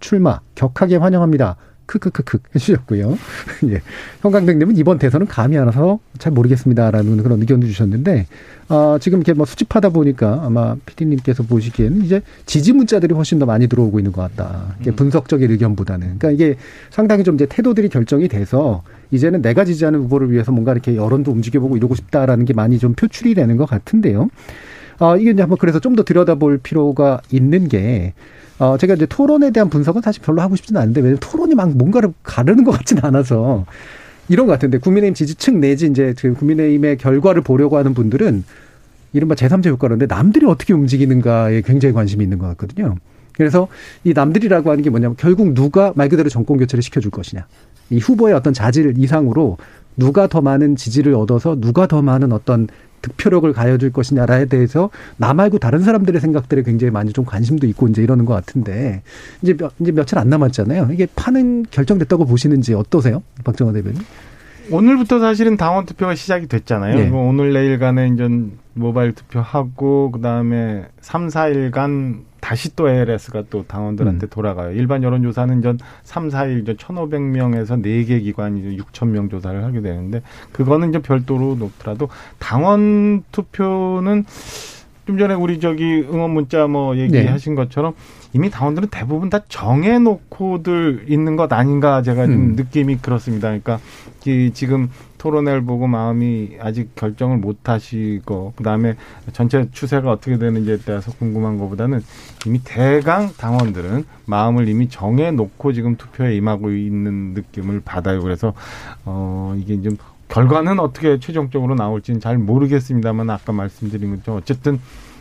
출마 0.00 0.40
격하게 0.54 0.96
환영합니다. 0.96 1.56
크크크크 1.98 2.38
해주셨고요. 2.54 3.18
예. 3.70 3.82
형광등님은 4.22 4.76
이번 4.76 4.98
대선은 4.98 5.26
감이 5.26 5.58
안 5.58 5.66
와서 5.66 5.98
잘 6.18 6.32
모르겠습니다라는 6.32 7.22
그런 7.22 7.40
의견도 7.40 7.66
주셨는데 7.66 8.26
어, 8.68 8.96
지금 9.00 9.18
이렇게 9.18 9.34
뭐 9.34 9.44
수집하다 9.44 9.90
보니까 9.90 10.40
아마 10.44 10.76
PD님께서 10.86 11.42
보시기에는 11.42 12.02
이제 12.04 12.22
지지 12.46 12.72
문자들이 12.72 13.14
훨씬 13.14 13.38
더 13.38 13.46
많이 13.46 13.66
들어오고 13.66 13.98
있는 13.98 14.12
것 14.12 14.22
같다. 14.22 14.74
이게 14.80 14.90
분석적인 14.92 15.50
의견보다는. 15.50 16.18
그러니까 16.18 16.30
이게 16.30 16.56
상당히 16.90 17.24
좀 17.24 17.34
이제 17.34 17.46
태도들이 17.46 17.88
결정이 17.88 18.28
돼서 18.28 18.82
이제는 19.10 19.42
내가 19.42 19.64
지지하는 19.64 20.00
후보를 20.00 20.30
위해서 20.30 20.52
뭔가 20.52 20.72
이렇게 20.72 20.96
여론도 20.96 21.30
움직여보고 21.30 21.76
이러고 21.76 21.94
싶다라는 21.94 22.46
게 22.46 22.54
많이 22.54 22.78
좀 22.78 22.94
표출이 22.94 23.34
되는 23.34 23.56
것 23.58 23.66
같은데요. 23.66 24.30
어, 24.98 25.16
이게 25.16 25.32
이제 25.32 25.42
한번 25.42 25.58
그래서 25.58 25.78
좀 25.80 25.92
더 25.96 26.04
들여다볼 26.04 26.58
필요가 26.58 27.20
있는 27.30 27.68
게 27.68 28.14
어, 28.58 28.76
제가 28.78 28.94
이제 28.94 29.06
토론에 29.06 29.50
대한 29.50 29.68
분석은 29.68 30.02
사실 30.02 30.22
별로 30.22 30.42
하고 30.42 30.56
싶지는 30.56 30.80
않은데, 30.80 31.00
왜냐면 31.00 31.18
토론이 31.20 31.54
막 31.54 31.70
뭔가를 31.70 32.12
가르는 32.22 32.64
것 32.64 32.72
같지는 32.72 33.04
않아서, 33.04 33.64
이런 34.28 34.46
것 34.46 34.52
같은데, 34.52 34.78
국민의힘 34.78 35.14
지지층 35.14 35.60
내지 35.60 35.86
이제 35.86 36.14
그 36.18 36.34
국민의힘의 36.34 36.98
결과를 36.98 37.42
보려고 37.42 37.76
하는 37.76 37.94
분들은, 37.94 38.44
이른바 39.12 39.34
제3자 39.34 39.68
효과라는데, 39.70 40.06
남들이 40.06 40.46
어떻게 40.46 40.72
움직이는가에 40.72 41.62
굉장히 41.62 41.92
관심이 41.92 42.22
있는 42.22 42.38
것 42.38 42.46
같거든요. 42.48 42.96
그래서 43.32 43.68
이 44.04 44.12
남들이라고 44.12 44.70
하는 44.70 44.82
게 44.84 44.90
뭐냐면, 44.90 45.16
결국 45.16 45.54
누가 45.54 45.92
말 45.96 46.08
그대로 46.08 46.28
정권 46.28 46.58
교체를 46.58 46.82
시켜줄 46.82 47.10
것이냐. 47.10 47.46
이 47.90 47.98
후보의 47.98 48.34
어떤 48.34 48.52
자질 48.52 48.94
이상으로 48.96 49.58
누가 49.96 50.26
더 50.26 50.40
많은 50.40 50.76
지지를 50.76 51.14
얻어서 51.14 51.56
누가 51.60 51.86
더 51.86 52.00
많은 52.00 52.32
어떤 52.32 52.68
득표력을 53.02 53.52
가해줄 53.52 53.92
것이냐에 53.92 54.46
대해서 54.46 54.90
나 55.16 55.34
말고 55.34 55.58
다른 55.58 55.80
사람들의 55.80 56.20
생각들에 56.20 56.62
굉장히 56.62 56.90
많이 56.90 57.12
좀 57.12 57.24
관심도 57.24 57.66
있고 57.66 57.88
이제 57.88 58.02
이러는 58.02 58.24
것 58.24 58.34
같은데 58.34 59.02
이제 59.42 59.54
몇, 59.54 59.72
이제 59.80 59.92
며칠 59.92 60.18
안 60.18 60.28
남았잖아요. 60.28 60.88
이게 60.92 61.06
파는 61.14 61.66
결정됐다고 61.70 62.24
보시는지 62.26 62.74
어떠세요, 62.74 63.22
박정호 63.44 63.72
대변인? 63.72 64.00
오늘부터 64.70 65.18
사실은 65.18 65.56
당원 65.56 65.86
투표가 65.86 66.14
시작이 66.14 66.46
됐잖아요. 66.46 66.94
네. 66.94 67.04
뭐 67.06 67.28
오늘 67.28 67.52
내일간에 67.52 68.08
이제 68.08 68.28
모바일 68.74 69.12
투표하고 69.12 70.10
그다음에 70.12 70.86
3, 71.00 71.28
4일간 71.28 72.22
다시 72.40 72.74
또 72.74 72.90
ALS가 72.90 73.44
또 73.50 73.64
당원들한테 73.66 74.26
음. 74.26 74.28
돌아가요. 74.28 74.72
일반 74.72 75.02
여론조사는 75.02 75.62
전 75.62 75.78
3, 76.02 76.28
4일 76.28 76.66
전 76.66 76.76
1,500명에서 76.76 77.80
4개 77.80 78.22
기관이 78.22 78.60
이제 78.60 78.82
6,000명 78.82 79.30
조사를 79.30 79.62
하게 79.62 79.80
되는데 79.80 80.22
그거는 80.50 80.88
이제 80.88 80.98
별도로 81.00 81.54
놓더라도 81.54 82.08
당원 82.38 83.22
투표는 83.30 84.24
좀 85.06 85.18
전에 85.18 85.34
우리 85.34 85.58
저기 85.60 86.04
응원 86.12 86.30
문자 86.30 86.66
뭐 86.66 86.96
얘기하신 86.96 87.54
것처럼 87.54 87.94
이미 88.32 88.50
당원들은 88.50 88.88
대부분 88.90 89.30
다 89.30 89.40
정해놓고들 89.48 91.06
있는 91.08 91.36
것 91.36 91.52
아닌가 91.52 92.02
제가 92.02 92.26
좀 92.26 92.34
음. 92.34 92.56
느낌이 92.56 92.98
그렇습니다. 92.98 93.48
그러니까 93.48 93.78
이 94.11 94.11
지금 94.52 94.90
토론회를 95.18 95.64
보고 95.64 95.86
마음이 95.86 96.56
아직 96.60 96.94
결정을 96.94 97.38
못 97.38 97.68
하시고 97.68 98.54
그다음에 98.56 98.96
전체 99.32 99.68
추세가 99.70 100.10
어떻게 100.10 100.38
되는지에 100.38 100.78
대해서 100.78 101.12
궁금한 101.12 101.58
것보다는 101.58 102.02
이미 102.46 102.60
대강 102.62 103.34
당원들은 103.36 104.04
마음을 104.26 104.68
이미 104.68 104.88
정해 104.88 105.30
놓고 105.30 105.72
지금 105.72 105.96
투표에 105.96 106.36
임하고 106.36 106.70
있는 106.70 107.34
느낌을 107.34 107.82
받아요. 107.84 108.20
그래서 108.22 108.52
어 109.04 109.54
이게 109.58 109.80
좀 109.82 109.96
결과는 110.28 110.80
어떻게 110.80 111.18
최종적으로 111.20 111.74
나올지는 111.74 112.20
잘 112.20 112.38
모르겠습니다만 112.38 113.28
아까 113.28 113.52
말씀드린 113.52 114.16
것처럼 114.16 114.38
어쨌든 114.40 114.80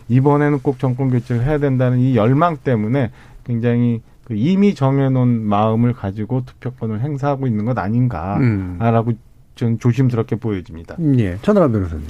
이번에는 0.09 0.59
꼭 0.59 0.79
정권 0.79 1.09
교체를 1.09 1.43
해야 1.43 1.57
된다는 1.57 1.99
이 1.99 2.15
열망 2.15 2.57
때문에 2.57 3.11
굉장히 3.45 4.01
그 4.31 4.35
이미 4.37 4.73
정해놓은 4.75 5.41
마음을 5.41 5.91
가지고 5.91 6.43
투표권을 6.45 7.01
행사하고 7.01 7.47
있는 7.47 7.65
것 7.65 7.77
아닌가라고 7.77 9.09
음. 9.11 9.19
좀 9.55 9.77
조심스럽게 9.77 10.37
보여집니다. 10.37 10.95
예, 11.17 11.37
천하람 11.41 11.73
변호사님. 11.73 12.05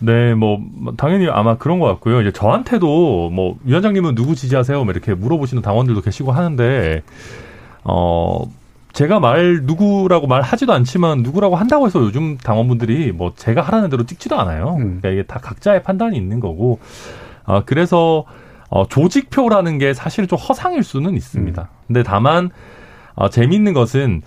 네, 0.00 0.34
뭐 0.34 0.58
당연히 0.96 1.28
아마 1.28 1.56
그런 1.56 1.78
것 1.78 1.86
같고요. 1.86 2.20
이제 2.22 2.32
저한테도 2.32 3.30
뭐 3.30 3.56
위원장님은 3.62 4.16
누구 4.16 4.34
지지하세요? 4.34 4.82
뭐 4.82 4.92
이렇게 4.92 5.14
물어보시는 5.14 5.62
당원들도 5.62 6.00
계시고 6.00 6.32
하는데 6.32 7.04
어 7.84 8.42
제가 8.92 9.20
말 9.20 9.60
누구라고 9.62 10.26
말하지도 10.26 10.72
않지만 10.72 11.22
누구라고 11.22 11.54
한다고 11.54 11.86
해서 11.86 12.00
요즘 12.00 12.36
당원분들이 12.36 13.12
뭐 13.12 13.32
제가 13.36 13.62
하라는 13.62 13.90
대로 13.90 14.04
찍지도 14.06 14.36
않아요. 14.40 14.74
음. 14.74 14.98
그러니까 15.00 15.10
이게 15.10 15.22
다 15.22 15.38
각자의 15.38 15.84
판단이 15.84 16.16
있는 16.16 16.40
거고 16.40 16.80
어 17.44 17.62
그래서 17.64 18.24
어 18.74 18.88
조직표라는 18.88 19.78
게 19.78 19.94
사실 19.94 20.26
좀 20.26 20.36
허상일 20.36 20.82
수는 20.82 21.14
있습니다. 21.14 21.68
근데 21.86 22.02
다만 22.02 22.50
어 23.14 23.30
재미있는 23.30 23.72
것은 23.72 24.22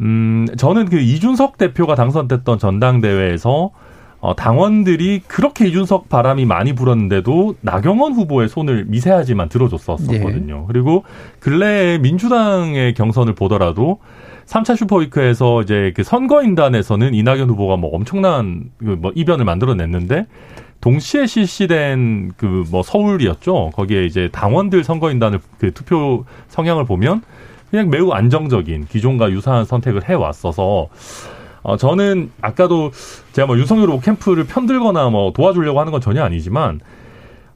음, 0.00 0.46
저는 0.56 0.86
그 0.86 0.98
이준석 0.98 1.56
대표가 1.56 1.94
당선됐던 1.94 2.58
전당대회에서 2.58 3.70
어, 4.18 4.34
당원들이 4.34 5.20
그렇게 5.28 5.68
이준석 5.68 6.08
바람이 6.08 6.46
많이 6.46 6.72
불었는데도 6.72 7.54
나경원 7.60 8.14
후보의 8.14 8.48
손을 8.48 8.86
미세하지만 8.88 9.48
들어줬었거든요. 9.48 10.64
그리고 10.66 11.04
근래에 11.38 11.98
민주당의 11.98 12.94
경선을 12.94 13.34
보더라도 13.34 14.00
3차 14.46 14.76
슈퍼위크에서 14.76 15.62
이제 15.62 15.92
그 15.94 16.02
선거인단에서는 16.02 17.14
이낙연 17.14 17.50
후보가 17.50 17.76
뭐 17.76 17.94
엄청난 17.94 18.70
그뭐 18.78 19.12
이변을 19.14 19.44
만들어냈는데 19.44 20.26
동시에 20.86 21.26
실시된 21.26 22.32
그 22.36 22.64
뭐 22.70 22.82
서울이었죠. 22.84 23.70
거기에 23.74 24.04
이제 24.04 24.28
당원들 24.30 24.84
선거인단을 24.84 25.40
그 25.58 25.72
투표 25.72 26.24
성향을 26.48 26.84
보면 26.84 27.22
그냥 27.70 27.90
매우 27.90 28.12
안정적인 28.12 28.86
기존과 28.86 29.30
유사한 29.32 29.64
선택을 29.64 30.08
해 30.08 30.14
왔어서 30.14 30.86
어 31.62 31.76
저는 31.76 32.30
아까도 32.40 32.92
제가 33.32 33.46
뭐 33.46 33.58
윤석열 33.58 33.88
후보 33.88 34.00
캠프를 34.00 34.44
편들거나 34.46 35.10
뭐 35.10 35.32
도와주려고 35.32 35.80
하는 35.80 35.90
건 35.90 36.00
전혀 36.00 36.22
아니지만 36.22 36.80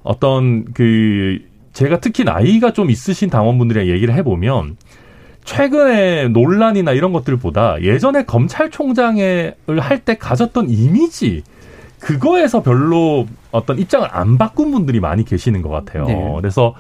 어떤 0.03 0.65
그 0.73 1.39
제가 1.73 2.01
특히 2.01 2.25
나이가 2.25 2.73
좀 2.73 2.91
있으신 2.91 3.31
당원분들이랑 3.31 3.87
얘기를 3.87 4.13
해보면 4.15 4.77
최근에 5.45 6.29
논란이나 6.29 6.93
이런 6.93 7.13
것들보다 7.13 7.81
예전에 7.83 8.25
검찰총장을 8.25 9.55
할 9.79 9.99
때 10.05 10.17
가졌던 10.19 10.69
이미지 10.71 11.43
그거에서 12.01 12.63
별로 12.63 13.27
어떤 13.53 13.79
입장을 13.79 14.09
안 14.11 14.39
바꾼 14.39 14.71
분들이 14.71 15.01
많이 15.01 15.25
계시는 15.25 15.63
것 15.63 15.69
같아요. 15.69 16.05
네. 16.07 16.35
그래서 16.37 16.75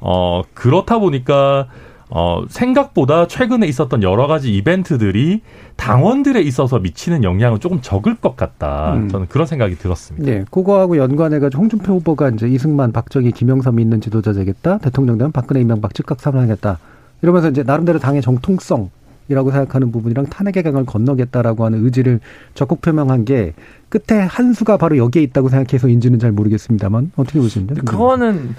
어 0.00 0.42
그렇다 0.54 0.98
보니까 0.98 1.68
어 2.08 2.44
생각보다 2.48 3.26
최근에 3.26 3.66
있었던 3.66 4.02
여러 4.02 4.26
가지 4.26 4.54
이벤트들이 4.54 5.40
당원들에 5.76 6.40
있어서 6.42 6.78
미치는 6.78 7.24
영향은 7.24 7.60
조금 7.60 7.80
적을 7.80 8.16
것 8.16 8.36
같다. 8.36 8.94
음. 8.94 9.08
저는 9.08 9.26
그런 9.28 9.46
생각이 9.46 9.76
들었습니다. 9.76 10.30
네, 10.30 10.44
그거하고 10.50 10.96
연관해가지고 10.96 11.60
홍준표 11.60 11.94
후보가 11.94 12.30
이제 12.30 12.48
이승만, 12.48 12.92
박정희, 12.92 13.32
김영삼이 13.32 13.82
있는 13.82 14.00
지도자 14.00 14.32
되겠다. 14.32 14.78
대통령 14.78 15.18
되면 15.18 15.32
박근혜, 15.32 15.60
이명박 15.60 15.94
즉각 15.94 16.20
사망하겠다. 16.20 16.78
이러면서 17.22 17.50
이제 17.50 17.62
나름대로 17.62 17.98
당의 17.98 18.22
정통성 18.22 18.90
이라고 19.28 19.50
생각하는 19.50 19.90
부분이랑 19.90 20.26
탄핵의 20.26 20.62
강을 20.62 20.86
건너겠다라고 20.86 21.64
하는 21.64 21.84
의지를 21.84 22.20
적극 22.54 22.80
표명한 22.80 23.24
게 23.24 23.54
끝에 23.88 24.20
한 24.20 24.52
수가 24.52 24.76
바로 24.76 24.96
여기에 24.96 25.22
있다고 25.22 25.48
생각해서 25.48 25.88
인지는 25.88 26.18
잘 26.18 26.32
모르겠습니다만 26.32 27.12
어떻게. 27.16 27.38
근데 27.38 27.82
그거는 27.82 28.54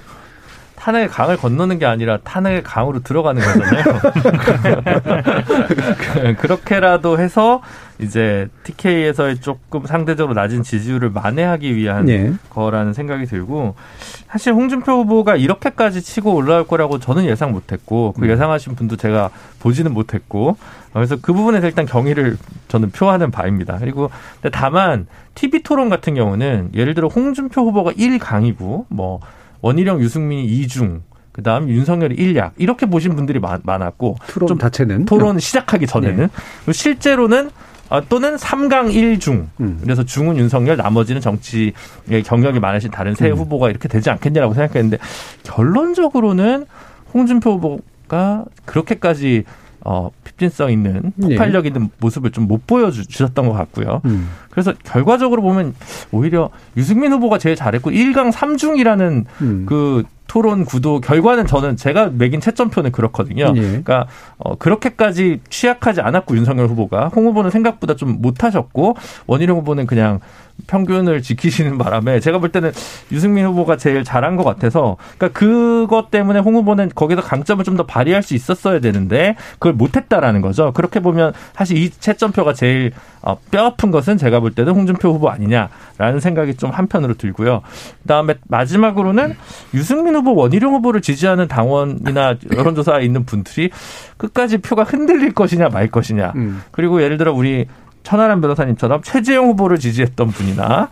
탄핵의 0.87 1.09
강을 1.09 1.35
건너는 1.35 1.79
게 1.79 1.85
아니라 1.85 2.17
탄핵의 2.23 2.63
강으로 2.63 3.03
들어가는 3.03 3.41
거잖아요. 3.41 3.83
그렇게라도 6.39 7.19
해서 7.19 7.61
이제 7.99 8.47
TK에서의 8.63 9.41
조금 9.41 9.85
상대적으로 9.85 10.33
낮은 10.33 10.63
지지율을 10.63 11.09
만회하기 11.09 11.75
위한 11.75 12.05
네. 12.05 12.33
거라는 12.51 12.93
생각이 12.93 13.25
들고 13.25 13.75
사실 14.29 14.53
홍준표 14.53 14.93
후보가 14.93 15.35
이렇게까지 15.35 16.01
치고 16.01 16.33
올라올 16.33 16.65
거라고 16.65 16.99
저는 16.99 17.25
예상 17.25 17.51
못했고 17.51 18.13
그 18.17 18.29
예상하신 18.29 18.75
분도 18.75 18.95
제가 18.95 19.29
보지는 19.59 19.93
못했고 19.93 20.55
그래서 20.93 21.17
그 21.21 21.33
부분에서 21.33 21.67
일단 21.67 21.85
경의를 21.85 22.37
저는 22.69 22.91
표하는 22.91 23.29
바입니다. 23.29 23.77
그리고 23.77 24.09
다만 24.53 25.07
TV 25.35 25.63
토론 25.63 25.89
같은 25.89 26.15
경우는 26.15 26.69
예를 26.75 26.93
들어 26.93 27.09
홍준표 27.09 27.63
후보가 27.63 27.91
1강이고 27.91 28.85
뭐 28.87 29.19
원희룡, 29.61 29.99
유승민이 30.01 30.65
2중 30.65 31.01
그 31.31 31.43
다음 31.43 31.69
윤석열이 31.69 32.15
1약 32.15 32.51
이렇게 32.57 32.87
보신 32.87 33.15
분들이 33.15 33.39
많, 33.39 33.61
많았고 33.63 34.17
토론 34.27 34.47
좀 34.47 34.57
자체는 34.57 35.05
토론 35.05 35.37
시작하기 35.37 35.85
전에는 35.85 36.29
그리고 36.59 36.71
실제로는 36.71 37.51
아, 37.89 38.01
또는 38.01 38.35
3강 38.35 38.91
1중. 38.91 39.47
음. 39.61 39.79
그래서 39.81 40.03
중은 40.03 40.37
윤석열, 40.37 40.75
나머지는 40.77 41.21
정치의 41.21 41.73
경력이 42.25 42.59
많으신 42.59 42.91
다른 42.91 43.15
세 43.15 43.29
음. 43.29 43.37
후보가 43.37 43.69
이렇게 43.69 43.87
되지 43.87 44.09
않겠냐라고 44.09 44.53
생각했는데 44.53 44.97
결론적으로는 45.43 46.65
홍준표 47.13 47.51
후보가 47.53 48.45
그렇게까지 48.65 49.45
어, 49.81 50.09
핍진성 50.37 50.71
있는 50.71 51.11
폭발력 51.21 51.65
있는 51.65 51.89
모습을 51.99 52.31
좀 52.31 52.47
못 52.47 52.65
보여주셨던 52.65 53.45
것 53.47 53.53
같고요. 53.53 54.01
음. 54.05 54.29
그래서 54.49 54.73
결과적으로 54.85 55.41
보면 55.41 55.75
오히려 56.11 56.49
유승민 56.77 57.11
후보가 57.11 57.37
제일 57.39 57.57
잘했고 57.57 57.91
1강 57.91 58.31
3중이라는 58.31 59.25
음. 59.41 59.65
그 59.67 60.03
토론 60.27 60.65
구도 60.65 60.99
결과는 61.01 61.45
저는 61.45 61.75
제가 61.77 62.09
매긴 62.13 62.39
채점표는 62.39 62.91
그렇거든요. 62.91 63.51
예. 63.55 63.61
그러니까 63.61 64.07
어, 64.37 64.55
그렇게까지 64.57 65.41
취약하지 65.49 66.01
않았고 66.01 66.35
윤석열 66.37 66.67
후보가 66.67 67.09
홍 67.09 67.25
후보는 67.27 67.49
생각보다 67.51 67.95
좀 67.95 68.21
못하셨고 68.21 68.95
원희룡 69.25 69.57
후보는 69.57 69.87
그냥 69.87 70.19
평균을 70.67 71.21
지키시는 71.21 71.77
바람에 71.79 72.19
제가 72.19 72.39
볼 72.39 72.49
때는 72.49 72.71
유승민 73.11 73.45
후보가 73.45 73.77
제일 73.77 74.03
잘한 74.03 74.35
것 74.35 74.43
같아서 74.43 74.97
그러니까 75.17 75.39
그것 75.39 76.11
때문에 76.11 76.39
홍 76.39 76.55
후보는 76.55 76.91
거기서 76.93 77.21
강점을 77.21 77.63
좀 77.63 77.77
더 77.77 77.85
발휘할 77.85 78.23
수 78.23 78.33
있었어야 78.33 78.79
되는데 78.79 79.35
그걸 79.53 79.73
못했다라는 79.73 80.41
거죠. 80.41 80.73
그렇게 80.73 80.99
보면 80.99 81.31
사실 81.53 81.77
이 81.77 81.89
채점표가 81.89 82.53
제일 82.53 82.91
어, 83.21 83.37
뼈아픈 83.51 83.91
것은 83.91 84.17
제가 84.17 84.39
볼 84.39 84.51
때는 84.51 84.73
홍준표 84.73 85.13
후보 85.13 85.29
아니냐라는 85.29 86.19
생각이 86.19 86.55
좀 86.55 86.71
한편으로 86.71 87.13
들고요. 87.15 87.61
그다음에 88.01 88.35
마지막으로는 88.47 89.35
유승민 89.73 90.15
후보, 90.15 90.33
원희룡 90.35 90.73
후보를 90.73 91.01
지지하는 91.01 91.47
당원이나 91.47 92.35
여론조사에 92.55 93.03
있는 93.03 93.25
분들이 93.25 93.69
끝까지 94.17 94.57
표가 94.57 94.83
흔들릴 94.83 95.33
것이냐 95.33 95.69
말 95.69 95.87
것이냐. 95.87 96.33
음. 96.35 96.61
그리고 96.71 97.01
예를 97.03 97.17
들어 97.17 97.33
우리 97.33 97.67
천하람 98.07 98.39
변호사님처럼 98.39 99.01
최재형 99.03 99.47
후보를 99.49 99.79
지지했던 99.79 100.29
분이나 100.29 100.87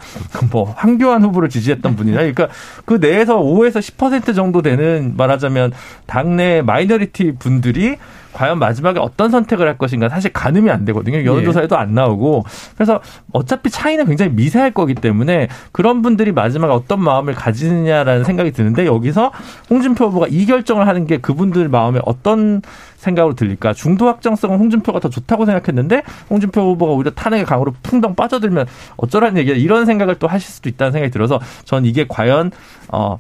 뭐 0.52 0.74
황교안 0.76 1.24
후보를 1.24 1.48
지지했던 1.48 1.96
분이나 1.96 2.18
그러니까 2.18 2.50
그 2.84 2.96
내에서 2.96 3.40
5에서 3.40 3.78
10% 3.80 4.36
정도 4.36 4.62
되는 4.62 5.14
말하자면 5.16 5.72
당내 6.08 6.62
마이너리티 6.62 7.36
분들이 7.40 7.96
과연 8.36 8.60
마지막에 8.60 9.00
어떤 9.00 9.32
선택을 9.32 9.66
할 9.66 9.78
것인가 9.78 10.10
사실 10.10 10.34
가늠이 10.34 10.70
안 10.70 10.84
되거든요. 10.84 11.20
여론조사에도 11.20 11.78
안 11.78 11.94
나오고 11.94 12.44
그래서 12.76 13.00
어차피 13.32 13.70
차이는 13.70 14.06
굉장히 14.06 14.34
미세할 14.34 14.72
거기 14.72 14.94
때문에 14.94 15.48
그런 15.72 16.02
분들이 16.02 16.34
마지막에 16.34 16.74
어떤 16.74 17.02
마음을 17.02 17.34
가지느냐라는 17.34 18.26
생각이 18.26 18.52
드는데 18.52 18.86
여기서 18.86 19.32
홍준표 19.70 20.08
후보가 20.08 20.28
이 20.30 20.46
결정을 20.46 20.86
하는 20.86 21.08
게 21.08 21.18
그분들 21.18 21.70
마음에 21.70 22.02
어떤 22.04 22.62
생각으로 22.98 23.36
들릴까? 23.36 23.74
중도 23.74 24.08
확장성은 24.08 24.58
홍준표가 24.58 25.00
더 25.00 25.10
좋다고 25.10 25.46
생각했는데 25.46 26.04
홍준표 26.30 26.60
후보가 26.60 26.92
오히려 26.92 27.12
탄핵의 27.12 27.46
강으로 27.46 27.74
풍덩 27.84 28.16
빠져들면 28.16 28.68
어쩌라는 28.98 29.38
얘기야 29.38 29.56
이런 29.56 29.86
생각을 29.86 30.16
또 30.16 30.28
하실 30.28 30.52
수도 30.52 30.68
있다는 30.68 30.92
생각이 30.92 31.12
들어서 31.12 31.40
전 31.64 31.86
이게 31.86 32.06
과연 32.06 32.52
어 32.90 33.18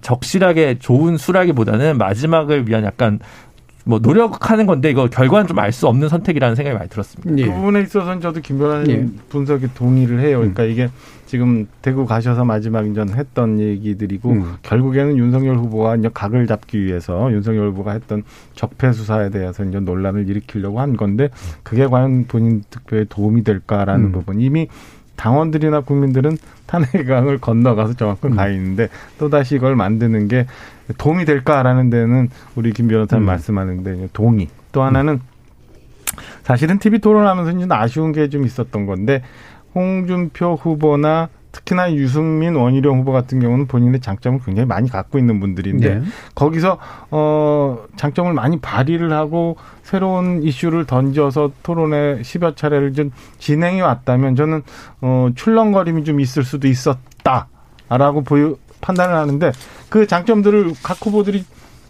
적실하게 0.00 0.78
좋은 0.78 1.16
수라기보다는 1.16 1.98
마지막을 1.98 2.68
위한 2.68 2.84
약간 2.84 3.18
뭐 3.88 4.00
노력하는 4.00 4.66
건데 4.66 4.90
이거 4.90 5.06
결과는 5.06 5.46
좀 5.46 5.58
알 5.58 5.72
수 5.72 5.86
없는 5.86 6.08
선택이라는 6.08 6.56
생각이 6.56 6.76
많이 6.76 6.90
들었습니다. 6.90 7.38
예. 7.38 7.46
그 7.46 7.52
부분에 7.54 7.80
있어서는 7.82 8.20
저도 8.20 8.40
김 8.40 8.58
변호사님 8.58 8.90
예. 8.90 9.22
분석에 9.28 9.68
동의를 9.74 10.20
해요. 10.20 10.38
그러니까 10.38 10.64
음. 10.64 10.70
이게 10.70 10.88
지금 11.26 11.66
대구 11.82 12.06
가셔서 12.06 12.44
마지막 12.44 12.86
인전 12.86 13.10
했던 13.10 13.58
얘기들이고 13.60 14.30
음. 14.30 14.54
결국에는 14.62 15.16
윤석열 15.16 15.56
후보가 15.56 15.96
이제 15.96 16.08
각을 16.12 16.46
잡기 16.46 16.84
위해서 16.84 17.32
윤석열 17.32 17.68
후보가 17.68 17.92
했던 17.92 18.22
적폐 18.54 18.92
수사에 18.92 19.30
대해서 19.30 19.64
이제 19.64 19.80
논란을 19.80 20.28
일으키려고 20.28 20.80
한 20.80 20.96
건데 20.96 21.28
그게 21.62 21.86
과연 21.86 22.26
본인 22.26 22.62
득표에 22.70 23.06
도움이 23.08 23.44
될까라는 23.44 24.06
음. 24.06 24.12
부분 24.12 24.40
이미 24.40 24.68
당원들이나 25.16 25.80
국민들은 25.80 26.36
탄핵강을 26.66 27.38
건너가서 27.38 27.94
정확히 27.94 28.28
음. 28.28 28.36
가 28.36 28.48
있는데 28.48 28.88
또다시 29.18 29.56
이걸 29.56 29.76
만드는 29.76 30.28
게 30.28 30.46
도움이 30.98 31.24
될까라는 31.24 31.90
데는 31.90 32.28
우리 32.54 32.72
김 32.72 32.88
변호사님 32.88 33.24
음. 33.24 33.26
말씀하는데 33.26 34.08
동의. 34.12 34.48
또 34.72 34.82
하나는 34.82 35.20
사실은 36.42 36.78
TV 36.78 37.00
토론하면서 37.00 37.58
좀 37.58 37.72
아쉬운 37.72 38.12
게 38.12 38.28
좀 38.28 38.44
있었던 38.44 38.86
건데 38.86 39.22
홍준표 39.74 40.54
후보나 40.54 41.28
특히나 41.56 41.94
유승민 41.94 42.54
원희룡 42.54 43.00
후보 43.00 43.12
같은 43.12 43.40
경우는 43.40 43.66
본인의 43.66 44.00
장점을 44.00 44.40
굉장히 44.44 44.66
많이 44.66 44.90
갖고 44.90 45.18
있는 45.18 45.40
분들인데 45.40 45.94
네. 45.94 46.02
거기서 46.34 46.78
어 47.10 47.78
장점을 47.96 48.32
많이 48.34 48.60
발휘를 48.60 49.12
하고 49.12 49.56
새로운 49.82 50.42
이슈를 50.42 50.84
던져서 50.84 51.52
토론에 51.62 52.22
십여 52.22 52.56
차례를 52.56 52.92
좀 52.92 53.10
진행해 53.38 53.80
왔다면 53.80 54.36
저는 54.36 54.62
어 55.00 55.30
출렁거림이 55.34 56.04
좀 56.04 56.20
있을 56.20 56.44
수도 56.44 56.68
있었다라고 56.68 58.22
보여 58.24 58.56
판단을 58.82 59.14
하는데 59.16 59.52
그 59.88 60.06
장점들을 60.06 60.74
각 60.82 60.98
후보들이 61.04 61.44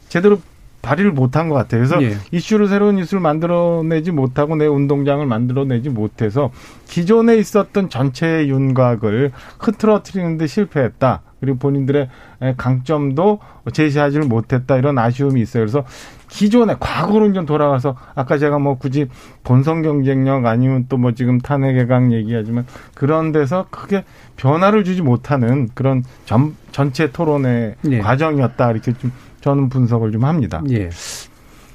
제대로 0.09 0.39
발휘를 0.87 1.11
못한 1.13 1.49
것 1.49 1.57
같아요. 1.57 1.81
그래서 1.81 2.01
예. 2.03 2.17
이슈를 2.31 2.69
새로운 2.69 2.99
이슈를 2.99 3.21
만들어내지 3.21 4.13
못하고 4.13 4.55
내 4.55 4.67
운동장을 4.67 5.25
만들어내지 5.27 5.91
못해서 5.91 6.51
기존에 6.87 7.37
있었던 7.37 7.91
전체의 7.91 8.49
윤곽을 8.49 9.33
흐트러뜨리는데 9.59 10.47
실패했다. 10.47 11.23
그리고 11.41 11.59
본인들의 11.59 12.09
강점도 12.57 13.41
제시하지를 13.71 14.27
못했다 14.27 14.77
이런 14.77 14.97
아쉬움이 14.99 15.41
있어요. 15.41 15.63
그래서 15.63 15.85
기존에 16.29 16.75
과거로 16.81 17.33
좀 17.35 17.47
돌아가서 17.47 17.95
아까 18.15 18.39
제가 18.39 18.59
뭐 18.59 18.79
굳이 18.79 19.07
본성 19.45 19.83
경쟁력 19.83 20.47
아니면 20.47 20.87
또 20.89 20.97
뭐 20.97 21.13
지금 21.13 21.39
탄핵 21.39 21.75
개강 21.75 22.13
얘기하지만 22.13 22.65
그런 22.95 23.33
데서 23.33 23.67
크게 23.71 24.05
변화를 24.37 24.83
주지 24.83 25.03
못하는 25.03 25.69
그런 25.75 26.03
전, 26.25 26.57
전체 26.73 27.13
토론의 27.13 27.75
예. 27.91 27.99
과정이었다 27.99 28.71
이렇게 28.71 28.93
좀 28.95 29.13
저는 29.47 29.69
분석을 29.69 30.11
좀 30.11 30.25
합니다. 30.25 30.61
예. 30.71 30.91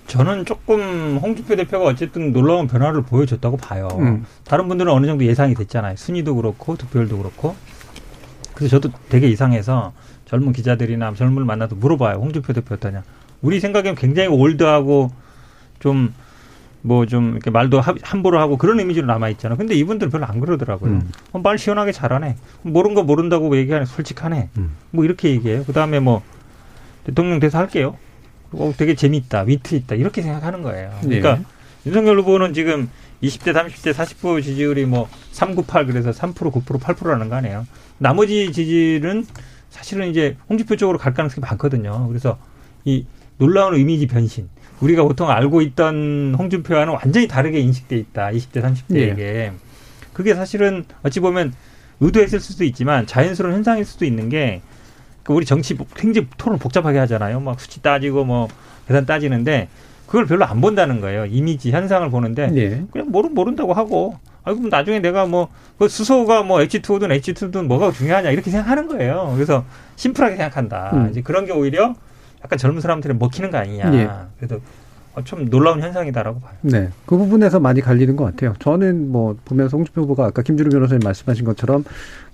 저는 0.07 0.43
조금 0.43 1.17
홍준표 1.21 1.55
대표가 1.55 1.85
어쨌든 1.85 2.33
놀라운 2.33 2.67
변화를 2.67 3.01
보여줬다고 3.01 3.55
봐요. 3.55 3.87
음. 3.97 4.25
다른 4.43 4.67
분들은 4.67 4.91
어느 4.91 5.05
정도 5.05 5.23
예상이 5.23 5.53
됐잖아요. 5.55 5.95
순위도 5.95 6.35
그렇고 6.35 6.75
득표율도 6.75 7.17
그렇고. 7.17 7.55
그래서 8.53 8.77
저도 8.77 8.93
되게 9.07 9.29
이상해서 9.29 9.93
젊은 10.25 10.51
기자들이나 10.51 11.13
젊은 11.13 11.45
만나도 11.45 11.77
물어봐요. 11.77 12.17
홍준표 12.17 12.51
대표 12.51 12.75
어떠냐. 12.75 13.03
우리 13.41 13.61
생각에는 13.61 13.95
굉장히 13.95 14.27
올드하고 14.27 15.11
좀 15.79 16.13
뭐 16.83 17.05
좀 17.05 17.33
이렇게 17.33 17.51
말도 17.51 17.79
함부로 17.79 18.39
하고 18.39 18.57
그런 18.57 18.79
이미지로 18.79 19.05
남아 19.05 19.29
있잖아. 19.29 19.55
근데 19.55 19.75
이분들 19.75 20.09
별로 20.09 20.25
안 20.25 20.39
그러더라고요. 20.39 20.91
음. 20.91 21.11
어, 21.31 21.39
말 21.39 21.57
시원하게 21.59 21.91
잘하네. 21.91 22.35
모르는 22.63 22.95
거 22.95 23.03
모른다고 23.03 23.55
얘기하네. 23.55 23.85
솔직하네. 23.85 24.49
음. 24.57 24.71
뭐 24.89 25.05
이렇게 25.05 25.29
얘기해요. 25.29 25.63
그 25.63 25.73
다음에 25.73 25.99
뭐 25.99 26.23
대통령 27.05 27.39
돼서 27.39 27.57
할게요. 27.57 27.97
어, 28.51 28.73
되게 28.77 28.95
재밌다, 28.95 29.41
위트 29.41 29.75
있다 29.75 29.95
이렇게 29.95 30.21
생각하는 30.21 30.61
거예요. 30.61 30.91
그러니까 31.01 31.35
네. 31.37 31.43
윤석열 31.85 32.19
후보는 32.19 32.53
지금 32.53 32.89
20대, 33.23 33.53
30대, 33.53 33.93
40% 33.93 34.43
지지율이 34.43 34.85
뭐 34.85 35.07
398 35.31 35.85
그래서 35.85 36.11
3% 36.11 36.33
9% 36.35 36.79
8%라는 36.79 37.29
거 37.29 37.35
아니에요. 37.35 37.65
나머지 37.97 38.51
지지는 38.51 39.25
사실은 39.69 40.09
이제 40.09 40.37
홍준표 40.49 40.75
쪽으로 40.75 40.97
갈 40.97 41.13
가능성이 41.13 41.41
많거든요. 41.41 42.07
그래서 42.07 42.37
이 42.83 43.05
놀라운 43.37 43.77
이미지 43.77 44.07
변신. 44.07 44.49
우리가 44.81 45.03
보통 45.03 45.29
알고 45.29 45.61
있던 45.61 46.35
홍준표와는 46.37 46.93
완전히 46.93 47.27
다르게 47.27 47.59
인식돼 47.59 47.97
있다. 47.97 48.29
20대, 48.29 48.61
30대에게. 48.61 49.15
네. 49.15 49.53
그게 50.13 50.33
사실은 50.33 50.85
어찌 51.03 51.19
보면 51.19 51.53
의도했을 51.99 52.39
수도 52.39 52.63
있지만 52.65 53.05
자연스러운 53.05 53.55
현상일 53.55 53.85
수도 53.85 54.05
있는 54.05 54.29
게그 54.29 54.61
우리 55.27 55.45
정치 55.45 55.77
굉장히 55.95 56.27
토론 56.37 56.59
복잡하게 56.59 56.99
하잖아요. 56.99 57.39
막 57.39 57.59
수치 57.59 57.81
따지고 57.81 58.25
뭐 58.25 58.47
계산 58.87 59.05
따지는데 59.05 59.69
그걸 60.07 60.25
별로 60.25 60.45
안 60.45 60.59
본다는 60.61 60.99
거예요. 60.99 61.25
이미지 61.25 61.71
현상을 61.71 62.09
보는데 62.09 62.47
네. 62.47 62.83
그냥 62.91 63.11
모르 63.11 63.29
모른다고 63.29 63.73
하고 63.73 64.17
아이고 64.43 64.67
나중에 64.67 64.99
내가 64.99 65.25
뭐 65.25 65.49
그 65.81 65.89
수소가 65.89 66.43
뭐 66.43 66.59
H2든 66.59 67.09
H2든 67.09 67.65
뭐가 67.65 67.91
중요하냐 67.91 68.29
이렇게 68.29 68.51
생각하는 68.51 68.87
거예요. 68.87 69.31
그래서 69.33 69.65
심플하게 69.95 70.35
생각한다. 70.35 70.91
음. 70.93 71.09
이제 71.09 71.23
그런 71.23 71.47
게 71.47 71.53
오히려 71.53 71.95
약간 72.43 72.59
젊은 72.59 72.81
사람들이 72.81 73.15
먹히는 73.15 73.49
거 73.49 73.57
아니냐. 73.57 73.89
네. 73.89 74.07
그래도 74.37 74.57
어, 74.57 74.59
좀 75.23 75.49
놀라운 75.49 75.81
현상이다라고 75.81 76.39
봐요. 76.39 76.53
네. 76.61 76.89
그 77.05 77.17
부분에서 77.17 77.59
많이 77.59 77.81
갈리는 77.81 78.15
것 78.15 78.23
같아요. 78.25 78.53
저는 78.59 79.11
뭐 79.11 79.35
보면서 79.45 79.77
홍준표 79.77 80.01
후보가 80.03 80.27
아까 80.27 80.41
김준우 80.41 80.69
변호사님 80.69 81.01
말씀하신 81.03 81.45
것처럼 81.45 81.83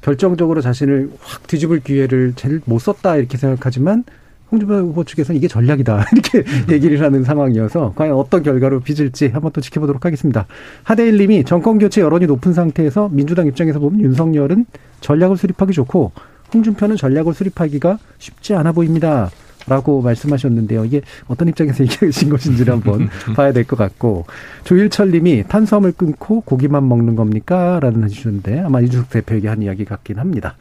결정적으로 0.01 0.61
자신을 0.61 1.11
확 1.19 1.47
뒤집을 1.47 1.80
기회를 1.80 2.34
제일 2.36 2.61
못 2.65 2.80
썼다 2.80 3.17
이렇게 3.17 3.38
생각하지만 3.38 4.03
홍준표 4.51 4.75
후보 4.75 5.03
측에서는 5.03 5.38
이게 5.38 5.47
전략이다 5.47 6.05
이렇게 6.13 6.39
음. 6.39 6.65
얘기를 6.69 7.01
하는 7.01 7.23
상황이어서 7.23 7.93
과연 7.95 8.13
어떤 8.13 8.43
결과로 8.43 8.80
빚을지 8.80 9.28
한번 9.28 9.51
또 9.51 9.61
지켜보도록 9.61 10.05
하겠습니다. 10.05 10.45
하대일 10.84 11.17
님이 11.17 11.43
정권 11.43 11.80
교체 11.80 12.01
여론이 12.01 12.28
높은 12.28 12.53
상태에서 12.53 13.09
민주당 13.11 13.47
입장에서 13.47 13.80
보면 13.80 14.01
윤석열은 14.01 14.65
전략을 15.01 15.38
수립하기 15.38 15.73
좋고 15.73 16.11
홍준표는 16.53 16.95
전략을 16.95 17.34
수립하기가 17.34 17.97
쉽지 18.19 18.53
않아 18.53 18.71
보입니다. 18.71 19.30
라고 19.68 20.01
말씀하셨는데요. 20.01 20.86
이게 20.86 21.01
어떤 21.28 21.47
입장에서 21.49 21.84
얘기하신 21.86 22.30
것인지를 22.30 22.74
한번 22.74 23.09
봐야 23.36 23.51
될 23.51 23.65
것 23.65 23.76
같고 23.76 24.26
조일철 24.63 25.11
님이 25.11 25.43
탄수화물 25.47 25.91
끊고 25.91 26.41
고기만 26.41 26.88
먹는 26.88 27.15
겁니까? 27.15 27.80
라는 27.82 28.03
하주셨는데 28.03 28.61
아마 28.61 28.80
이준석 28.80 29.09
대표에게 29.09 29.47
한 29.49 29.61
이야기 29.61 29.84
같긴 29.86 30.20
합니다. 30.20 30.55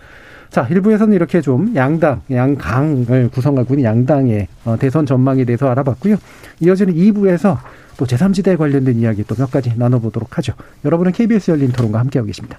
자, 0.50 0.66
1부에서는 0.66 1.12
이렇게 1.14 1.40
좀 1.40 1.74
양당, 1.74 2.22
양강을 2.30 3.30
구성하고 3.32 3.74
있는 3.74 3.84
양당의 3.84 4.48
어, 4.64 4.76
대선 4.78 5.04
전망에 5.06 5.44
대해서 5.44 5.68
알아봤고요. 5.68 6.16
이어지는 6.60 6.94
2부에서 6.94 7.58
또 7.96 8.04
제3지대에 8.06 8.56
관련된 8.56 8.96
이야기 8.96 9.24
또 9.24 9.34
몇 9.36 9.50
가지 9.50 9.72
나눠보도록 9.76 10.38
하죠. 10.38 10.54
여러분은 10.84 11.12
KBS 11.12 11.50
열린 11.50 11.70
토론과 11.72 11.98
함께하고 11.98 12.26
계십니다. 12.26 12.58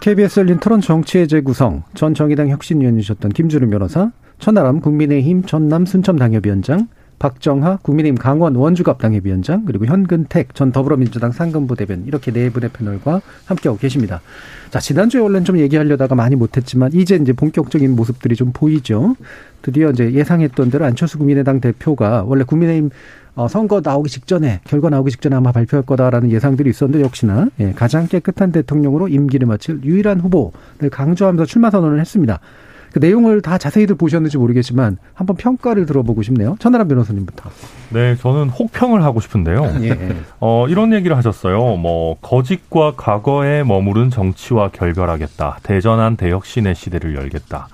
KBS 0.00 0.38
열린 0.38 0.58
토론 0.60 0.80
정치의 0.80 1.26
재구성. 1.26 1.82
전 1.94 2.14
정의당 2.14 2.48
혁신위원이셨던 2.48 3.32
김주름 3.32 3.70
변호사, 3.70 4.12
천하람 4.38 4.80
국민의힘 4.80 5.42
전남 5.42 5.84
순천 5.84 6.14
당협위원장, 6.14 6.86
박정하 7.18 7.78
국민의힘 7.82 8.18
강원 8.18 8.54
원주갑 8.54 8.98
당협위원장 8.98 9.64
그리고 9.64 9.86
현근택 9.86 10.54
전 10.54 10.72
더불어민주당 10.72 11.32
상근부 11.32 11.76
대변 11.76 12.04
이렇게 12.06 12.30
네 12.30 12.50
분의 12.50 12.70
패널과 12.72 13.22
함께하고 13.46 13.78
계십니다. 13.78 14.20
자 14.70 14.80
지난주에 14.80 15.20
원래는 15.20 15.44
좀 15.44 15.58
얘기하려다가 15.58 16.14
많이 16.14 16.36
못했지만 16.36 16.92
이제 16.92 17.16
이제 17.16 17.32
본격적인 17.32 17.94
모습들이 17.96 18.36
좀 18.36 18.52
보이죠. 18.52 19.16
드디어 19.62 19.90
이제 19.90 20.12
예상했던 20.12 20.70
대로 20.70 20.84
안철수 20.84 21.18
국민의당 21.18 21.60
대표가 21.60 22.24
원래 22.24 22.44
국민의힘 22.44 22.90
어, 23.36 23.48
선거 23.48 23.82
나오기 23.84 24.08
직전에 24.08 24.60
결과 24.64 24.88
나오기 24.88 25.10
직전에 25.10 25.36
아마 25.36 25.52
발표할 25.52 25.84
거다라는 25.84 26.30
예상들이 26.30 26.70
있었는데 26.70 27.04
역시나 27.04 27.48
예, 27.60 27.72
가장 27.72 28.08
깨끗한 28.08 28.50
대통령으로 28.50 29.08
임기를 29.08 29.46
마칠 29.46 29.80
유일한 29.84 30.20
후보를 30.20 30.90
강조하면서 30.90 31.44
출마 31.44 31.70
선언을 31.70 32.00
했습니다. 32.00 32.40
그 32.96 32.98
내용을 32.98 33.42
다 33.42 33.58
자세히들 33.58 33.96
보셨는지 33.96 34.38
모르겠지만 34.38 34.96
한번 35.12 35.36
평가를 35.36 35.84
들어보고 35.84 36.22
싶네요. 36.22 36.56
천하람 36.58 36.88
변호사님부터. 36.88 37.50
네, 37.90 38.16
저는 38.16 38.48
혹평을 38.48 39.04
하고 39.04 39.20
싶은데요. 39.20 39.64
예. 39.82 40.16
어, 40.40 40.66
이런 40.66 40.94
얘기를 40.94 41.14
하셨어요. 41.14 41.76
뭐, 41.76 42.16
거짓과 42.22 42.94
과거에 42.96 43.64
머무른 43.64 44.08
정치와 44.08 44.70
결별하겠다. 44.70 45.58
대전한 45.62 46.16
대혁신의 46.16 46.74
시대를 46.74 47.14
열겠다. 47.16 47.68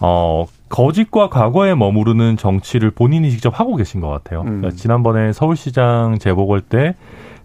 어, 0.00 0.46
거짓과 0.70 1.28
과거에 1.28 1.74
머무르는 1.74 2.38
정치를 2.38 2.90
본인이 2.92 3.30
직접 3.30 3.60
하고 3.60 3.76
계신 3.76 4.00
것 4.00 4.08
같아요. 4.08 4.40
음. 4.40 4.60
그러니까 4.60 4.70
지난번에 4.70 5.34
서울시장 5.34 6.16
재보궐 6.18 6.62
때 6.62 6.94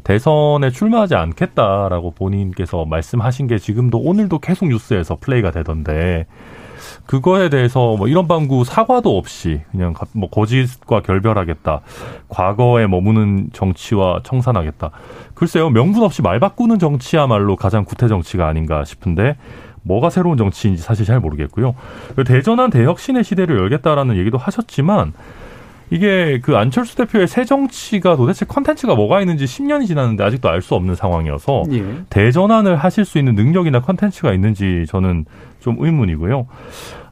대선에 0.06 0.70
출마하지 0.70 1.16
않겠다라고 1.16 2.12
본인께서 2.12 2.86
말씀하신 2.86 3.48
게 3.48 3.58
지금도 3.58 3.98
오늘도 3.98 4.40
계속 4.40 4.70
뉴스에서 4.70 5.18
플레이가 5.20 5.52
되던데 5.52 6.28
그거에 7.06 7.50
대해서 7.50 7.96
뭐 7.96 8.08
이런 8.08 8.28
방구 8.28 8.64
사과도 8.64 9.18
없이 9.18 9.62
그냥 9.72 9.94
가- 9.94 10.06
뭐 10.14 10.30
거짓과 10.30 11.02
결별하겠다. 11.02 11.82
과거에 12.30 12.88
머무는 12.88 13.50
정치와 13.54 14.22
청산하겠다. 14.24 14.92
글쎄요, 15.34 15.70
명분 15.70 16.04
없이 16.04 16.22
말 16.22 16.40
바꾸는 16.40 16.80
정치야말로 16.80 17.56
가장 17.56 17.86
구태 17.86 18.08
정치가 18.08 18.48
아닌가 18.48 18.84
싶은데 18.84 19.38
뭐가 19.84 20.10
새로운 20.10 20.38
정치인지 20.38 20.82
사실 20.82 21.06
잘 21.06 21.20
모르겠고요. 21.20 21.76
그 22.16 22.24
대전한 22.24 22.70
대혁신의 22.70 23.24
시대를 23.24 23.58
열겠다라는 23.58 24.18
얘기도 24.18 24.38
하셨지만 24.38 25.14
이게 25.90 26.40
그 26.42 26.58
안철수 26.58 26.96
대표의 26.98 27.28
새 27.28 27.46
정치가 27.46 28.16
도대체 28.18 28.46
컨텐츠가 28.46 28.96
뭐가 28.96 29.22
있는지 29.22 29.46
10년이 29.46 29.88
지났는데 29.88 30.24
아직도 30.24 30.50
알 30.50 30.62
수 30.62 30.76
없는 30.76 30.96
상황이어서 30.96 31.64
예. 31.72 31.84
대전환을 32.10 32.76
하실 32.76 33.06
수 33.06 33.20
있는 33.20 33.36
능력이나 33.36 33.82
컨텐츠가 33.82 34.34
있는지 34.34 34.86
저는 34.90 35.26
좀 35.62 35.78
의문이고요. 35.80 36.48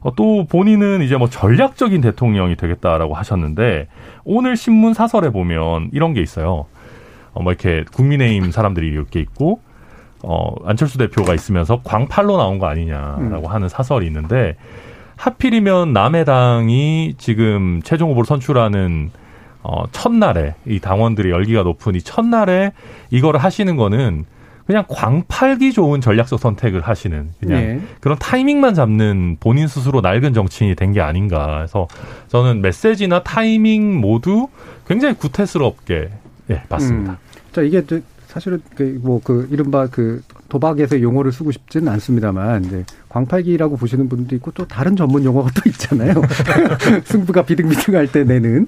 어, 0.00 0.14
또 0.14 0.44
본인은 0.46 1.00
이제 1.02 1.16
뭐 1.16 1.28
전략적인 1.28 2.00
대통령이 2.02 2.56
되겠다라고 2.56 3.14
하셨는데 3.14 3.88
오늘 4.24 4.56
신문 4.56 4.92
사설에 4.92 5.30
보면 5.30 5.90
이런 5.92 6.12
게 6.12 6.20
있어요. 6.20 6.66
어, 7.32 7.42
뭐 7.42 7.52
이렇게 7.52 7.84
국민의힘 7.94 8.50
사람들이 8.50 8.88
이렇게 8.88 9.20
있고 9.20 9.60
어, 10.22 10.54
안철수 10.66 10.98
대표가 10.98 11.34
있으면서 11.34 11.80
광팔로 11.82 12.36
나온 12.36 12.58
거 12.58 12.66
아니냐라고 12.66 13.48
하는 13.48 13.68
사설이 13.68 14.06
있는데 14.06 14.56
하필이면 15.16 15.92
남해당이 15.92 17.14
지금 17.18 17.80
최종 17.84 18.10
후보를 18.10 18.26
선출하는 18.26 19.10
어, 19.62 19.84
첫날에 19.90 20.54
이 20.66 20.78
당원들의 20.78 21.32
열기가 21.32 21.62
높은 21.62 21.94
이 21.94 22.02
첫날에 22.02 22.72
이거를 23.10 23.42
하시는 23.42 23.76
거는 23.76 24.24
그냥 24.66 24.84
광팔기 24.88 25.72
좋은 25.72 26.00
전략적 26.00 26.38
선택을 26.40 26.80
하시는 26.80 27.30
그냥 27.40 27.58
예. 27.62 27.80
그런 28.00 28.18
타이밍만 28.18 28.74
잡는 28.74 29.36
본인 29.38 29.68
스스로 29.68 30.00
낡은 30.00 30.34
정치인이 30.34 30.74
된 30.74 30.92
게 30.92 31.00
아닌가 31.00 31.60
해서 31.62 31.86
저는 32.28 32.62
메시지나 32.62 33.22
타이밍 33.22 34.00
모두 34.00 34.48
굉장히 34.86 35.14
구태스럽게 35.14 36.10
예, 36.50 36.62
봤습니다. 36.68 37.12
음. 37.12 37.16
자 37.52 37.62
이게 37.62 37.84
저- 37.86 38.00
사실은 38.26 38.60
뭐그 39.00 39.48
이른바 39.50 39.86
그 39.86 40.20
도박에서 40.48 41.00
용어를 41.00 41.32
쓰고 41.32 41.52
싶지는 41.52 41.88
않습니다만 41.92 42.64
이제 42.64 42.84
광팔기라고 43.08 43.76
보시는 43.76 44.08
분도 44.08 44.34
있고 44.36 44.50
또 44.52 44.66
다른 44.66 44.96
전문 44.96 45.24
용어가 45.24 45.50
또 45.54 45.68
있잖아요. 45.70 46.14
승부가 47.04 47.44
비등비등할 47.44 48.10
때 48.12 48.24
내는 48.24 48.66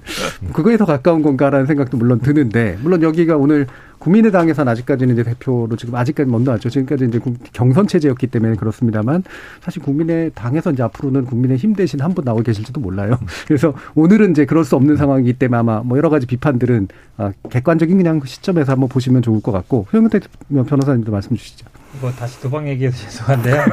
그거에 0.53 0.77
더 0.77 0.85
가까운 0.85 1.21
건가라는 1.21 1.65
생각도 1.65 1.97
물론 1.97 2.19
드는데 2.19 2.77
물론 2.81 3.01
여기가 3.01 3.37
오늘 3.37 3.67
국민의당에서는 3.99 4.71
아직까지는 4.71 5.13
이제 5.13 5.23
대표로 5.23 5.75
지금 5.77 5.95
아직까지 5.95 6.29
먼저 6.29 6.51
왔죠. 6.51 6.69
지금까지 6.69 7.05
이제 7.05 7.19
국- 7.19 7.37
경선 7.53 7.87
체제였기 7.87 8.27
때문에 8.27 8.55
그렇습니다만 8.55 9.23
사실 9.61 9.81
국민의당에서 9.81 10.71
이제 10.71 10.83
앞으로는 10.83 11.25
국민의힘 11.25 11.73
대신 11.75 11.99
한 12.01 12.09
분 12.13 12.25
나오 12.25 12.37
계실지도 12.41 12.79
몰라요. 12.81 13.17
그래서 13.47 13.73
오늘은 13.95 14.31
이제 14.31 14.45
그럴 14.45 14.65
수 14.65 14.75
없는 14.75 14.97
상황이기 14.97 15.33
때문에 15.33 15.59
아마 15.59 15.81
뭐 15.83 15.97
여러 15.97 16.09
가지 16.09 16.25
비판들은 16.25 16.87
아, 17.17 17.31
객관적인 17.49 17.95
그냥 17.97 18.21
시점에서 18.25 18.71
한번 18.71 18.89
보시면 18.89 19.21
좋을 19.21 19.41
것 19.41 19.51
같고 19.51 19.85
소영태 19.91 20.19
변호사님도 20.49 21.11
말씀 21.11 21.35
주시죠. 21.35 21.67
이거 21.97 22.11
다시 22.11 22.39
도박 22.39 22.67
얘기해서 22.67 22.97
죄송한데요. 23.09 23.65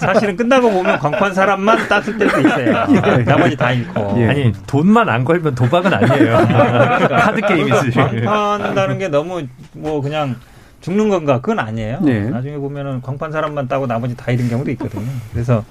사실은 0.00 0.36
끝나고 0.36 0.70
보면 0.70 0.98
광판 0.98 1.34
사람만 1.34 1.88
땄을 1.88 2.18
때도 2.18 2.40
있어요. 2.40 2.86
예. 3.18 3.24
나머지 3.24 3.56
다 3.56 3.72
잃고. 3.72 4.14
예. 4.18 4.28
아니 4.28 4.52
돈만 4.66 5.08
안 5.08 5.24
걸면 5.24 5.54
도박은 5.54 5.92
아니에요. 5.92 6.36
카드 7.08 7.40
게임이지. 7.42 7.90
광판다는 8.24 8.98
게 8.98 9.08
너무 9.08 9.42
뭐 9.72 10.00
그냥 10.00 10.36
죽는 10.80 11.08
건가? 11.08 11.40
그건 11.40 11.58
아니에요. 11.58 12.00
네. 12.02 12.30
나중에 12.30 12.56
보면은 12.56 13.02
광판 13.02 13.30
사람만 13.32 13.68
따고 13.68 13.86
나머지 13.86 14.16
다 14.16 14.30
잃은 14.30 14.48
경우도 14.48 14.70
있거든요. 14.72 15.04
그래서 15.32 15.64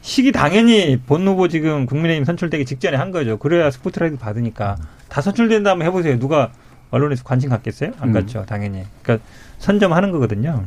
시기 0.00 0.30
당연히 0.32 1.00
본 1.06 1.26
후보 1.26 1.48
지금 1.48 1.86
국민의힘 1.86 2.24
선출되기 2.24 2.64
직전에 2.64 2.96
한 2.96 3.10
거죠. 3.10 3.36
그래야 3.38 3.70
스포트라이트 3.70 4.16
받으니까 4.16 4.76
다 5.08 5.20
선출된 5.20 5.64
다음에 5.64 5.84
해보세요. 5.86 6.18
누가 6.18 6.50
언론에서 6.90 7.24
관심 7.24 7.50
갖겠어요? 7.50 7.92
안 8.00 8.08
음. 8.08 8.12
갖죠, 8.12 8.44
당연히. 8.46 8.84
그러니까 9.02 9.26
선점하는 9.58 10.10
거거든요. 10.10 10.64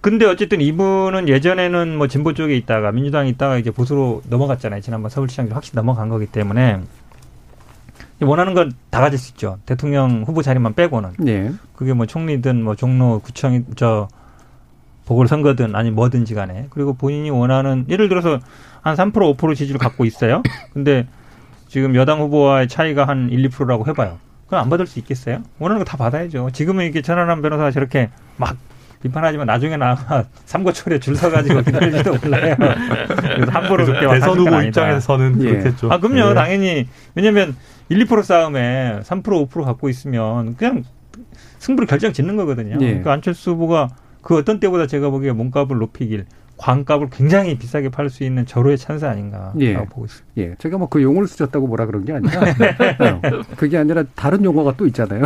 근데 0.00 0.26
어쨌든 0.26 0.60
이분은 0.60 1.28
예전에는 1.28 1.96
뭐 1.96 2.08
진보 2.08 2.34
쪽에 2.34 2.54
있다가 2.56 2.92
민주당에 2.92 3.30
있다가 3.30 3.56
이제 3.56 3.70
보수로 3.70 4.22
넘어갔잖아요. 4.28 4.82
지난번 4.82 5.10
서울시장도 5.10 5.54
확실히 5.54 5.76
넘어간 5.76 6.10
거기 6.10 6.26
때문에 6.26 6.80
원하는 8.20 8.54
건 8.54 8.72
다 8.90 9.00
가질 9.00 9.18
수 9.18 9.30
있죠. 9.32 9.58
대통령 9.66 10.22
후보 10.26 10.40
자리만 10.42 10.74
빼고는. 10.74 11.10
예. 11.26 11.52
그게 11.74 11.92
뭐 11.94 12.06
총리든 12.06 12.62
뭐 12.62 12.76
종로 12.76 13.18
구청 13.20 13.64
저 13.76 14.08
보궐선거든 15.06 15.74
아니 15.74 15.90
뭐든지 15.90 16.34
간에 16.34 16.68
그리고 16.70 16.94
본인이 16.94 17.30
원하는 17.30 17.84
예를 17.88 18.08
들어서 18.08 18.38
한 18.82 18.94
3% 18.94 19.12
5% 19.36 19.56
지지를 19.56 19.78
갖고 19.78 20.04
있어요. 20.04 20.42
근데 20.72 21.06
지금 21.68 21.94
여당 21.96 22.20
후보와의 22.20 22.68
차이가 22.68 23.08
한 23.08 23.30
1, 23.30 23.48
2%라고 23.48 23.86
해봐요. 23.88 24.18
그럼 24.54 24.62
안 24.62 24.70
받을 24.70 24.86
수 24.86 24.98
있겠어요? 25.00 25.42
원하는 25.58 25.84
거 25.84 25.90
다 25.90 25.96
받아야죠. 25.96 26.50
지금은 26.52 26.86
이게 26.86 27.02
천안함 27.02 27.42
변호사가 27.42 27.70
저렇게 27.72 28.10
막 28.36 28.56
비판하지만 29.02 29.46
나중에는 29.46 29.84
아마 29.86 30.24
삼고초리에 30.46 30.98
줄 31.00 31.16
서가지고 31.16 31.62
기다릴지도 31.62 32.16
몰라요. 32.22 32.54
그래서 32.56 33.50
함부로 33.50 33.84
그렇게 33.84 34.06
대선 34.08 34.38
후보. 34.38 34.60
입장에서는 34.62 35.42
예. 35.42 35.50
그렇겠죠. 35.50 35.90
아, 35.92 35.98
그럼요. 35.98 36.30
예. 36.30 36.34
당연히. 36.34 36.88
왜냐면 37.14 37.54
1, 37.90 38.06
2% 38.06 38.22
싸움에 38.22 39.00
3%, 39.02 39.22
5% 39.50 39.64
갖고 39.64 39.88
있으면 39.88 40.56
그냥 40.56 40.84
승부를 41.58 41.86
결정 41.86 42.12
짓는 42.12 42.36
거거든요. 42.36 42.78
예. 42.80 43.00
그 43.00 43.10
안철수 43.10 43.50
후보가 43.50 43.88
그 44.22 44.36
어떤 44.38 44.58
때보다 44.60 44.86
제가 44.86 45.10
보기에 45.10 45.32
몸값을 45.32 45.76
높이길 45.76 46.24
광값을 46.56 47.08
굉장히 47.10 47.56
비싸게 47.58 47.88
팔 47.90 48.10
수 48.10 48.24
있는 48.24 48.46
절호의 48.46 48.78
찬스 48.78 49.04
아닌가라고 49.04 49.60
예. 49.60 49.74
보고 49.74 50.04
있습니다. 50.04 50.26
예. 50.38 50.54
제가 50.58 50.78
뭐 50.78 50.88
그 50.88 51.02
용어를 51.02 51.26
쓰셨다고 51.26 51.66
뭐라 51.66 51.86
그런 51.86 52.04
게 52.04 52.12
아니라 52.12 52.40
어, 52.40 53.20
그게 53.56 53.78
아니라 53.78 54.04
다른 54.14 54.44
용어가 54.44 54.74
또 54.76 54.86
있잖아요. 54.86 55.24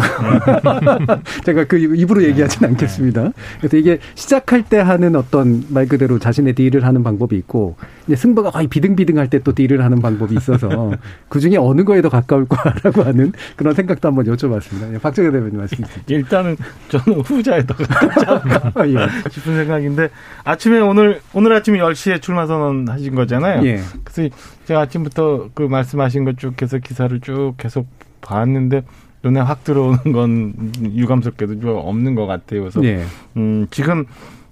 제가 1.44 1.64
그 1.64 1.78
입으로 1.78 2.22
얘기하진 2.22 2.64
않겠습니다. 2.64 3.32
그래서 3.58 3.76
이게 3.76 3.98
시작할 4.14 4.62
때 4.64 4.78
하는 4.78 5.16
어떤 5.16 5.64
말 5.68 5.86
그대로 5.86 6.18
자신의 6.18 6.54
딜을 6.54 6.84
하는 6.84 7.02
방법이 7.02 7.36
있고 7.36 7.76
이제 8.06 8.16
승부가 8.16 8.50
거의 8.50 8.66
비등비등할 8.66 9.28
때 9.30 9.38
또 9.44 9.52
딜을 9.52 9.84
하는 9.84 10.00
방법이 10.02 10.34
있어서 10.36 10.92
그 11.28 11.38
중에 11.40 11.56
어느 11.56 11.84
거에 11.84 12.02
더 12.02 12.08
가까울 12.08 12.46
거라고 12.46 13.02
하는 13.02 13.32
그런 13.56 13.72
생각도 13.74 14.08
한번 14.08 14.24
여쭤봤습니다. 14.26 14.94
예, 14.94 14.98
박정현 14.98 15.32
대변인 15.32 15.58
말씀. 15.58 15.84
일단은 16.08 16.56
저는 16.88 17.20
후자에 17.20 17.64
더 17.64 17.74
가깝지 17.74 18.26
않나 18.26 18.72
아, 18.74 18.86
예. 18.88 19.30
싶은 19.30 19.56
생각인데 19.56 20.10
아침에 20.44 20.80
오늘 20.80 21.17
오늘 21.34 21.52
아침 21.52 21.74
10시에 21.74 22.20
출마 22.20 22.46
선언 22.46 22.88
하신 22.88 23.14
거잖아요. 23.14 23.64
예. 23.66 23.80
그래서 24.04 24.34
제가 24.64 24.80
아침부터 24.80 25.50
그 25.54 25.62
말씀하신 25.62 26.24
것쭉 26.24 26.60
해서 26.60 26.78
기사를 26.78 27.18
쭉 27.20 27.54
계속 27.56 27.86
봤는데 28.20 28.82
눈에 29.22 29.40
확 29.40 29.64
들어오는 29.64 30.12
건 30.12 30.72
유감스럽게도 30.82 31.60
좀 31.60 31.76
없는 31.76 32.14
것 32.14 32.26
같아요. 32.26 32.60
그래서 32.60 32.84
예. 32.84 33.04
음, 33.36 33.66
지금 33.70 34.04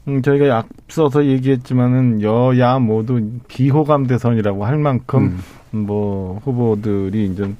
음, 0.08 0.22
저희가 0.22 0.56
앞서서 0.56 1.26
얘기했지만은 1.26 2.22
여야 2.22 2.78
모두 2.78 3.20
비호감 3.48 4.06
대선이라고 4.06 4.64
할 4.64 4.78
만큼 4.78 5.38
음. 5.72 5.78
뭐 5.86 6.40
후보들이 6.44 7.26
이제 7.26 7.50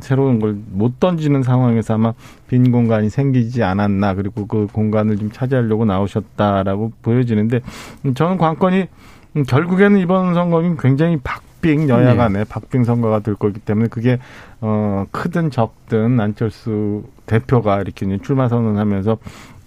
새로운 0.00 0.38
걸 0.38 0.56
못 0.70 1.00
던지는 1.00 1.42
상황에서 1.42 1.94
아마 1.94 2.12
빈 2.48 2.70
공간이 2.70 3.10
생기지 3.10 3.62
않았나. 3.62 4.14
그리고 4.14 4.46
그 4.46 4.66
공간을 4.72 5.16
좀 5.16 5.30
차지하려고 5.30 5.84
나오셨다라고 5.84 6.92
보여지는데 7.02 7.60
음, 8.04 8.14
저는 8.14 8.38
관건이 8.38 8.86
음, 9.36 9.42
결국에는 9.44 9.98
이번 10.00 10.34
선거는 10.34 10.76
굉장히 10.76 11.18
박빙 11.22 11.88
여야 11.88 12.14
간의 12.14 12.44
박빙 12.46 12.84
선거가 12.84 13.20
될 13.20 13.34
거기 13.34 13.58
때문에 13.60 13.88
그게 13.88 14.18
어 14.60 15.06
크든 15.10 15.50
적든 15.50 16.20
안철수 16.20 17.04
대표가 17.26 17.80
이렇게 17.80 18.06
출마 18.22 18.48
선언하면서 18.48 19.18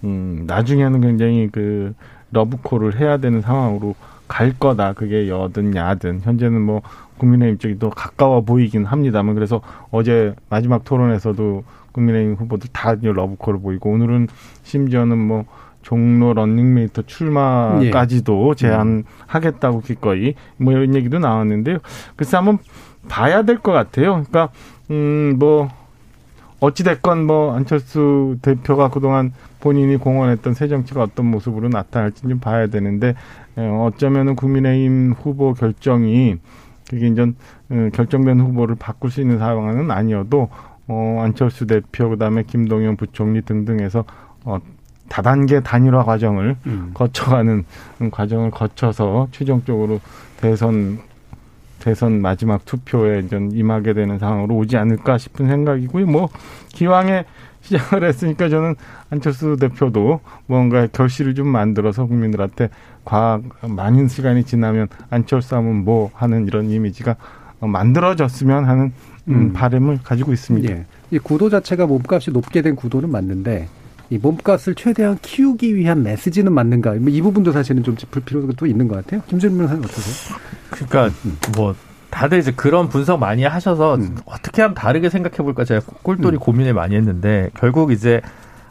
음 0.04 0.44
나중에는 0.46 1.00
굉장히 1.00 1.48
그 1.52 1.94
러브콜을 2.32 2.98
해야 2.98 3.18
되는 3.18 3.40
상황으로 3.40 3.94
갈 4.26 4.54
거다. 4.58 4.94
그게 4.94 5.28
여든 5.28 5.76
야든. 5.76 6.20
현재는 6.24 6.60
뭐 6.62 6.80
국민의힘 7.18 7.58
쪽이 7.58 7.78
더 7.78 7.90
가까워 7.90 8.40
보이긴 8.42 8.84
합니다만 8.84 9.34
그래서 9.34 9.60
어제 9.90 10.34
마지막 10.48 10.84
토론에서도 10.84 11.64
국민의힘 11.92 12.34
후보들 12.34 12.70
다 12.72 12.94
러브콜을 13.00 13.60
보이고 13.60 13.90
오늘은 13.90 14.28
심지어는 14.62 15.18
뭐 15.18 15.44
종로 15.82 16.32
러닝메이트 16.32 17.02
출마까지도 17.02 18.50
예. 18.50 18.54
제안하겠다고 18.56 19.80
기꺼이 19.80 20.34
뭐 20.56 20.72
이런 20.72 20.94
얘기도 20.94 21.18
나왔는데요. 21.18 21.78
글쎄 22.16 22.36
한번 22.36 22.58
봐야 23.08 23.42
될 23.42 23.58
것 23.58 23.72
같아요. 23.72 24.24
그러니까 24.28 24.50
음뭐 24.90 25.68
어찌됐건 26.60 27.26
뭐 27.26 27.56
안철수 27.56 28.36
대표가 28.42 28.88
그동안 28.88 29.32
본인이 29.58 29.96
공언했던 29.96 30.54
새 30.54 30.68
정치가 30.68 31.02
어떤 31.02 31.26
모습으로 31.26 31.68
나타날지 31.68 32.22
좀 32.22 32.38
봐야 32.38 32.68
되는데 32.68 33.14
예, 33.58 33.66
어쩌면은 33.66 34.36
국민의힘 34.36 35.14
후보 35.20 35.54
결정이 35.54 36.36
이제 36.92 37.22
어, 37.22 37.88
결정된 37.92 38.40
후보를 38.40 38.76
바꿀 38.76 39.10
수 39.10 39.20
있는 39.20 39.38
상황은 39.38 39.90
아니어도 39.90 40.48
어 40.88 41.20
안철수 41.22 41.66
대표 41.66 42.10
그다음에 42.10 42.42
김동연 42.42 42.96
부총리 42.96 43.42
등등해서 43.42 44.04
어 44.44 44.58
다단계 45.08 45.60
단일화 45.60 46.04
과정을 46.04 46.56
음. 46.66 46.90
거쳐가는 46.94 47.64
과정을 48.10 48.50
거쳐서 48.50 49.28
최종적으로 49.30 50.00
대선 50.40 50.98
대선 51.78 52.20
마지막 52.22 52.64
투표에 52.64 53.20
이제 53.20 53.36
임하게 53.52 53.92
되는 53.94 54.18
상황으로 54.18 54.54
오지 54.56 54.76
않을까 54.76 55.18
싶은 55.18 55.48
생각이고요. 55.48 56.06
뭐 56.06 56.28
기왕에 56.68 57.24
시작을 57.62 58.04
했으니까 58.04 58.48
저는 58.48 58.74
안철수 59.10 59.56
대표도 59.56 60.20
뭔가 60.46 60.86
결실을 60.86 61.34
좀 61.34 61.48
만들어서 61.48 62.06
국민들한테 62.06 62.70
과학 63.04 63.42
많은 63.62 64.08
시간이 64.08 64.44
지나면 64.44 64.88
안철수 65.10 65.56
하면 65.56 65.84
뭐 65.84 66.10
하는 66.14 66.46
이런 66.46 66.70
이미지가 66.70 67.16
만들어졌으면 67.60 68.64
하는 68.64 68.92
음, 69.28 69.34
음. 69.34 69.52
바람을 69.52 70.00
가지고 70.02 70.32
있습니다. 70.32 70.72
예. 70.72 70.84
이 71.10 71.18
구도 71.18 71.48
자체가 71.48 71.86
몸값이 71.86 72.30
높게 72.32 72.62
된 72.62 72.74
구도는 72.74 73.10
맞는데 73.10 73.68
이 74.10 74.18
몸값을 74.18 74.74
최대한 74.74 75.16
키우기 75.22 75.74
위한 75.74 76.02
메시지는 76.02 76.52
맞는가? 76.52 76.94
뭐이 76.94 77.22
부분도 77.22 77.52
사실은 77.52 77.82
좀 77.82 77.96
짚을 77.96 78.22
필요가 78.22 78.52
또 78.56 78.66
있는 78.66 78.88
것 78.88 78.96
같아요. 78.96 79.22
김준민 79.28 79.58
변호사님 79.58 79.84
어떠세요? 79.84 80.36
그러니까 80.70 81.06
음. 81.24 81.38
뭐 81.56 81.74
다들 82.12 82.38
이제 82.38 82.52
그런 82.52 82.90
분석 82.90 83.18
많이 83.18 83.42
하셔서 83.42 83.94
음. 83.94 84.18
어떻게 84.26 84.60
하면 84.60 84.74
다르게 84.74 85.08
생각해 85.08 85.38
볼까 85.38 85.64
제가 85.64 85.80
꼴돌이 86.02 86.36
음. 86.36 86.38
고민을 86.38 86.74
많이 86.74 86.94
했는데 86.94 87.50
결국 87.54 87.90
이제 87.90 88.20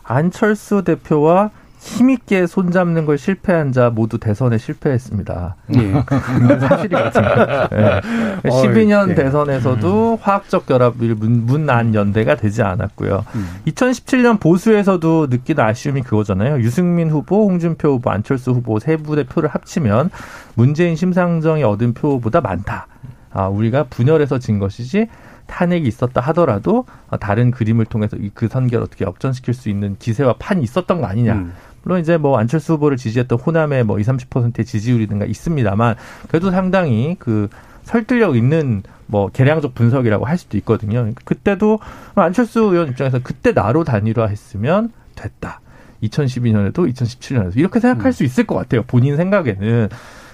안철수 0.03 0.83
대표와 0.83 1.49
힘있게 1.79 2.45
손잡는 2.45 3.07
걸 3.07 3.17
실패한 3.17 3.71
자 3.71 3.89
모두 3.89 4.19
대선에 4.19 4.59
실패했습니다. 4.59 5.55
예. 5.75 5.93
사실이 6.67 6.89
같습니다. 6.89 7.67
네. 7.73 8.01
12년 8.43 9.09
예. 9.09 9.15
대선에서도 9.15 10.11
음. 10.13 10.17
화학적 10.21 10.67
결합을 10.67 11.15
문, 11.15 11.65
난 11.65 11.95
연대가 11.95 12.35
되지 12.35 12.61
않았고요. 12.61 13.25
음. 13.33 13.47
2017년 13.65 14.39
보수에서도 14.39 15.27
느낀 15.31 15.59
아쉬움이 15.59 16.03
그거잖아요. 16.03 16.59
유승민 16.59 17.09
후보, 17.09 17.47
홍준표 17.49 17.93
후보, 17.93 18.11
안철수 18.11 18.51
후보 18.51 18.77
세 18.77 18.97
분의 18.97 19.23
표를 19.23 19.49
합치면 19.49 20.11
문재인 20.53 20.95
심상정이 20.95 21.63
얻은 21.63 21.95
표보다 21.95 22.41
많다. 22.41 22.85
아, 23.33 23.47
우리가 23.47 23.85
분열해서 23.85 24.39
진 24.39 24.59
것이지 24.59 25.07
탄핵이 25.47 25.87
있었다 25.87 26.21
하더라도 26.21 26.85
다른 27.19 27.51
그림을 27.51 27.85
통해서 27.85 28.17
그 28.33 28.47
선결 28.47 28.81
어떻게 28.81 29.05
역전시킬 29.05 29.53
수 29.53 29.69
있는 29.69 29.95
기세와 29.99 30.35
판이 30.39 30.63
있었던 30.63 31.01
거 31.01 31.07
아니냐. 31.07 31.33
음. 31.33 31.53
물론 31.83 31.99
이제 31.99 32.17
뭐 32.17 32.37
안철수 32.37 32.73
후보를 32.73 32.97
지지했던 32.97 33.39
호남의 33.39 33.83
뭐 33.83 33.99
20, 33.99 34.29
30%의 34.29 34.65
지지율이든가 34.65 35.25
있습니다만 35.25 35.95
그래도 36.27 36.51
상당히 36.51 37.15
그 37.19 37.49
설득력 37.83 38.35
있는 38.35 38.83
뭐 39.07 39.29
계량적 39.29 39.75
분석이라고 39.75 40.25
할 40.25 40.37
수도 40.37 40.57
있거든요. 40.59 41.11
그때도 41.25 41.79
안철수 42.15 42.61
의원 42.61 42.89
입장에서 42.89 43.19
그때 43.21 43.51
나로 43.51 43.83
단일화했으면 43.83 44.91
됐다. 45.15 45.59
2012년에도 46.03 46.91
2017년에도 46.91 47.57
이렇게 47.57 47.79
생각할 47.79 48.07
음. 48.07 48.11
수 48.11 48.23
있을 48.23 48.45
것 48.45 48.55
같아요. 48.55 48.83
본인 48.83 49.17
생각에는. 49.17 49.89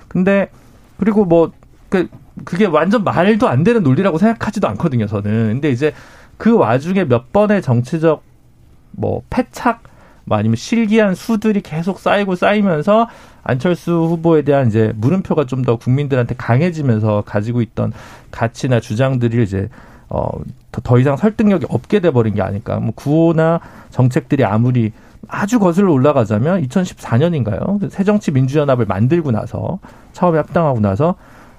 근데 0.07 0.49
그리고 0.97 1.25
뭐그 1.25 2.09
그게 2.45 2.65
완전 2.65 3.03
말도 3.03 3.47
안 3.47 3.63
되는 3.63 3.83
논리라고 3.83 4.17
생각하지도 4.17 4.67
않거든요, 4.69 5.07
저는. 5.07 5.53
근데 5.53 5.69
이제 5.71 5.93
그 6.37 6.55
와중에 6.55 7.05
몇 7.05 7.33
번의 7.33 7.61
정치적 7.61 8.23
뭐 8.91 9.21
패착 9.29 9.83
뭐 10.25 10.37
아니면 10.37 10.55
실기한 10.55 11.15
수들이 11.15 11.61
계속 11.61 11.99
쌓이고 11.99 12.35
쌓이면서 12.35 13.07
안철수 13.43 13.91
후보에 13.93 14.41
대한 14.41 14.67
이제 14.67 14.91
물음표가 14.97 15.45
좀 15.45 15.63
더 15.63 15.77
국민들한테 15.77 16.35
강해지면서 16.35 17.23
가지고 17.25 17.61
있던 17.61 17.93
가치나 18.31 18.79
주장들이 18.79 19.43
이제 19.43 19.69
어, 20.09 20.29
더, 20.71 20.81
더 20.81 20.99
이상 20.99 21.17
설득력이 21.17 21.65
없게 21.69 21.99
돼버린 22.01 22.33
게 22.35 22.41
아닐까. 22.41 22.79
뭐 22.79 22.91
구호나 22.95 23.59
정책들이 23.89 24.43
아무리 24.45 24.91
아주 25.27 25.59
거슬러 25.59 25.91
올라가자면 25.91 26.61
2014년인가요? 26.67 27.89
새정치민주연합을 27.89 28.85
만들고 28.85 29.31
나서 29.31 29.79
처음에 30.13 30.37
합당하고 30.37 30.79
나서 30.79 31.15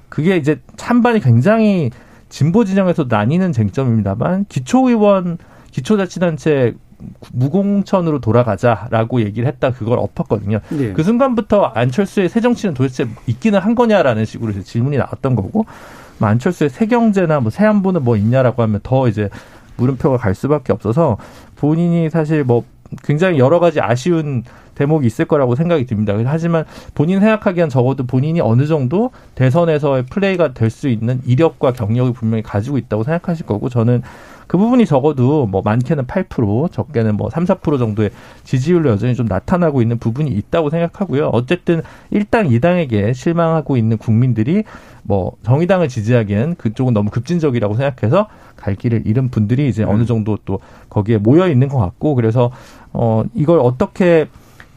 그게 0.08 0.36
이제 0.36 0.60
찬반이 0.76 1.20
굉장히 1.20 1.90
진보 2.28 2.64
진영에서 2.64 3.06
나뉘는 3.08 3.52
쟁점입니다만 3.52 4.46
기초의원 4.48 5.38
기초자치단체 5.70 6.74
무공천으로 7.32 8.20
돌아가자라고 8.20 9.20
얘기를 9.20 9.46
했다 9.48 9.70
그걸 9.70 9.98
엎었거든요. 9.98 10.60
네. 10.70 10.92
그 10.92 11.02
순간부터 11.02 11.62
안철수의 11.74 12.28
새 12.28 12.40
정치는 12.40 12.74
도대체 12.74 13.06
있기는 13.26 13.58
한 13.58 13.74
거냐라는 13.74 14.24
식으로 14.24 14.52
질문이 14.62 14.96
나왔던 14.96 15.36
거고 15.36 15.64
뭐 16.18 16.28
안철수의 16.28 16.70
새 16.70 16.86
경제나 16.86 17.40
뭐 17.40 17.50
새 17.50 17.64
안보는 17.64 18.02
뭐 18.02 18.16
있냐라고 18.16 18.62
하면 18.62 18.80
더 18.82 19.08
이제 19.08 19.30
물음표가 19.76 20.16
갈 20.16 20.34
수밖에 20.34 20.72
없어서 20.72 21.18
본인이 21.54 22.10
사실 22.10 22.42
뭐 22.42 22.64
굉장히 23.04 23.38
여러 23.38 23.60
가지 23.60 23.80
아쉬운 23.80 24.42
대목이 24.78 25.06
있을 25.06 25.24
거라고 25.24 25.56
생각이 25.56 25.84
듭니다. 25.86 26.14
하지만 26.24 26.64
본인 26.94 27.18
생각하기엔 27.18 27.68
적어도 27.68 28.06
본인이 28.06 28.40
어느 28.40 28.66
정도 28.66 29.10
대선에서의 29.34 30.04
플레이가 30.06 30.54
될 30.54 30.68
수 30.68 30.88
있는 30.88 31.20
이력과 31.26 31.72
경력을 31.72 32.12
분명히 32.12 32.42
가지고 32.42 32.76
있다고 32.78 33.02
생각하실 33.02 33.46
거고 33.46 33.68
저는 33.70 34.02
그 34.46 34.56
부분이 34.56 34.86
적어도 34.86 35.46
뭐 35.46 35.62
많게는 35.62 36.06
8% 36.06 36.70
적게는 36.70 37.16
뭐 37.16 37.30
3, 37.30 37.44
4% 37.44 37.78
정도의 37.78 38.10
지지율로 38.44 38.90
여전히 38.90 39.14
좀 39.14 39.26
나타나고 39.26 39.82
있는 39.82 39.98
부분이 39.98 40.30
있다고 40.30 40.70
생각하고요. 40.70 41.28
어쨌든 41.28 41.82
일당 42.10 42.50
이당에게 42.52 43.12
실망하고 43.12 43.76
있는 43.76 43.96
국민들이 43.98 44.62
뭐 45.02 45.32
정의당을 45.42 45.88
지지하기엔 45.88 46.56
그쪽은 46.56 46.94
너무 46.94 47.10
급진적이라고 47.10 47.74
생각해서 47.74 48.28
갈 48.56 48.74
길을 48.74 49.06
잃은 49.06 49.30
분들이 49.30 49.68
이제 49.68 49.84
음. 49.84 49.88
어느 49.88 50.04
정도 50.04 50.38
또 50.44 50.60
거기에 50.88 51.18
모여 51.18 51.48
있는 51.48 51.68
것 51.68 51.78
같고 51.78 52.14
그래서 52.14 52.50
어 52.92 53.24
이걸 53.34 53.58
어떻게 53.60 54.28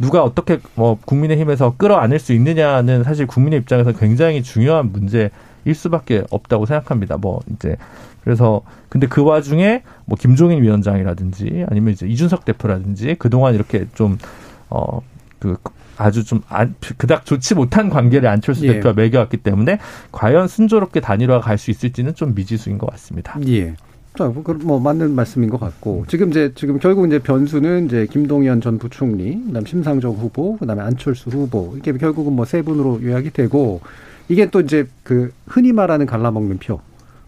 누가 0.02 0.24
어떻게 0.24 0.60
뭐 0.76 0.98
국민의힘에서 1.06 1.76
끌어안을 1.78 2.20
수 2.20 2.34
있느냐는 2.34 3.04
사실 3.04 3.28
국민의 3.28 3.60
입장에서 3.60 3.92
굉장히 3.94 4.42
중요한 4.42 4.92
문제일 4.92 5.30
수밖에 5.74 6.24
없다고 6.32 6.66
생각합니다. 6.66 7.18
뭐 7.18 7.40
이제 7.54 7.78
그래서 8.24 8.62
근데 8.90 9.08
그 9.08 9.24
와중에 9.24 9.84
뭐 10.06 10.18
김종인 10.20 10.62
위원장이라든지 10.62 11.66
아니면 11.70 11.94
이제 11.94 12.08
이준석 12.08 12.46
대표라든지 12.46 13.16
그동안 13.20 13.54
이렇게 13.54 13.86
좀어그 13.94 15.58
아주 15.98 16.24
좀 16.24 16.42
안, 16.50 16.74
그닥 16.98 17.26
좋지 17.26 17.54
못한 17.54 17.90
관계를 17.90 18.28
안철수 18.28 18.66
예. 18.66 18.74
대표가 18.74 18.94
매겨왔기 18.94 19.38
때문에 19.38 19.78
과연 20.12 20.48
순조롭게 20.48 21.00
단일화가 21.00 21.42
갈 21.42 21.58
수 21.60 21.70
있을지는 21.70 22.16
좀 22.16 22.34
미지수인 22.34 22.80
것 22.80 22.90
같습니다. 22.90 23.38
예. 23.48 23.76
자, 24.18 24.26
뭐, 24.28 24.44
뭐 24.64 24.80
맞는 24.80 25.16
말씀인 25.16 25.50
것 25.50 25.60
같고 25.60 26.06
지금 26.08 26.30
이제 26.30 26.52
지금 26.54 26.80
결국 26.80 27.08
이제 27.08 27.18
변수는 27.20 27.86
이제 27.86 28.06
김동연 28.12 28.60
전 28.62 28.78
부총리, 28.78 29.42
그다음 29.48 29.66
심상정 29.66 30.14
후보, 30.16 30.58
그다음에 30.58 30.82
안철수 30.84 31.30
후보 31.30 31.74
이게 31.78 31.94
결국은 31.94 32.34
뭐 32.34 32.46
세 32.46 32.62
분으로 32.62 33.00
요약이 33.02 33.32
되고 33.32 33.80
이게 34.28 34.50
또 34.50 34.60
이제 34.60 34.86
그 35.04 35.32
흔히 35.48 35.72
말하는 35.72 36.06
갈라먹는 36.06 36.58
표. 36.60 36.80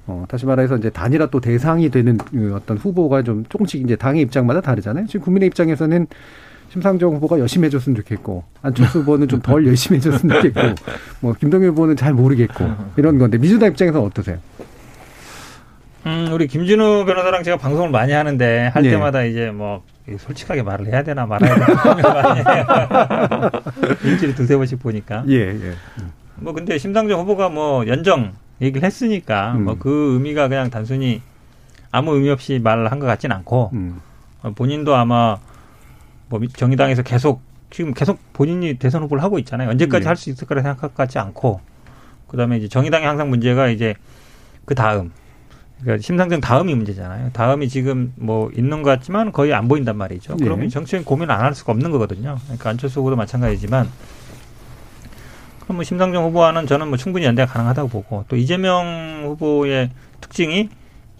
어, 0.06 0.26
다시 0.28 0.46
말해서 0.46 0.76
이제 0.76 0.90
단일화 0.90 1.28
또 1.28 1.40
대상이 1.40 1.90
되는 1.90 2.18
그 2.18 2.54
어떤 2.56 2.78
후보가 2.78 3.24
좀 3.24 3.46
조금씩 3.48 3.82
이제 3.82 3.96
당의 3.96 4.22
입장마다 4.24 4.60
다르잖아요. 4.60 5.08
지금 5.08 5.22
국민의 5.22 5.48
입장에서는 5.48 6.08
심상정 6.74 7.16
후보가 7.16 7.40
열심히 7.40 7.68
해줬으면 7.68 7.96
좋겠고 7.98 8.44
안철수 8.62 9.00
후보는 9.00 9.28
좀 9.30 9.42
덜 9.42 9.66
열심히 9.66 9.98
해줬으면 9.98 10.42
좋겠고 10.42 10.60
뭐 11.22 11.34
김동연 11.40 11.70
후보는 11.70 11.96
잘 11.96 12.14
모르겠고 12.14 12.66
이런 12.98 13.18
건데 13.18 13.38
민주당 13.38 13.70
입장에서 13.70 14.00
는 14.00 14.06
어떠세요? 14.08 14.40
음, 16.06 16.28
우리 16.34 16.47
김진우 16.47 17.06
변호사랑 17.06 17.43
제가 17.43 17.58
방송을 17.58 17.89
많이 17.89 18.12
하는데 18.12 18.68
할 18.74 18.84
예. 18.86 18.89
때마다 18.91 19.24
이제 19.24 19.51
뭐 19.51 19.84
솔직하게 20.18 20.64
말을 20.64 20.88
해야 20.88 21.01
되나 21.04 21.26
말아야 21.26 21.56
되나. 21.56 23.51
일주일에 24.04 24.36
두세 24.36 24.58
번씩 24.58 24.80
보니까. 24.80 25.24
예, 25.30 25.36
예. 25.49 25.74
뭐 26.36 26.51
근데 26.54 26.78
심상정 26.78 27.22
후보가 27.22 27.47
뭐 27.49 27.88
연정 27.88 28.34
얘기를 28.62 28.86
했으니까 28.86 29.54
음. 29.54 29.64
뭐그 29.64 30.14
의미가 30.16 30.49
그냥 30.49 30.70
단순히 30.70 31.22
아무 31.91 32.16
의미 32.16 32.30
없이 32.30 32.60
말을 32.62 32.91
한 32.91 32.99
것 32.99 33.06
같진 33.06 33.32
않고 33.32 33.70
음. 33.74 34.01
어, 34.41 34.51
본인도 34.51 34.95
아마 34.95 35.38
뭐 36.28 36.39
미- 36.39 36.49
정의당에서 36.49 37.04
계속 37.04 37.41
지금 37.70 37.93
계속 37.93 38.20
본인이 38.34 38.74
대선 38.76 39.04
후보를 39.04 39.24
하고 39.24 39.39
있잖아요. 39.39 39.70
언제까지 39.70 40.01
네. 40.04 40.08
할수 40.08 40.30
있을 40.30 40.47
거라 40.47 40.62
생각 40.62 40.82
것 40.82 40.95
같지 40.95 41.18
않고 41.18 41.62
그다음에 42.28 42.58
이제 42.58 42.68
정의당의 42.68 43.08
항상 43.08 43.30
문제가 43.30 43.70
이제 43.70 43.93
그 44.66 44.76
다음 44.76 45.12
그러니까 45.84 46.02
심상정 46.02 46.40
다음이 46.42 46.74
문제잖아요. 46.76 47.32
다음이 47.34 47.68
지금 47.70 48.14
뭐 48.16 48.50
있는 48.56 48.82
것 48.84 48.90
같지만 48.90 49.32
거의 49.32 49.54
안 49.54 49.68
보인단 49.68 49.98
말이죠. 49.98 50.38
네. 50.38 50.44
그러면 50.44 50.70
정치적인 50.70 51.06
고민을 51.06 51.34
안 51.34 51.44
할 51.44 51.54
수가 51.54 51.74
없는 51.74 51.92
거거든요. 51.92 52.38
그러니까 52.46 52.70
안철수 52.70 53.00
후보도 53.02 53.16
마찬가지지만 53.18 53.90
그럼 55.62 55.78
뭐 55.78 55.84
심상정 55.84 56.24
후보와는 56.26 56.68
저는 56.68 56.88
뭐 56.88 56.98
충분히 56.98 57.26
연대가 57.26 57.52
가능하다고 57.52 57.90
보고 57.90 58.26
또 58.28 58.36
이재명 58.36 59.24
후보의 59.26 59.92
특징이 60.22 60.70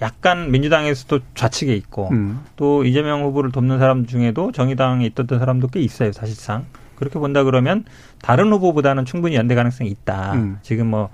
약간 0.01 0.51
민주당에서도 0.51 1.20
좌측에 1.36 1.74
있고 1.76 2.09
음. 2.11 2.41
또 2.55 2.84
이재명 2.84 3.24
후보를 3.24 3.51
돕는 3.51 3.80
사람 3.80 4.05
중에도 4.05 4.51
정의당에 4.51 5.05
있었던 5.07 5.39
사람도 5.39 5.68
꽤 5.68 5.80
있어요, 5.82 6.11
사실상. 6.11 6.66
그렇게 6.95 7.20
본다 7.20 7.43
그러면 7.43 7.86
다른 8.22 8.51
후보보다는 8.51 9.05
충분히 9.05 9.36
연대 9.36 9.55
가능성이 9.55 9.89
있다. 9.89 10.34
음. 10.34 10.57
지금 10.61 10.88
뭐 10.88 11.09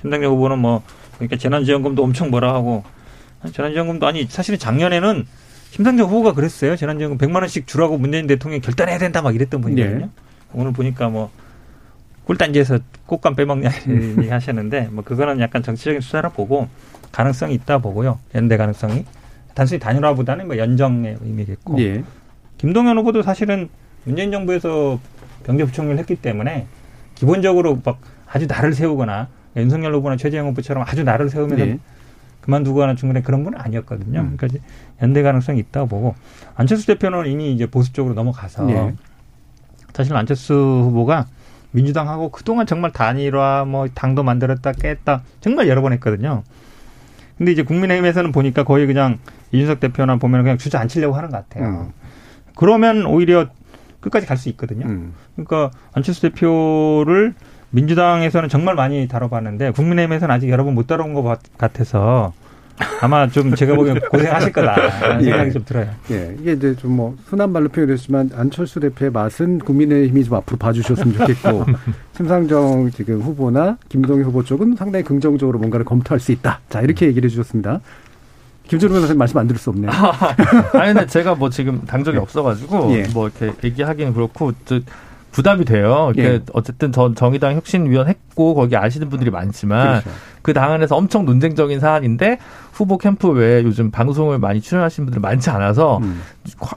심상정 0.00 0.32
후보는 0.32 0.58
뭐 0.58 0.82
그러니까 1.18 1.36
재난지원금도 1.36 2.02
엄청 2.02 2.30
뭐라 2.30 2.54
하고 2.54 2.84
재난지원금도 3.52 4.06
아니 4.06 4.24
사실은 4.26 4.58
작년에는 4.58 5.26
심상정 5.70 6.08
후보가 6.08 6.32
그랬어요. 6.32 6.76
재난지원금 6.76 7.18
100만 7.18 7.40
원씩 7.40 7.66
주라고 7.66 7.98
문재인 7.98 8.26
대통령이 8.26 8.60
결단해야 8.62 8.98
된다 8.98 9.20
막 9.20 9.34
이랬던 9.34 9.60
분이거든요. 9.60 10.06
예. 10.06 10.08
오늘 10.54 10.72
보니까 10.72 11.08
뭐 11.08 11.30
꿀단지에서 12.24 12.78
꽃감 13.06 13.36
빼먹냐 13.36 13.70
이런 13.86 14.22
얘기 14.22 14.28
하셨는데 14.30 14.88
뭐 14.92 15.04
그거는 15.04 15.40
약간 15.40 15.62
정치적인 15.62 16.00
수사를 16.00 16.28
보고 16.30 16.68
가능성이 17.12 17.54
있다 17.54 17.78
보고요. 17.78 18.18
연대 18.34 18.56
가능성이 18.56 19.04
단순히 19.54 19.78
단일화보다는 19.80 20.46
뭐 20.46 20.56
연정의 20.56 21.18
의미겠고 21.20 21.80
예. 21.80 22.02
김동연 22.58 22.98
후보도 22.98 23.22
사실은 23.22 23.68
문재인 24.04 24.30
정부에서 24.30 24.98
경제부총리를 25.44 25.98
했기 25.98 26.16
때문에 26.16 26.66
기본적으로 27.14 27.80
막 27.84 27.98
아주 28.26 28.46
나를 28.46 28.72
세우거나 28.72 29.28
윤석열 29.60 29.94
후보나 29.94 30.16
최재형 30.16 30.48
후보처럼 30.48 30.84
아주 30.86 31.04
나를 31.04 31.30
세우면서 31.30 31.66
예. 31.66 31.78
그만두거나 32.40 32.94
중간에 32.94 33.20
그런 33.22 33.44
분은 33.44 33.60
아니었거든요. 33.60 34.20
음. 34.20 34.34
그러니까 34.36 34.64
연대 35.02 35.22
가능성이 35.22 35.58
있다고 35.60 35.86
보고 35.86 36.14
안철수 36.54 36.86
대표는 36.86 37.26
이미 37.26 37.52
이제 37.52 37.66
보수 37.66 37.92
쪽으로 37.92 38.14
넘어가서 38.14 38.70
예. 38.70 38.94
사실 39.92 40.14
안철수 40.14 40.54
후보가 40.54 41.26
민주당하고 41.72 42.30
그동안 42.30 42.66
정말 42.66 42.92
단일화 42.92 43.64
뭐 43.66 43.86
당도 43.88 44.22
만들었다 44.22 44.72
깼다 44.72 45.22
정말 45.40 45.68
여러 45.68 45.82
번 45.82 45.92
했거든요. 45.92 46.42
근데 47.36 47.52
이제 47.52 47.62
국민의힘에서는 47.62 48.32
보니까 48.32 48.64
거의 48.64 48.86
그냥 48.86 49.18
이준석 49.52 49.80
대표나 49.80 50.16
보면 50.16 50.42
그냥 50.42 50.58
주저앉히려고 50.58 51.14
하는 51.14 51.30
것 51.30 51.48
같아요. 51.48 51.68
음. 51.68 51.92
그러면 52.56 53.06
오히려 53.06 53.48
끝까지 54.00 54.26
갈 54.26 54.36
수 54.36 54.48
있거든요. 54.50 54.86
음. 54.86 55.14
그러니까 55.34 55.70
안철수 55.92 56.22
대표를 56.22 57.34
민주당에서는 57.70 58.48
정말 58.48 58.74
많이 58.74 59.06
다뤄봤는데 59.08 59.72
국민의힘에서는 59.72 60.34
아직 60.34 60.48
여러 60.48 60.64
번 60.64 60.74
못 60.74 60.86
다뤄본 60.86 61.14
것 61.14 61.22
같- 61.22 61.58
같아서 61.58 62.32
아마 63.00 63.26
좀 63.28 63.54
제가 63.56 63.74
보기엔 63.74 63.98
고생하실 64.10 64.52
거다라는 64.52 65.20
예. 65.22 65.30
생각이 65.30 65.52
좀 65.52 65.64
들어요. 65.64 65.88
예, 66.12 66.36
이게 66.40 66.52
이제 66.52 66.76
좀 66.76 66.92
뭐 66.98 67.16
순한 67.28 67.50
말로 67.50 67.68
표현됐지만 67.68 68.30
안철수 68.34 68.78
대표의 68.80 69.10
맛은 69.10 69.58
국민의힘이 69.58 70.24
좀 70.24 70.34
앞으로 70.36 70.56
봐주셨으면 70.58 71.14
좋겠고 71.18 71.64
심상정 72.16 72.90
지금 72.92 73.20
후보나 73.20 73.76
김동희 73.88 74.22
후보 74.22 74.42
쪽은 74.44 74.76
상당히 74.76 75.04
긍정적으로 75.04 75.58
뭔가를 75.58 75.84
검토할 75.84 76.20
수 76.20 76.30
있다. 76.32 76.60
자 76.70 76.80
이렇게 76.80 77.06
얘기를 77.06 77.26
해주셨습니다. 77.28 77.80
김준호 78.68 78.92
변호사님 78.94 79.18
말씀 79.18 79.38
안 79.38 79.46
들을 79.48 79.58
수 79.58 79.70
없네요. 79.70 79.90
아니 80.74 80.92
근데 80.92 81.06
제가 81.06 81.34
뭐 81.34 81.50
지금 81.50 81.80
당적이 81.86 82.18
없어가지고 82.18 82.92
예. 82.96 83.06
뭐 83.12 83.28
이렇게 83.28 83.52
얘기하기는 83.64 84.12
그렇고 84.14 84.52
저 84.64 84.78
부담이 85.32 85.64
돼요. 85.64 86.10
이게 86.14 86.22
예. 86.24 86.40
어쨌든 86.52 86.90
전 86.92 87.14
정의당 87.14 87.54
혁신위원 87.54 88.08
했고 88.08 88.54
거기 88.54 88.76
아시는 88.76 89.08
분들이 89.08 89.30
많지만 89.30 90.00
그렇죠. 90.00 90.10
그당 90.42 90.72
안에서 90.72 90.96
엄청 90.96 91.24
논쟁적인 91.24 91.80
사안인데 91.80 92.38
후보 92.72 92.96
캠프 92.98 93.28
외에 93.28 93.62
요즘 93.62 93.90
방송을 93.90 94.38
많이 94.38 94.60
출연하시는 94.60 95.06
분들 95.06 95.20
많지 95.20 95.50
않아서 95.50 95.98
음. 95.98 96.22
과- 96.58 96.76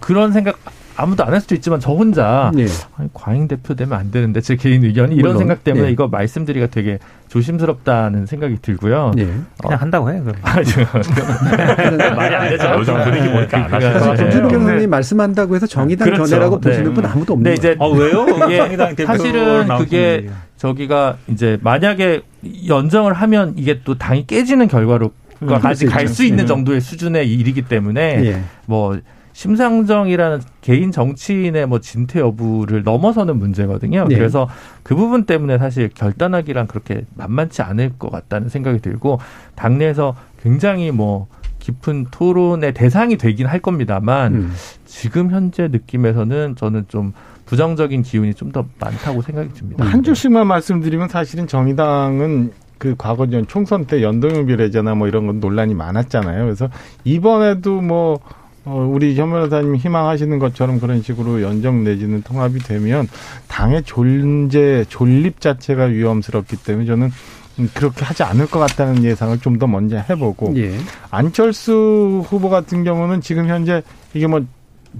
그런 0.00 0.32
생각 0.32 0.56
아무도 0.96 1.24
안 1.24 1.32
할 1.34 1.40
수도 1.40 1.54
있지만 1.54 1.78
저 1.80 1.92
혼자 1.92 2.50
예. 2.56 2.66
아니, 2.96 3.08
과잉 3.12 3.48
대표 3.48 3.74
되면 3.74 3.98
안 3.98 4.10
되는데 4.10 4.40
제 4.40 4.56
개인 4.56 4.82
의견이 4.84 5.14
이런 5.14 5.32
물론. 5.32 5.38
생각 5.38 5.64
때문에 5.64 5.88
예. 5.88 5.90
이거 5.90 6.08
말씀드리기가 6.08 6.70
되게 6.70 6.98
조심스럽다는 7.28 8.24
생각이 8.26 8.58
들고요. 8.62 9.12
예. 9.18 9.24
그냥 9.62 9.80
한다고 9.80 10.10
해요. 10.10 10.22
그럼. 10.24 10.36
아, 10.42 10.54
말이 12.16 12.34
안 12.34 12.48
되죠. 12.48 12.74
요즘 12.78 13.02
분위기 13.04 13.28
보니까 13.30 13.64
안 13.64 13.72
하실 13.74 13.92
것 13.92 14.14
네. 14.16 14.76
네. 14.76 14.86
말씀한다고 14.86 15.54
해서 15.54 15.66
정의당 15.66 16.06
그렇죠. 16.06 16.24
견해라고 16.24 16.60
네. 16.60 16.70
보시는 16.70 16.94
분 16.94 17.04
아무도 17.04 17.34
없네요. 17.34 17.54
이제 17.54 17.76
아 17.78 17.86
왜요? 17.86 18.24
그게 18.26 18.56
정의당 18.56 18.96
대표 18.96 19.06
사실은 19.06 19.68
그게. 19.78 20.28
저기가 20.56 21.18
이제 21.28 21.58
만약에 21.60 22.22
연정을 22.66 23.12
하면 23.12 23.52
이게 23.56 23.82
또 23.84 23.98
당이 23.98 24.26
깨지는 24.26 24.68
결과로 24.68 25.12
음, 25.42 25.48
까지 25.48 25.60
그럴 25.60 25.74
수갈 25.90 26.02
있죠. 26.04 26.14
수 26.14 26.24
있는 26.24 26.44
음. 26.44 26.46
정도의 26.46 26.80
수준의 26.80 27.30
일이기 27.30 27.60
때문에 27.62 28.24
예. 28.24 28.40
뭐 28.64 28.98
심상정이라는 29.36 30.40
개인 30.62 30.90
정치인의 30.90 31.66
뭐 31.66 31.78
진퇴 31.78 32.20
여부를 32.20 32.82
넘어서는 32.84 33.38
문제거든요. 33.38 34.06
네. 34.08 34.16
그래서 34.16 34.48
그 34.82 34.96
부분 34.96 35.26
때문에 35.26 35.58
사실 35.58 35.90
결단하기란 35.90 36.66
그렇게 36.66 37.04
만만치 37.16 37.60
않을 37.60 37.98
것 37.98 38.10
같다는 38.10 38.48
생각이 38.48 38.80
들고 38.80 39.20
당내에서 39.54 40.16
굉장히 40.42 40.90
뭐 40.90 41.26
깊은 41.58 42.06
토론의 42.10 42.72
대상이 42.72 43.18
되긴 43.18 43.46
할 43.46 43.60
겁니다만 43.60 44.34
음. 44.34 44.52
지금 44.86 45.30
현재 45.30 45.68
느낌에서는 45.68 46.56
저는 46.56 46.86
좀 46.88 47.12
부정적인 47.44 48.04
기운이 48.04 48.32
좀 48.32 48.52
더 48.52 48.64
많다고 48.80 49.20
생각이 49.20 49.52
듭니다. 49.52 49.84
한 49.84 50.02
줄씩만 50.02 50.46
말씀드리면 50.46 51.08
사실은 51.08 51.46
정의당은 51.46 52.52
그 52.78 52.94
과거 52.96 53.28
전 53.28 53.46
총선 53.46 53.84
때 53.84 54.02
연동형 54.02 54.46
비례제나 54.46 54.94
뭐 54.94 55.08
이런 55.08 55.26
건 55.26 55.40
논란이 55.40 55.74
많았잖아요. 55.74 56.42
그래서 56.44 56.70
이번에도 57.04 57.82
뭐 57.82 58.14
어, 58.14 58.45
우리 58.66 59.14
현 59.14 59.30
변호사님 59.30 59.76
희망하시는 59.76 60.38
것처럼 60.38 60.80
그런 60.80 61.00
식으로 61.00 61.40
연정 61.40 61.84
내지는 61.84 62.22
통합이 62.22 62.58
되면 62.60 63.08
당의 63.46 63.84
존재 63.84 64.84
존립 64.88 65.40
자체가 65.40 65.84
위험스럽기 65.84 66.56
때문에 66.56 66.86
저는 66.86 67.10
음, 67.58 67.70
그렇게 67.72 68.04
하지 68.04 68.22
않을 68.22 68.46
것 68.48 68.58
같다는 68.58 69.04
예상을 69.04 69.38
좀 69.40 69.56
더 69.58 69.66
먼저 69.66 69.96
해보고 69.96 70.52
예. 70.56 70.76
안철수 71.10 72.22
후보 72.26 72.50
같은 72.50 72.84
경우는 72.84 73.22
지금 73.22 73.48
현재 73.48 73.82
이게 74.12 74.26
뭐 74.26 74.44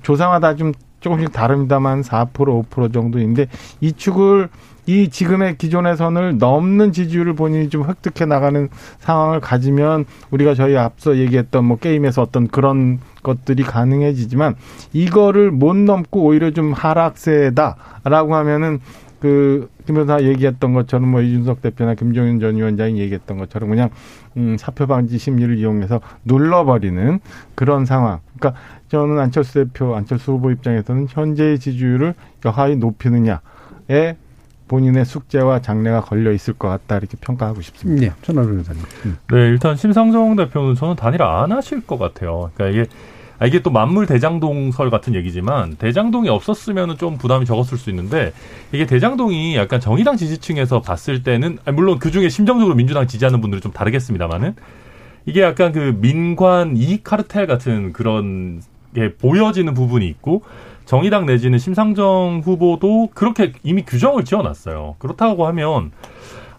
조사마다 0.03 0.57
좀 0.57 0.73
조금씩 1.01 1.33
다릅니다만 1.33 2.03
4% 2.03 2.33
5% 2.33 2.93
정도인데 2.93 3.49
이 3.81 3.93
축을 3.93 4.49
이 4.87 5.09
지금의 5.09 5.59
기존의 5.59 5.97
선을 5.97 6.39
넘는 6.39 6.93
지지율을 6.93 7.35
본인이 7.35 7.69
좀 7.69 7.89
획득해 7.89 8.27
나가는 8.27 8.69
상황을 8.99 9.41
가지면 9.41 10.05
우리가 10.31 10.55
저희 10.55 10.77
앞서 10.77 11.17
얘기했던 11.17 11.65
뭐 11.65 11.77
게임에서 11.79 12.23
어떤 12.23 12.49
그런 12.49 13.01
것들이 13.23 13.65
가능해지지만 13.65 14.55
이거를 14.93 15.51
못 15.51 15.77
넘고 15.77 16.23
오히려 16.23 16.53
좀 16.53 16.73
하락세다라고 16.73 18.35
하면은 18.35 18.81
그 19.21 19.69
김여사 19.87 20.23
얘기했던 20.23 20.75
것처럼 20.75 21.09
뭐 21.09 21.21
이준석 21.21 21.63
대표나 21.63 21.95
김종인 21.95 22.39
전 22.39 22.57
위원장이 22.57 22.99
얘기했던 23.01 23.39
것처럼 23.39 23.71
그냥 23.71 23.91
음, 24.37 24.57
사표 24.59 24.87
방지 24.87 25.19
심리를 25.19 25.57
이용해서 25.59 26.01
눌러버리는 26.25 27.21
그런 27.55 27.87
상황. 27.87 28.21
그러니까 28.39 28.61
저는 28.89 29.19
안철수 29.19 29.55
대표, 29.55 29.97
안철수 29.97 30.33
후보 30.33 30.51
입장에서는 30.51 31.07
현재의 31.09 31.59
지지율을 31.59 32.15
여하히 32.45 32.77
높이느냐에 32.77 34.17
본인의 34.69 35.05
숙제와 35.05 35.61
장래가 35.61 36.01
걸려 36.01 36.33
있을 36.33 36.55
것 36.55 36.69
같다 36.69 36.97
이렇게 36.99 37.17
평가하고 37.21 37.61
싶습니다. 37.61 38.07
예. 38.07 38.13
천하루 38.23 38.49
변호사님. 38.49 38.83
음. 39.07 39.17
네, 39.31 39.37
일단 39.49 39.77
심상정 39.77 40.37
대표는 40.37 40.75
저는 40.75 40.97
단일화 40.97 41.43
안 41.43 41.53
하실 41.53 41.87
것 41.87 41.99
같아요. 41.99 42.51
그러니까 42.55 42.81
이게 42.81 42.91
아, 43.39 43.47
이게 43.47 43.61
또 43.61 43.71
만물 43.71 44.07
대장동설 44.07 44.91
같은 44.91 45.15
얘기지만 45.15 45.77
대장동이 45.77 46.29
없었으면 46.29 46.97
좀 46.97 47.19
부담이 47.19 47.45
적었을 47.45 47.77
수 47.77 47.91
있는데 47.91 48.33
이게 48.73 48.87
대장동이 48.87 49.57
약간 49.57 49.79
정의당 49.79 50.17
지지층에서 50.17 50.81
봤을 50.81 51.23
때는 51.23 51.59
아니, 51.65 51.75
물론 51.75 51.99
그 51.99 52.11
중에 52.11 52.29
심정적으로 52.29 52.75
민주당 52.75 53.07
지지하는 53.07 53.41
분들은 53.41 53.61
좀 53.61 53.73
다르겠습니다만은 53.73 54.55
이게 55.27 55.43
약간 55.43 55.73
그 55.73 55.97
민관 56.01 56.77
이익 56.77 57.05
카르텔 57.05 57.47
같은 57.47 57.93
그런 57.93 58.63
게 58.95 59.15
보여지는 59.15 59.75
부분이 59.75 60.07
있고 60.09 60.43
정의당 60.87 61.27
내지는 61.27 61.59
심상정 61.59 62.43
후보도 62.45 63.11
그렇게 63.13 63.53
이미 63.63 63.83
규정을 63.83 64.25
지어놨어요. 64.25 64.95
그렇다고 64.99 65.47
하면 65.49 65.91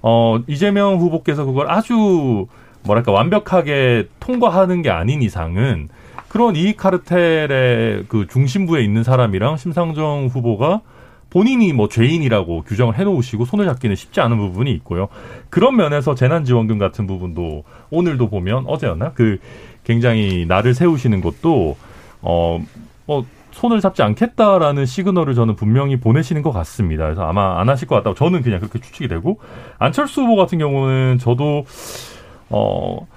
어 0.01 0.39
이재명 0.47 0.97
후보께서 0.97 1.45
그걸 1.45 1.71
아주 1.71 2.45
뭐랄까 2.83 3.11
완벽하게 3.13 4.09
통과하는 4.19 4.81
게 4.81 4.89
아닌 4.89 5.21
이상은 5.21 5.87
그런 6.27 6.55
이익 6.57 6.77
카르텔의 6.77 8.05
그 8.09 8.27
중심부에 8.27 8.83
있는 8.83 9.03
사람이랑 9.03 9.57
심상정 9.57 10.27
후보가 10.27 10.81
본인이 11.29 11.71
뭐 11.71 11.87
죄인이라고 11.87 12.63
규정을 12.63 12.97
해놓으시고 12.97 13.45
손을 13.45 13.65
잡기는 13.65 13.95
쉽지 13.95 14.19
않은 14.21 14.37
부분이 14.37 14.71
있고요. 14.73 15.07
그런 15.49 15.77
면에서 15.77 16.15
재난지원금 16.15 16.77
같은 16.79 17.07
부분도 17.07 17.63
오늘도 17.91 18.29
보면 18.29 18.65
어제였나 18.67 19.13
그 19.13 19.39
굉장히 19.85 20.45
나를 20.47 20.73
세우시는 20.73 21.21
것도 21.21 21.77
어뭐 22.21 23.25
손을 23.57 23.81
잡지 23.81 24.03
않겠다라는 24.03 24.85
시그널을 24.85 25.33
저는 25.33 25.55
분명히 25.55 25.99
보내시는 25.99 26.43
것 26.43 26.51
같습니다. 26.51 27.05
그래서 27.05 27.23
아마 27.23 27.59
안 27.59 27.69
하실 27.69 27.87
것 27.87 27.95
같다고 27.95 28.15
저는 28.15 28.43
그냥 28.43 28.59
그렇게 28.59 28.79
추측이 28.79 29.07
되고 29.07 29.39
안철수 29.79 30.21
후보 30.21 30.35
같은 30.35 30.59
경우는 30.59 31.17
저도 31.17 31.65
어 32.49 33.07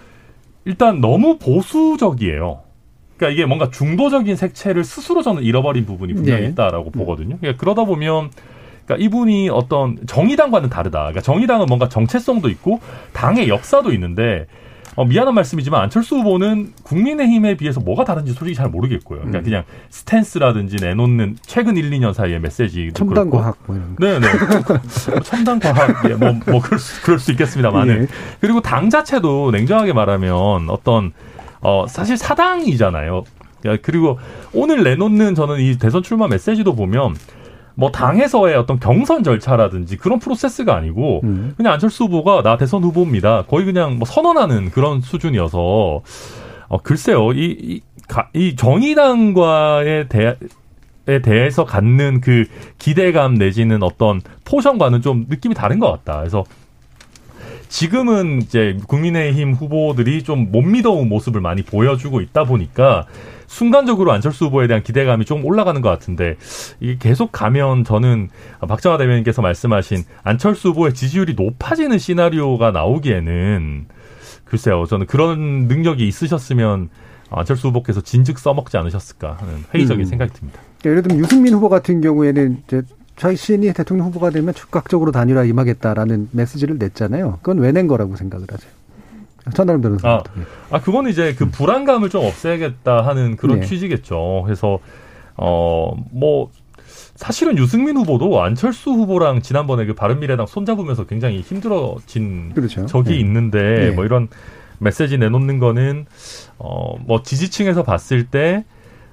일단 0.65 1.01
너무 1.01 1.39
보수적이에요. 1.39 2.61
그러니까 3.19 3.35
이게 3.35 3.45
뭔가 3.45 3.71
중도적인 3.71 4.35
색채를 4.35 4.83
스스로 4.83 5.21
저는 5.21 5.43
잃어버린 5.43 5.85
부분이 5.85 6.15
분명히 6.15 6.43
네. 6.43 6.49
있다라고 6.49 6.91
보거든요. 6.91 7.37
그러니까 7.39 7.61
그러다 7.61 7.85
보면 7.85 8.31
그러니까 8.87 9.05
이분이 9.05 9.51
어떤 9.51 9.99
정의당과는 10.07 10.71
다르다. 10.71 11.01
그러니까 11.01 11.21
정의당은 11.21 11.67
뭔가 11.67 11.91
정체성도 11.91 12.49
있고 12.49 12.81
당의 13.13 13.51
역사도 13.51 13.93
있는데 13.93 14.47
어, 14.97 15.05
미안한 15.05 15.35
말씀이지만 15.35 15.83
안철수 15.83 16.17
후보는 16.17 16.73
국민의힘에 16.83 17.57
비해서 17.57 17.81
뭐가 17.81 18.05
다른지 18.05 18.33
솔직히 18.33 18.57
잘 18.57 18.69
모르겠고요. 18.69 19.21
그러니까 19.21 19.39
음. 19.39 19.45
그냥 19.45 19.65
스탠스라든지 19.89 20.77
내놓는 20.81 21.37
최근 21.43 21.77
1, 21.77 21.91
2년 21.91 22.13
사이의 22.13 22.41
메시지 22.41 22.91
첨단 22.93 23.31
과학 23.31 23.57
뭐 23.67 23.77
이런 23.77 23.95
거. 23.95 24.05
네네. 24.05 24.27
첨단 25.23 25.61
과학, 25.61 26.11
예, 26.11 26.15
뭐, 26.15 26.33
뭐, 26.47 26.61
그럴 26.61 26.79
수, 26.79 27.03
그럴 27.03 27.19
수 27.19 27.31
있겠습니다만은. 27.33 28.03
예. 28.03 28.07
그리고 28.41 28.61
당 28.61 28.91
자체도 28.91 29.53
냉정하게 29.53 29.93
말하면 29.93 30.69
어떤, 30.71 31.13
어, 31.61 31.87
사실 31.89 32.17
사당이잖아요. 32.17 33.25
야, 33.67 33.77
그리고 33.83 34.19
오늘 34.53 34.83
내놓는 34.83 35.35
저는 35.35 35.61
이 35.61 35.79
대선 35.79 36.03
출마 36.03 36.27
메시지도 36.29 36.75
보면 36.75 37.15
뭐 37.81 37.91
당에서의 37.91 38.57
어떤 38.57 38.79
경선 38.79 39.25
절차라든지 39.25 39.97
그런 39.97 40.19
프로세스가 40.19 40.77
아니고 40.77 41.23
음. 41.25 41.55
그냥 41.57 41.73
안철수 41.73 42.05
후보가 42.05 42.43
나 42.43 42.59
대선 42.59 42.85
후보입니다. 42.85 43.45
거의 43.49 43.65
그냥 43.65 43.97
뭐 43.97 44.05
선언하는 44.05 44.71
그런 44.71 45.01
수준이어서 45.01 46.03
어 46.69 46.79
글쎄요 46.83 47.33
이, 47.33 47.57
이, 47.59 47.81
가- 48.07 48.29
이 48.35 48.55
정의당과의 48.55 50.09
대, 50.11 50.37
에 51.09 51.23
대해서 51.23 51.65
갖는 51.65 52.21
그 52.21 52.45
기대감 52.79 53.33
내지는 53.35 53.83
어떤 53.83 54.21
포션과는 54.45 55.01
좀 55.01 55.25
느낌이 55.31 55.55
다른 55.55 55.79
것 55.79 55.91
같다. 55.91 56.19
그래서 56.19 56.45
지금은 57.71 58.43
이제 58.43 58.77
국민의힘 58.89 59.53
후보들이 59.55 60.25
좀 60.25 60.51
못 60.51 60.63
믿어온 60.63 61.09
모습을 61.09 61.41
많이 61.41 61.63
보여주고 61.63 62.21
있다 62.21 62.45
보니까 62.45 63.07
순간적으로 63.47 64.11
안철수 64.11 64.47
후보에 64.47 64.67
대한 64.67 64.83
기대감이 64.83 65.25
좀 65.25 65.45
올라가는 65.45 65.81
것 65.81 65.89
같은데 65.89 66.37
이게 66.81 66.97
계속 66.99 67.31
가면 67.31 67.85
저는 67.85 68.29
박정화 68.67 68.99
대변인께서 68.99 69.43
말씀하신 69.43 70.03
안철수 70.25 70.71
후보의 70.71 70.95
지지율이 70.95 71.35
높아지는 71.35 71.99
시나리오가 71.99 72.71
나오기에는 72.73 73.87
글쎄요 74.45 74.87
저는 74.87 75.07
그런 75.07 75.69
능력이 75.69 76.07
있으셨으면 76.09 76.89
안철수 77.31 77.69
후보께서 77.69 78.01
진즉 78.01 78.39
써먹지 78.39 78.77
않으셨을까 78.77 79.37
하는 79.39 79.65
회의적인 79.73 80.05
음. 80.05 80.09
생각이 80.09 80.33
듭니다. 80.33 80.61
예를 80.85 81.03
들면 81.03 81.23
유승민 81.23 81.55
후보 81.55 81.69
같은 81.69 82.01
경우에는 82.01 82.63
이제 82.67 82.83
자신이 83.21 83.71
대통령 83.75 84.07
후보가 84.07 84.31
되면 84.31 84.55
즉각적으로 84.55 85.13
단일화 85.13 85.45
임하겠다라는 85.45 86.31
메시지를 86.33 86.79
냈잖아요. 86.79 87.39
그건 87.43 87.59
왜 87.59 87.71
낸 87.71 87.87
거라고 87.87 88.17
생각을 88.17 88.47
하세요? 88.51 88.71
천하람 89.55 89.83
변호사님. 89.83 90.17
아, 90.17 90.23
아, 90.71 90.81
그건 90.81 91.07
이제 91.09 91.35
그 91.35 91.51
불안감을 91.51 92.09
좀 92.09 92.25
없애야겠다 92.25 93.07
하는 93.07 93.37
그런 93.37 93.61
네. 93.61 93.67
취지겠죠. 93.67 94.43
그래서, 94.47 94.79
어, 95.37 95.93
뭐, 96.13 96.51
사실은 97.15 97.59
유승민 97.59 97.99
후보도 97.99 98.43
안철수 98.43 98.91
후보랑 98.91 99.43
지난번에 99.43 99.85
그 99.85 99.95
바른미래당 99.95 100.47
손잡으면서 100.47 101.05
굉장히 101.05 101.43
힘들어진 101.43 102.53
그렇죠. 102.55 102.87
적이 102.87 103.11
네. 103.11 103.17
있는데, 103.21 103.59
네. 103.59 103.91
뭐 103.91 104.07
이런 104.07 104.29
메시지 104.79 105.19
내놓는 105.19 105.59
거는, 105.59 106.07
어, 106.59 106.97
뭐 107.05 107.23
지지층에서 107.23 107.83
봤을 107.83 108.25
때, 108.27 108.65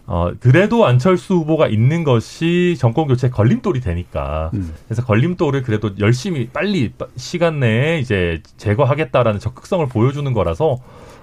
어, 0.10 0.32
그래도 0.40 0.86
안철수 0.86 1.36
후보가 1.36 1.68
있는 1.68 2.04
것이 2.06 2.76
정권 2.80 3.08
교체 3.08 3.30
걸림돌이 3.30 3.82
되니까. 3.82 4.52
음. 4.54 4.74
그래서 4.88 5.04
걸림돌을 5.04 5.64
그래도 5.64 5.92
열심히 6.00 6.48
빨리 6.48 6.90
빠- 6.98 7.08
시간 7.18 7.60
내에 7.60 8.00
이제 8.00 8.42
제거하겠다라는 8.56 9.40
적극성을 9.42 9.86
보여주는 9.90 10.32
거라서 10.34 10.78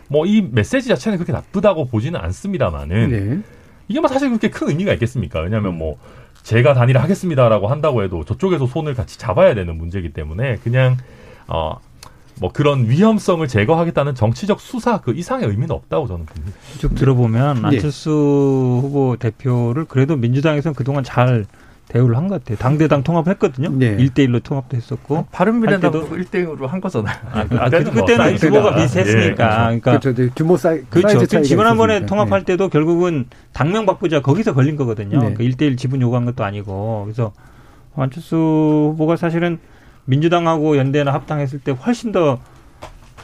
뭐 0.08 0.26
이 0.26 0.42
메시지 0.42 0.88
자체는 0.88 1.16
그렇게 1.16 1.32
나쁘다고 1.32 1.86
보지는 1.86 2.20
않습니다만은 2.20 3.10
네. 3.10 3.38
이게 3.88 4.00
뭐 4.00 4.08
사실 4.08 4.28
그렇게 4.28 4.50
큰 4.50 4.68
의미가 4.68 4.92
있겠습니까? 4.94 5.40
왜냐하면 5.40 5.78
뭐 5.78 5.96
제가 6.42 6.74
단일화 6.74 7.02
하겠습니다라고 7.02 7.68
한다고 7.68 8.02
해도 8.02 8.22
저쪽에서 8.22 8.66
손을 8.66 8.94
같이 8.94 9.18
잡아야 9.18 9.54
되는 9.54 9.78
문제이기 9.78 10.12
때문에 10.12 10.56
그냥 10.62 10.98
어 11.48 11.76
뭐 12.40 12.50
그런 12.52 12.88
위험성을 12.88 13.46
제거하겠다는 13.46 14.14
정치적 14.14 14.60
수사 14.60 15.00
그 15.00 15.12
이상의 15.12 15.46
의미는 15.48 15.70
없다고 15.72 16.06
저는 16.08 16.26
봅니다. 16.26 16.56
쭉 16.78 16.94
들어보면 16.94 17.62
예. 17.64 17.66
안철수 17.76 18.10
후보 18.82 19.16
대표를 19.16 19.84
그래도 19.84 20.16
민주당에서는 20.16 20.74
그동안 20.74 21.04
잘 21.04 21.46
대우를 21.88 22.16
한 22.16 22.28
것 22.28 22.42
같아요. 22.42 22.56
당대당 22.58 23.02
통합했거든요. 23.04 23.68
네. 23.78 23.94
일 23.98 24.08
1대1로 24.10 24.42
통합도 24.42 24.76
했었고. 24.76 25.26
바른미래당 25.30 25.92
할 25.92 26.00
때도- 26.00 26.08
1대1로 26.10 26.66
한 26.66 26.80
거잖아요. 26.80 27.14
아, 27.30 27.42
그, 27.44 27.48
그때는 27.58 27.84
뭐 27.84 27.92
그때는 28.04 28.24
사이즈가- 28.36 28.40
규모가 28.40 28.72
예, 28.78 28.82
비슷했으니까. 28.82 29.36
그렇죠. 29.36 29.54
그러니까 29.80 29.98
그렇죠. 30.00 30.32
규모 30.34 30.56
사이, 30.56 30.80
그렇죠. 30.88 31.08
사이즈 31.08 31.20
그 31.20 31.26
차이가 31.28 31.46
지난번에 31.46 31.92
있었으니까. 31.96 32.06
통합할 32.08 32.40
네. 32.40 32.44
때도 32.46 32.68
결국은 32.70 33.26
당명 33.52 33.84
바꾸자 33.86 34.22
거기서 34.22 34.54
걸린 34.54 34.76
거거든요. 34.76 35.20
네. 35.20 35.34
그 35.34 35.44
1대1 35.44 35.76
지분 35.76 36.00
요구한 36.00 36.24
것도 36.24 36.42
아니고. 36.42 37.02
그래서 37.04 37.32
안철수 37.96 38.90
후보가 38.94 39.16
사실은 39.16 39.58
민주당하고 40.06 40.76
연대나 40.76 41.12
합당했을 41.12 41.60
때 41.60 41.72
훨씬 41.72 42.12
더 42.12 42.40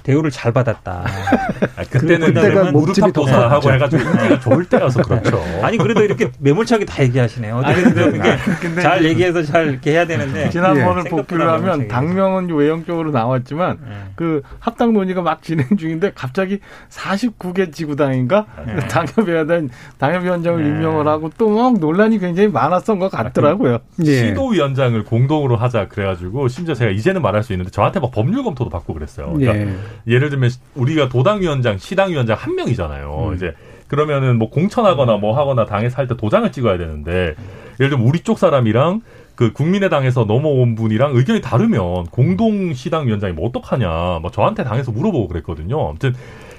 대우를 0.03 0.31
잘 0.31 0.53
받았다. 0.53 1.05
아, 1.77 1.83
그때는 1.91 2.29
그때가 2.29 2.49
그때는 2.49 2.73
목집이 2.73 3.01
무릎 3.03 3.13
더 3.15 3.21
도사하고 3.23 3.61
컸죠. 3.61 3.73
해가지고 3.73 4.03
인기가 4.03 4.41
좋을 4.41 4.65
때여서 4.65 5.03
그렇죠. 5.03 5.43
아니 5.63 5.77
그래도 5.79 6.03
이렇게 6.03 6.31
매몰차게 6.41 6.85
다 6.87 7.03
얘기하시네요. 7.05 7.57
어떻게든 7.59 8.15
이렇게 8.15 8.37
잘 8.83 9.05
얘기해서 9.05 9.43
잘 9.43 9.69
이렇게 9.69 9.93
해야 9.93 10.07
되는데. 10.07 10.51
지난번을 10.51 11.05
예. 11.07 11.11
복귀를 11.11 11.49
하면 11.49 11.89
당명은 11.89 12.51
외형적으로 12.51 13.11
나왔지만 13.11 13.79
예. 13.89 13.93
그 14.17 14.43
합당 14.59 14.93
논의가 14.93 15.23
막 15.23 15.43
진행 15.43 15.67
중인데 15.77 16.13
갑자기 16.15 16.59
49개 16.91 17.73
지구당인가 17.73 18.47
네. 18.67 18.77
당협위원장 18.89 19.69
당협위원장을 19.99 20.63
네. 20.63 20.69
임명을 20.69 21.07
하고 21.07 21.31
또 21.39 21.51
막 21.51 21.79
논란이 21.79 22.19
굉장히 22.21 22.49
많았던 22.49 22.99
것 22.99 23.11
같더라고요. 23.11 23.79
예. 24.07 24.29
시도위원장을 24.29 25.05
공동으로 25.05 25.57
하자 25.57 25.89
그래가지고 25.89 26.49
심지어 26.49 26.75
제가 26.75 26.91
이제는 26.91 27.21
말할 27.23 27.43
수 27.43 27.53
있는데 27.53 27.71
저한테 27.71 28.01
막 28.01 28.11
법률 28.13 28.43
검토도 28.45 28.71
받고 28.71 28.95
그랬어요. 28.95 29.33
그러니까 29.35 29.73
예. 30.09 30.13
예를 30.13 30.31
들면 30.31 30.51
우리가 30.75 31.09
도당위원장, 31.09 31.79
시당위원장 31.79 32.37
한 32.39 32.55
명이잖아요. 32.55 33.29
음. 33.31 33.35
이제 33.37 33.55
그러면은 33.89 34.39
뭐 34.39 34.51
공천하거나 34.51 35.17
뭐 35.17 35.37
하거나 35.37 35.65
당에서 35.67 35.97
할 35.97 36.07
때 36.07 36.17
도장을 36.17 36.51
찍어야 36.53 36.79
되는데 36.79 37.35
예를 37.81 37.91
들면 37.91 38.07
우리 38.07 38.21
쪽 38.21 38.39
사람이랑 38.39 39.01
그 39.35 39.53
국민의당에서 39.53 40.25
넘어온 40.25 40.75
분이랑 40.75 41.17
의견이 41.17 41.41
다르면 41.41 42.07
공동 42.07 42.75
시당 42.75 43.07
위원장이 43.07 43.33
뭐 43.33 43.49
어떡하냐. 43.49 44.19
뭐 44.21 44.31
저한테 44.31 44.65
당에서 44.65 44.93
물어보고 44.93 45.29
그랬거든요. 45.29 45.89
아무튼 45.89 46.15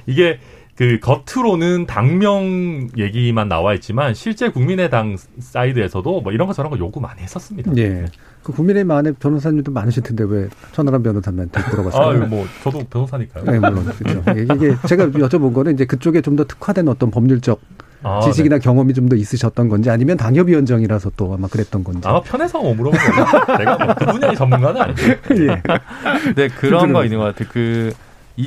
이게 0.08 0.40
그 0.76 1.00
겉으로는 1.00 1.86
당명 1.86 2.90
얘기만 2.98 3.48
나와 3.50 3.76
있지만 3.76 4.16
실제 4.16 4.50
국민의당 4.50 5.16
사이드에서도 5.40 6.22
뭐 6.22 6.32
이런 6.32 6.48
거 6.48 6.54
저런 6.54 6.72
거 6.72 6.80
요구 6.80 7.00
많이 7.02 7.22
했었습니다. 7.22 7.72
예. 7.78 8.06
그 8.44 8.52
국민의힘 8.54 8.89
안에 8.92 9.12
변호사님도 9.14 9.72
많으실 9.72 10.04
텐데 10.04 10.24
왜 10.28 10.50
천하람 10.72 11.04
변호사님한테 11.04 11.62
물어봤어요? 11.70 12.24
아, 12.24 12.26
뭐 12.26 12.46
저도 12.64 12.80
변호사니까요. 12.89 13.44
네, 13.46 13.60
물론 13.60 13.86
그렇죠. 13.86 14.24
이게 14.56 14.76
제가 14.88 15.08
여쭤본 15.08 15.54
거는 15.54 15.74
이제 15.76 15.86
그쪽에 15.86 16.22
좀 16.22 16.36
더 16.36 16.46
특화된 16.46 16.88
어떤 16.88 17.12
법률적 17.12 17.60
아, 18.04 18.20
지식이나 18.22 18.56
네. 18.56 18.60
경험이 18.64 18.94
좀 18.96 19.10
더 19.10 19.16
있으셨던 19.16 19.70
건지 19.70 19.89
아니면 19.92 20.18
당협위원장이라서 20.18 21.12
또 21.18 21.34
아마 21.34 21.48
그랬던 21.48 21.84
건지. 21.84 22.02
아마 22.08 22.22
편해서 22.22 22.60
뭐 22.62 22.74
물어본 22.74 23.00
거예요. 23.00 23.26
제가 23.60 23.78
뭐 23.78 23.96
그 23.96 24.06
분야의 24.06 24.36
전문가는 24.36 24.82
아니고. 24.82 25.02
예. 25.42 25.62
네, 26.36 26.48
그런 26.48 26.94
거 26.94 27.04
있는 27.04 27.20
것 27.20 27.26
같아요. 27.26 27.48
그 27.52 27.94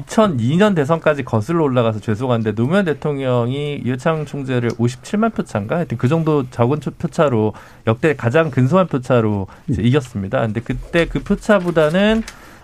2002년 0.01 0.75
대선까지 0.75 1.25
거슬러 1.25 1.65
올라가서 1.65 2.01
죄송한데 2.01 2.53
노무현 2.55 2.85
대통령이 2.85 3.77
이회창 3.85 4.27
총재를 4.27 4.71
57만 4.71 5.35
표 5.35 5.43
차인가 5.43 5.77
하여튼 5.77 5.99
그 5.99 6.09
정도 6.09 6.49
적은 6.51 6.81
표- 6.81 6.91
표차로 6.93 7.53
역대 7.87 8.15
가장 8.17 8.51
근소한 8.51 8.87
표차로 8.87 9.47
이제 9.69 9.83
이겼습니다. 9.83 10.41
근데 10.41 10.61
그때 10.61 11.07
그 11.07 11.23
표차보다는 11.23 12.23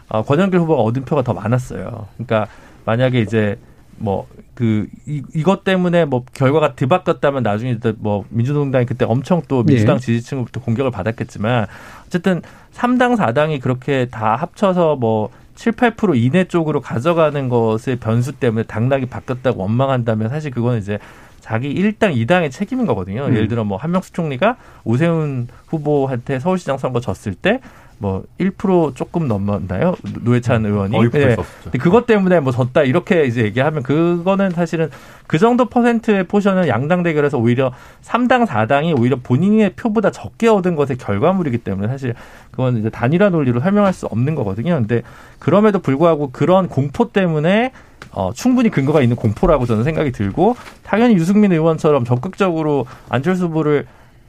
어, 0.09 0.23
권영길 0.23 0.59
후보가 0.61 0.83
얻은 0.83 1.05
표가 1.05 1.23
더 1.23 1.33
많았어요. 1.35 2.09
그러니까 2.17 2.47
만약에 2.85 3.21
이제 3.21 3.59
뭐 3.99 4.27
그 4.61 4.87
이것 5.07 5.65
때문에 5.65 6.05
뭐 6.05 6.23
결과가 6.35 6.75
뒤바뀌었다면 6.75 7.43
나중에 7.43 7.71
이제 7.71 7.95
뭐 7.99 8.27
민주동당이 8.29 8.85
그때 8.85 9.07
엄청 9.07 9.41
또 9.49 9.63
민주당 9.65 9.97
예. 9.97 10.01
지지층으로부터 10.01 10.61
공격을 10.61 10.91
받았겠지만 10.91 11.67
어쨌든 12.07 12.43
3당 12.75 13.17
4당이 13.17 13.63
그렇게 13.63 14.09
다 14.11 14.37
합쳐서 14.37 14.97
뭐 14.97 15.31
7, 15.61 15.73
8% 15.73 16.17
이내 16.17 16.45
쪽으로 16.45 16.81
가져가는 16.81 17.51
것의 17.51 17.97
변수 18.01 18.33
때문에 18.33 18.63
당락이 18.63 19.05
바뀌었다고 19.05 19.61
원망한다면 19.61 20.31
사실 20.31 20.51
그거는 20.51 20.79
이제 20.79 20.99
자기 21.41 21.69
일당 21.69 22.15
이당의 22.15 22.51
책임인 22.51 22.87
거거든요. 22.87 23.27
음. 23.27 23.35
예를 23.35 23.47
들어 23.47 23.63
뭐 23.63 23.77
한명수 23.77 24.15
총리가 24.15 24.57
오세훈 24.85 25.49
후보한테 25.67 26.39
서울시장 26.39 26.79
선거 26.79 27.01
졌을 27.01 27.35
때 27.35 27.61
뭐 28.01 28.23
1% 28.39 28.97
조금 28.97 29.29
넘었나요? 29.29 29.95
노회찬 30.23 30.65
의원이. 30.65 30.97
거의 30.97 31.11
네. 31.11 31.37
근데 31.65 31.79
그것 31.79 32.07
때문에 32.07 32.41
뭐 32.41 32.51
졌다 32.51 32.83
이렇게 32.83 33.27
이제 33.27 33.43
얘기하면 33.45 33.83
그거는 33.83 34.53
사실은 34.53 34.89
그 35.27 35.37
정도 35.37 35.67
퍼센트의 35.67 36.25
포션은 36.25 36.67
양당 36.67 37.03
대결에서 37.03 37.37
오히려 37.37 37.73
3당 38.03 38.47
4당이 38.47 38.99
오히려 38.99 39.19
본인의 39.23 39.75
표보다 39.77 40.11
적게 40.11 40.49
얻은 40.49 40.77
것의 40.77 40.97
결과물이기 40.97 41.59
때문에 41.59 41.89
사실 41.89 42.15
그건 42.51 42.79
이제 42.79 42.89
단일화 42.89 43.29
논리로 43.29 43.61
설명할 43.61 43.93
수 43.93 44.07
없는 44.07 44.35
거거든요. 44.35 44.77
근데 44.77 45.03
그럼에도 45.39 45.79
불구하고 45.79 46.31
그런 46.31 46.69
공포 46.69 47.13
때문에 47.13 47.73
어, 48.13 48.33
충분히 48.33 48.71
근거가 48.71 49.03
있는 49.03 49.15
공포라고 49.15 49.67
저는 49.67 49.85
생각이 49.85 50.11
들고 50.11 50.57
당연히 50.83 51.17
유승민 51.17 51.53
의원처럼 51.53 52.07
적극적으로 52.07 52.87
안철수 53.11 53.45
후보를 53.45 53.87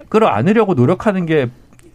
끌어안으려고 0.09 0.73
노력하는 0.73 1.25
게 1.25 1.47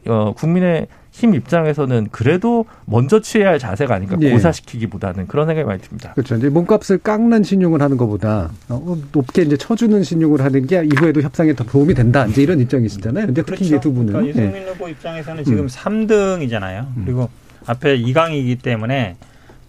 어, 0.09 0.33
국민의 0.35 0.87
힘 1.17 1.35
입장에서는 1.35 2.09
그래도 2.13 2.67
먼저 2.85 3.21
취해야 3.21 3.49
할 3.49 3.59
자세가 3.59 3.95
아닌가 3.95 4.19
예. 4.21 4.33
고사시키기보다는 4.33 5.27
그런 5.29 5.47
생각이 5.47 5.67
많이 5.67 5.81
듭니다. 5.81 6.13
그렇죠. 6.13 6.35
이제 6.37 6.51
몸값을 6.51 6.99
깎는 6.99 7.43
신용을 7.43 7.81
하는 7.81 7.97
것보다 7.97 8.51
어, 8.69 8.99
높게 9.13 9.41
이제 9.41 9.57
쳐주는 9.57 10.03
신용을 10.03 10.43
하는 10.43 10.67
게 10.67 10.85
이후에도 10.85 11.23
협상에 11.23 11.55
더 11.55 11.65
도움이 11.65 11.95
된다. 11.95 12.27
이제 12.27 12.43
이런 12.43 12.61
입장이시잖아요. 12.61 13.27
근데 13.29 13.43
특히 13.43 13.65
이제 13.65 13.81
두 13.81 13.95
분은 13.95 14.13
그러니까 14.13 14.39
예. 14.43 14.47
유승민 14.47 14.69
후보 14.69 14.89
입장에서는 14.91 15.43
지금 15.45 15.61
음. 15.61 15.69
삼 15.69 16.07
3등이잖아요. 16.07 16.87
그리고 17.03 17.31
앞에 17.65 17.97
2강이기 17.99 18.61
때문에 18.63 19.17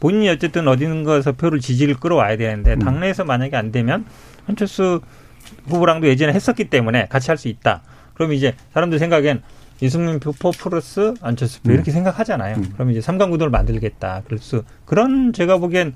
본인이 0.02 0.28
어쨌든 0.28 0.68
어딘가에서 0.68 1.32
표를 1.32 1.62
지지를 1.62 1.96
끌어와야 1.96 2.36
되는데 2.36 2.74
음. 2.74 2.80
당내에서 2.80 3.24
만약에 3.24 3.56
안 3.56 3.72
되면 3.72 4.04
한철수 4.46 5.00
후보랑도 5.70 6.08
예전에 6.10 6.34
했었기 6.34 6.66
때문에 6.66 7.08
같이 7.08 7.32
할 7.32 7.38
수 7.38 7.48
있다. 7.48 7.84
그럼 8.16 8.34
이제 8.34 8.54
사람들 8.74 9.00
생각엔 9.00 9.44
유승민 9.82 10.20
표포 10.20 10.52
플러스 10.52 11.14
안철수 11.22 11.62
표 11.62 11.70
음. 11.70 11.76
이렇게 11.76 11.92
생각하잖아요. 11.92 12.56
음. 12.58 12.70
그럼 12.74 12.92
이제 12.92 13.02
삼강 13.02 13.30
구도를 13.32 13.52
만들겠다. 13.52 14.24
그래서 14.28 14.64
그런 14.86 15.34
제가 15.34 15.58
보기엔 15.58 15.94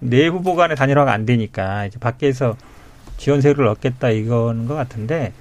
내 0.00 0.26
후보 0.26 0.54
간의 0.56 0.76
단일화가 0.76 1.12
안 1.12 1.26
되니까 1.26 1.86
이제 1.86 1.98
밖에서 1.98 2.56
지원 3.18 3.40
세력을 3.40 3.66
얻겠다 3.66 4.10
이거는 4.10 4.66
것 4.66 4.74
같은데 4.74 5.32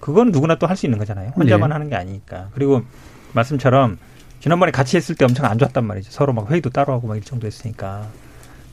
그건 0.00 0.30
누구나 0.32 0.54
또 0.56 0.66
할 0.66 0.76
수 0.76 0.86
있는 0.86 0.98
거잖아요. 0.98 1.30
혼자만 1.36 1.68
네. 1.68 1.72
하는 1.74 1.88
게 1.90 1.96
아니니까. 1.96 2.48
그리고 2.54 2.82
말씀처럼 3.34 3.98
지난번에 4.40 4.72
같이 4.72 4.96
했을 4.96 5.14
때 5.14 5.26
엄청 5.26 5.44
안 5.44 5.58
좋았단 5.58 5.84
말이죠. 5.84 6.10
서로 6.10 6.32
막 6.32 6.50
회의도 6.50 6.70
따로 6.70 6.94
하고 6.94 7.06
막이 7.06 7.20
정도 7.20 7.46
했으니까 7.46 8.06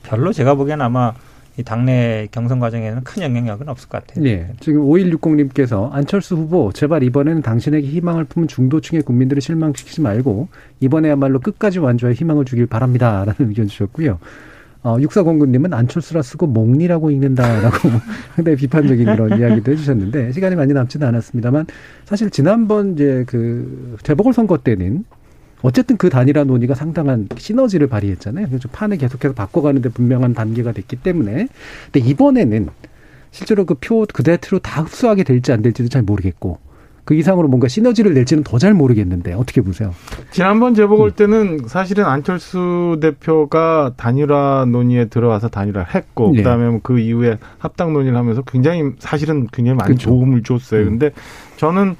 별로 0.04 0.32
제가 0.32 0.56
보기엔 0.56 0.82
아마 0.82 1.14
이 1.58 1.64
당내 1.64 2.28
경선 2.32 2.60
과정에는 2.60 3.04
큰 3.04 3.24
영향력은 3.24 3.68
없을 3.68 3.90
것 3.90 4.06
같아요. 4.06 4.26
예. 4.28 4.52
지금 4.60 4.82
5160님께서 4.84 5.92
안철수 5.92 6.36
후보 6.36 6.72
제발 6.72 7.02
이번에는 7.02 7.42
당신에게 7.42 7.88
희망을 7.88 8.26
품은 8.26 8.48
중도층의 8.48 9.02
국민들을 9.02 9.42
실망시키지 9.42 10.02
말고 10.02 10.50
이번에야말로 10.82 11.40
끝까지 11.40 11.80
완주할 11.80 12.14
희망을 12.14 12.46
주길 12.46 12.68
바랍니다라는 12.68 13.36
의견 13.40 13.68
주셨고요. 13.68 14.20
어, 14.84 14.98
육사공군님은 15.02 15.74
안철수라 15.74 16.22
쓰고 16.22 16.46
몽리라고 16.48 17.10
읽는다라고 17.10 17.90
상당히 18.36 18.56
비판적인 18.56 19.06
그런 19.06 19.40
이야기도 19.40 19.72
해주셨는데 19.72 20.32
시간이 20.34 20.56
많이 20.56 20.74
남지는 20.74 21.08
않았습니다만 21.08 21.66
사실 22.06 22.30
지난번 22.30 22.94
이제 22.94 23.24
그 23.28 23.98
재보궐선거 24.04 24.60
때는 24.60 25.04
어쨌든 25.62 25.98
그 25.98 26.10
단일화 26.10 26.44
논의가 26.44 26.76
상당한 26.76 27.28
시너지를 27.38 27.88
발휘했잖아요. 27.88 28.48
그래서 28.48 28.70
판을 28.72 28.98
계속해서 28.98 29.34
바꿔가는데 29.34 29.90
분명한 29.90 30.34
단계가 30.34 30.72
됐기 30.72 30.98
때문에. 30.98 31.48
근데 31.92 32.08
이번에는 32.10 32.68
실제로 33.32 33.66
그 33.66 33.76
표 33.76 34.06
그대로 34.14 34.60
다 34.60 34.82
흡수하게 34.82 35.24
될지 35.24 35.52
안 35.52 35.62
될지도 35.62 35.90
잘 35.90 36.02
모르겠고 36.04 36.60
그 37.06 37.14
이상으로 37.16 37.48
뭔가 37.48 37.68
시너지를 37.70 38.14
낼지는 38.14 38.44
더 38.44 38.58
잘 38.60 38.74
모르겠는데 38.74 39.34
어떻게 39.34 39.62
보세요? 39.62 39.94
지난번 40.32 40.74
재보궐 40.76 41.12
때는 41.12 41.62
사실은 41.68 42.04
안철수 42.06 42.98
대표가 43.02 43.94
단일화 43.98 44.66
논의에 44.70 45.06
들어와서 45.06 45.48
단일화를 45.48 45.96
했고 45.96 46.32
예. 46.36 46.38
그다음에 46.40 46.68
뭐그 46.70 47.00
이후에 47.00 47.38
합당 47.60 47.94
논의를 47.94 48.18
하면서 48.18 48.42
굉장히 48.42 48.92
사실은 49.00 49.48
굉장히 49.54 49.78
많이 49.78 49.90
그렇죠. 49.90 50.10
도움을 50.10 50.44
줬어요. 50.44 50.82
음. 50.82 50.86
근데 51.00 51.12
저는 51.58 51.92
어, 51.92 51.96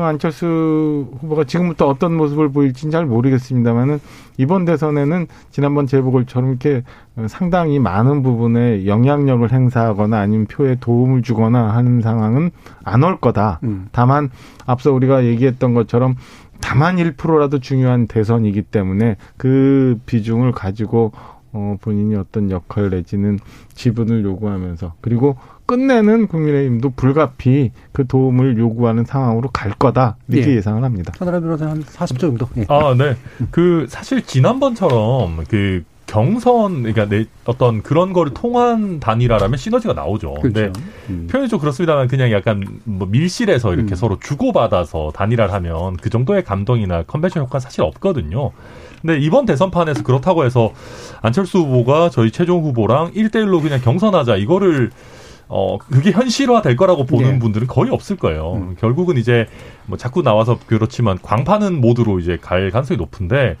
안철수 0.00 1.06
후보가 1.20 1.44
지금부터 1.44 1.86
어떤 1.88 2.14
모습을 2.16 2.50
보일지는 2.50 2.90
잘 2.90 3.06
모르겠습니다만은 3.06 4.00
이번 4.38 4.64
대선에는 4.64 5.26
지난번 5.50 5.86
재보궐처럼 5.86 6.50
이렇게 6.50 6.82
어, 7.16 7.26
상당히 7.28 7.78
많은 7.78 8.22
부분에 8.22 8.86
영향력을 8.86 9.52
행사하거나 9.52 10.18
아니면 10.18 10.46
표에 10.46 10.76
도움을 10.80 11.22
주거나 11.22 11.74
하는 11.74 12.00
상황은 12.00 12.50
안 12.84 13.02
올 13.02 13.18
거다. 13.18 13.58
음. 13.64 13.88
다만 13.92 14.30
앞서 14.66 14.92
우리가 14.92 15.24
얘기했던 15.24 15.74
것처럼 15.74 16.14
다만 16.60 16.96
1%라도 16.96 17.58
중요한 17.58 18.06
대선이기 18.06 18.62
때문에 18.62 19.16
그 19.36 19.98
비중을 20.06 20.52
가지고 20.52 21.10
어 21.52 21.76
본인이 21.80 22.14
어떤 22.16 22.50
역할 22.50 22.90
내지는 22.90 23.38
지분을 23.74 24.24
요구하면서 24.24 24.94
그리고 25.00 25.36
끝내는 25.66 26.26
국민의힘도 26.26 26.90
불가피 26.90 27.72
그 27.92 28.06
도움을 28.06 28.58
요구하는 28.58 29.04
상황으로 29.04 29.50
갈 29.50 29.72
거다 29.72 30.16
이렇게 30.28 30.52
예. 30.52 30.56
예상을 30.56 30.82
합니다. 30.82 31.12
천하람 31.16 31.42
변호사 31.42 31.68
한 31.68 31.82
40조 31.82 32.18
정도. 32.18 32.48
예. 32.56 32.66
아, 32.68 32.94
네. 32.96 33.16
그 33.50 33.86
사실 33.88 34.22
지난번처럼 34.22 35.44
그 35.48 35.84
경선 36.06 36.82
그러니까 36.82 37.06
내 37.06 37.24
어떤 37.46 37.82
그런 37.82 38.12
거를 38.12 38.34
통한 38.34 39.00
단일화라면 39.00 39.56
시너지가 39.56 39.94
나오죠. 39.94 40.34
그렇죠. 40.34 40.42
근데 40.42 40.72
음. 41.08 41.26
표현이 41.30 41.48
좀 41.48 41.58
그렇습니다만 41.58 42.08
그냥 42.08 42.30
약간 42.32 42.80
뭐 42.84 43.08
밀실에서 43.08 43.72
이렇게 43.72 43.94
음. 43.94 43.96
서로 43.96 44.18
주고받아서 44.18 45.12
단일화를 45.14 45.54
하면 45.54 45.96
그 45.96 46.10
정도의 46.10 46.44
감동이나 46.44 47.04
컨벤션 47.04 47.44
효과는 47.44 47.60
사실 47.60 47.82
없거든요. 47.82 48.50
근데 49.02 49.18
이번 49.18 49.44
대선판에서 49.44 50.02
그렇다고 50.02 50.44
해서 50.44 50.72
안철수 51.20 51.58
후보가 51.58 52.10
저희 52.10 52.30
최종 52.30 52.62
후보랑 52.62 53.12
1대1로 53.12 53.60
그냥 53.60 53.80
경선하자 53.80 54.36
이거를 54.36 54.90
어 55.48 55.76
그게 55.76 56.12
현실화 56.12 56.62
될 56.62 56.76
거라고 56.76 57.04
보는 57.04 57.32
네. 57.32 57.38
분들은 57.38 57.66
거의 57.66 57.90
없을 57.90 58.16
거예요. 58.16 58.54
음. 58.54 58.76
결국은 58.78 59.18
이제 59.18 59.46
뭐 59.86 59.98
자꾸 59.98 60.22
나와서 60.22 60.58
그렇지만 60.66 61.18
광파는 61.20 61.80
모드로 61.80 62.20
이제 62.20 62.38
갈 62.40 62.70
가능성이 62.70 62.96
높은데 62.96 63.56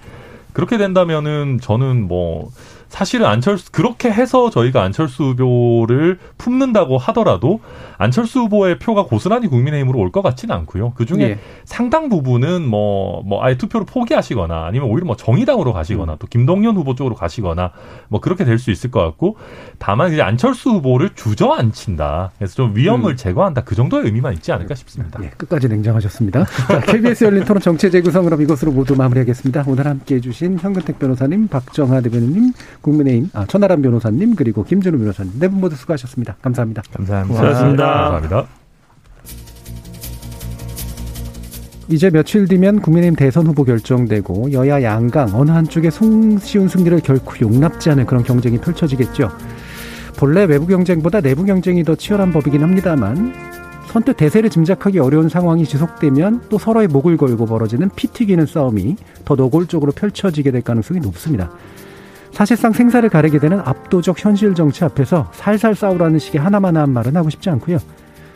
그렇게 0.52 0.78
된다면은 0.78 1.58
저는 1.60 2.06
뭐 2.06 2.50
사실은 2.92 3.24
안철수 3.24 3.72
그렇게 3.72 4.10
해서 4.12 4.50
저희가 4.50 4.82
안철수 4.82 5.24
후보를 5.24 6.18
품는다고 6.36 6.98
하더라도 6.98 7.60
안철수 7.96 8.40
후보의 8.40 8.78
표가 8.78 9.04
고스란히 9.04 9.46
국민의힘으로 9.48 9.98
올 9.98 10.12
것 10.12 10.20
같지는 10.20 10.54
않고요. 10.54 10.92
그 10.94 11.06
중에 11.06 11.22
예. 11.22 11.38
상당 11.64 12.10
부분은 12.10 12.68
뭐, 12.68 13.22
뭐, 13.24 13.42
아예 13.42 13.56
투표를 13.56 13.86
포기하시거나 13.86 14.66
아니면 14.66 14.90
오히려 14.90 15.06
뭐 15.06 15.16
정의당으로 15.16 15.72
가시거나 15.72 16.16
또 16.18 16.26
김동연 16.26 16.76
후보 16.76 16.94
쪽으로 16.94 17.14
가시거나 17.14 17.70
뭐 18.08 18.20
그렇게 18.20 18.44
될 18.44 18.58
수 18.58 18.70
있을 18.70 18.90
것 18.90 19.00
같고 19.02 19.36
다만 19.78 20.12
이제 20.12 20.20
안철수 20.20 20.68
후보를 20.72 21.10
주저앉힌다. 21.14 22.32
그래서 22.36 22.54
좀 22.54 22.76
위험을 22.76 23.12
음. 23.12 23.16
제거한다. 23.16 23.62
그 23.64 23.74
정도의 23.74 24.04
의미만 24.04 24.34
있지 24.34 24.52
않을까 24.52 24.74
싶습니다. 24.74 25.18
예, 25.22 25.30
끝까지 25.30 25.68
냉정하셨습니다. 25.68 26.44
자, 26.68 26.80
KBS 26.80 27.24
열린 27.24 27.44
토론 27.44 27.62
정체 27.62 27.88
재구성 27.88 28.24
그럼 28.24 28.42
이것으로 28.42 28.70
모두 28.72 28.94
마무리하겠습니다. 28.94 29.64
오늘 29.66 29.86
함께 29.86 30.16
해 30.16 30.20
주신 30.20 30.58
현근택 30.60 30.98
변호사님, 30.98 31.48
박정하 31.48 32.02
대변인님, 32.02 32.52
국민의힘, 32.82 33.30
아, 33.32 33.46
천하람 33.46 33.80
변호사님, 33.82 34.34
그리고 34.34 34.64
김준우 34.64 34.98
변호사님. 34.98 35.32
네 35.38 35.48
분 35.48 35.60
모두 35.60 35.76
수고하셨습니다. 35.76 36.36
감사합니다. 36.42 36.82
감사합니다. 36.92 37.40
고맙습니다. 37.40 37.84
감사합니다. 37.86 38.46
이제 41.88 42.10
며칠 42.10 42.46
뒤면 42.48 42.80
국민의힘 42.80 43.16
대선 43.16 43.46
후보 43.46 43.64
결정되고 43.64 44.52
여야 44.52 44.82
양강 44.82 45.30
어느 45.34 45.50
한쪽의 45.50 45.90
손쉬운 45.90 46.68
승리를 46.68 46.98
결코 47.00 47.34
용납지 47.40 47.90
않을 47.90 48.06
그런 48.06 48.22
경쟁이 48.22 48.58
펼쳐지겠죠. 48.58 49.30
본래 50.16 50.44
외부 50.44 50.66
경쟁보다 50.66 51.20
내부 51.20 51.44
경쟁이 51.44 51.82
더 51.84 51.94
치열한 51.94 52.32
법이긴 52.32 52.62
합니다만 52.62 53.34
선뜻 53.88 54.16
대세를 54.16 54.48
짐작하기 54.48 55.00
어려운 55.00 55.28
상황이 55.28 55.66
지속되면 55.66 56.42
또 56.48 56.56
서로의 56.56 56.86
목을 56.88 57.18
걸고 57.18 57.44
벌어지는 57.44 57.90
피 57.94 58.06
튀기는 58.06 58.46
싸움이 58.46 58.96
더 59.26 59.34
노골적으로 59.34 59.92
펼쳐지게 59.92 60.50
될 60.50 60.62
가능성이 60.62 61.00
높습니다. 61.00 61.50
사실상 62.32 62.72
생사를 62.72 63.08
가리게 63.08 63.38
되는 63.38 63.60
압도적 63.60 64.24
현실 64.24 64.54
정치 64.54 64.84
앞에서 64.84 65.30
살살 65.32 65.74
싸우라는 65.74 66.18
식의 66.18 66.40
하나만한 66.40 66.90
말은 66.90 67.16
하고 67.16 67.30
싶지 67.30 67.50
않고요. 67.50 67.78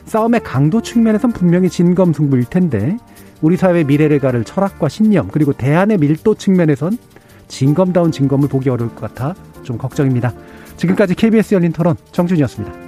싸움의 0.05 0.43
강도 0.45 0.81
측면에선 0.81 1.33
분명히 1.33 1.69
진검승부일 1.69 2.45
텐데 2.45 2.97
우리 3.43 3.57
사회의 3.57 3.85
미래를 3.85 4.21
가를 4.21 4.45
철학과 4.45 4.89
신념 4.89 5.29
그리고 5.29 5.53
대안의 5.53 5.99
밀도 5.99 6.37
측면에선 6.37 6.97
진검다운 7.49 8.13
진검을 8.13 8.49
보기 8.49 8.71
어려울 8.71 8.95
것 8.95 9.01
같아 9.01 9.35
좀 9.63 9.79
걱정입니다. 9.79 10.33
지금까지 10.77 11.15
KBS 11.15 11.55
열린 11.55 11.73
토론 11.73 11.97
정준이었습니다. 12.13 12.86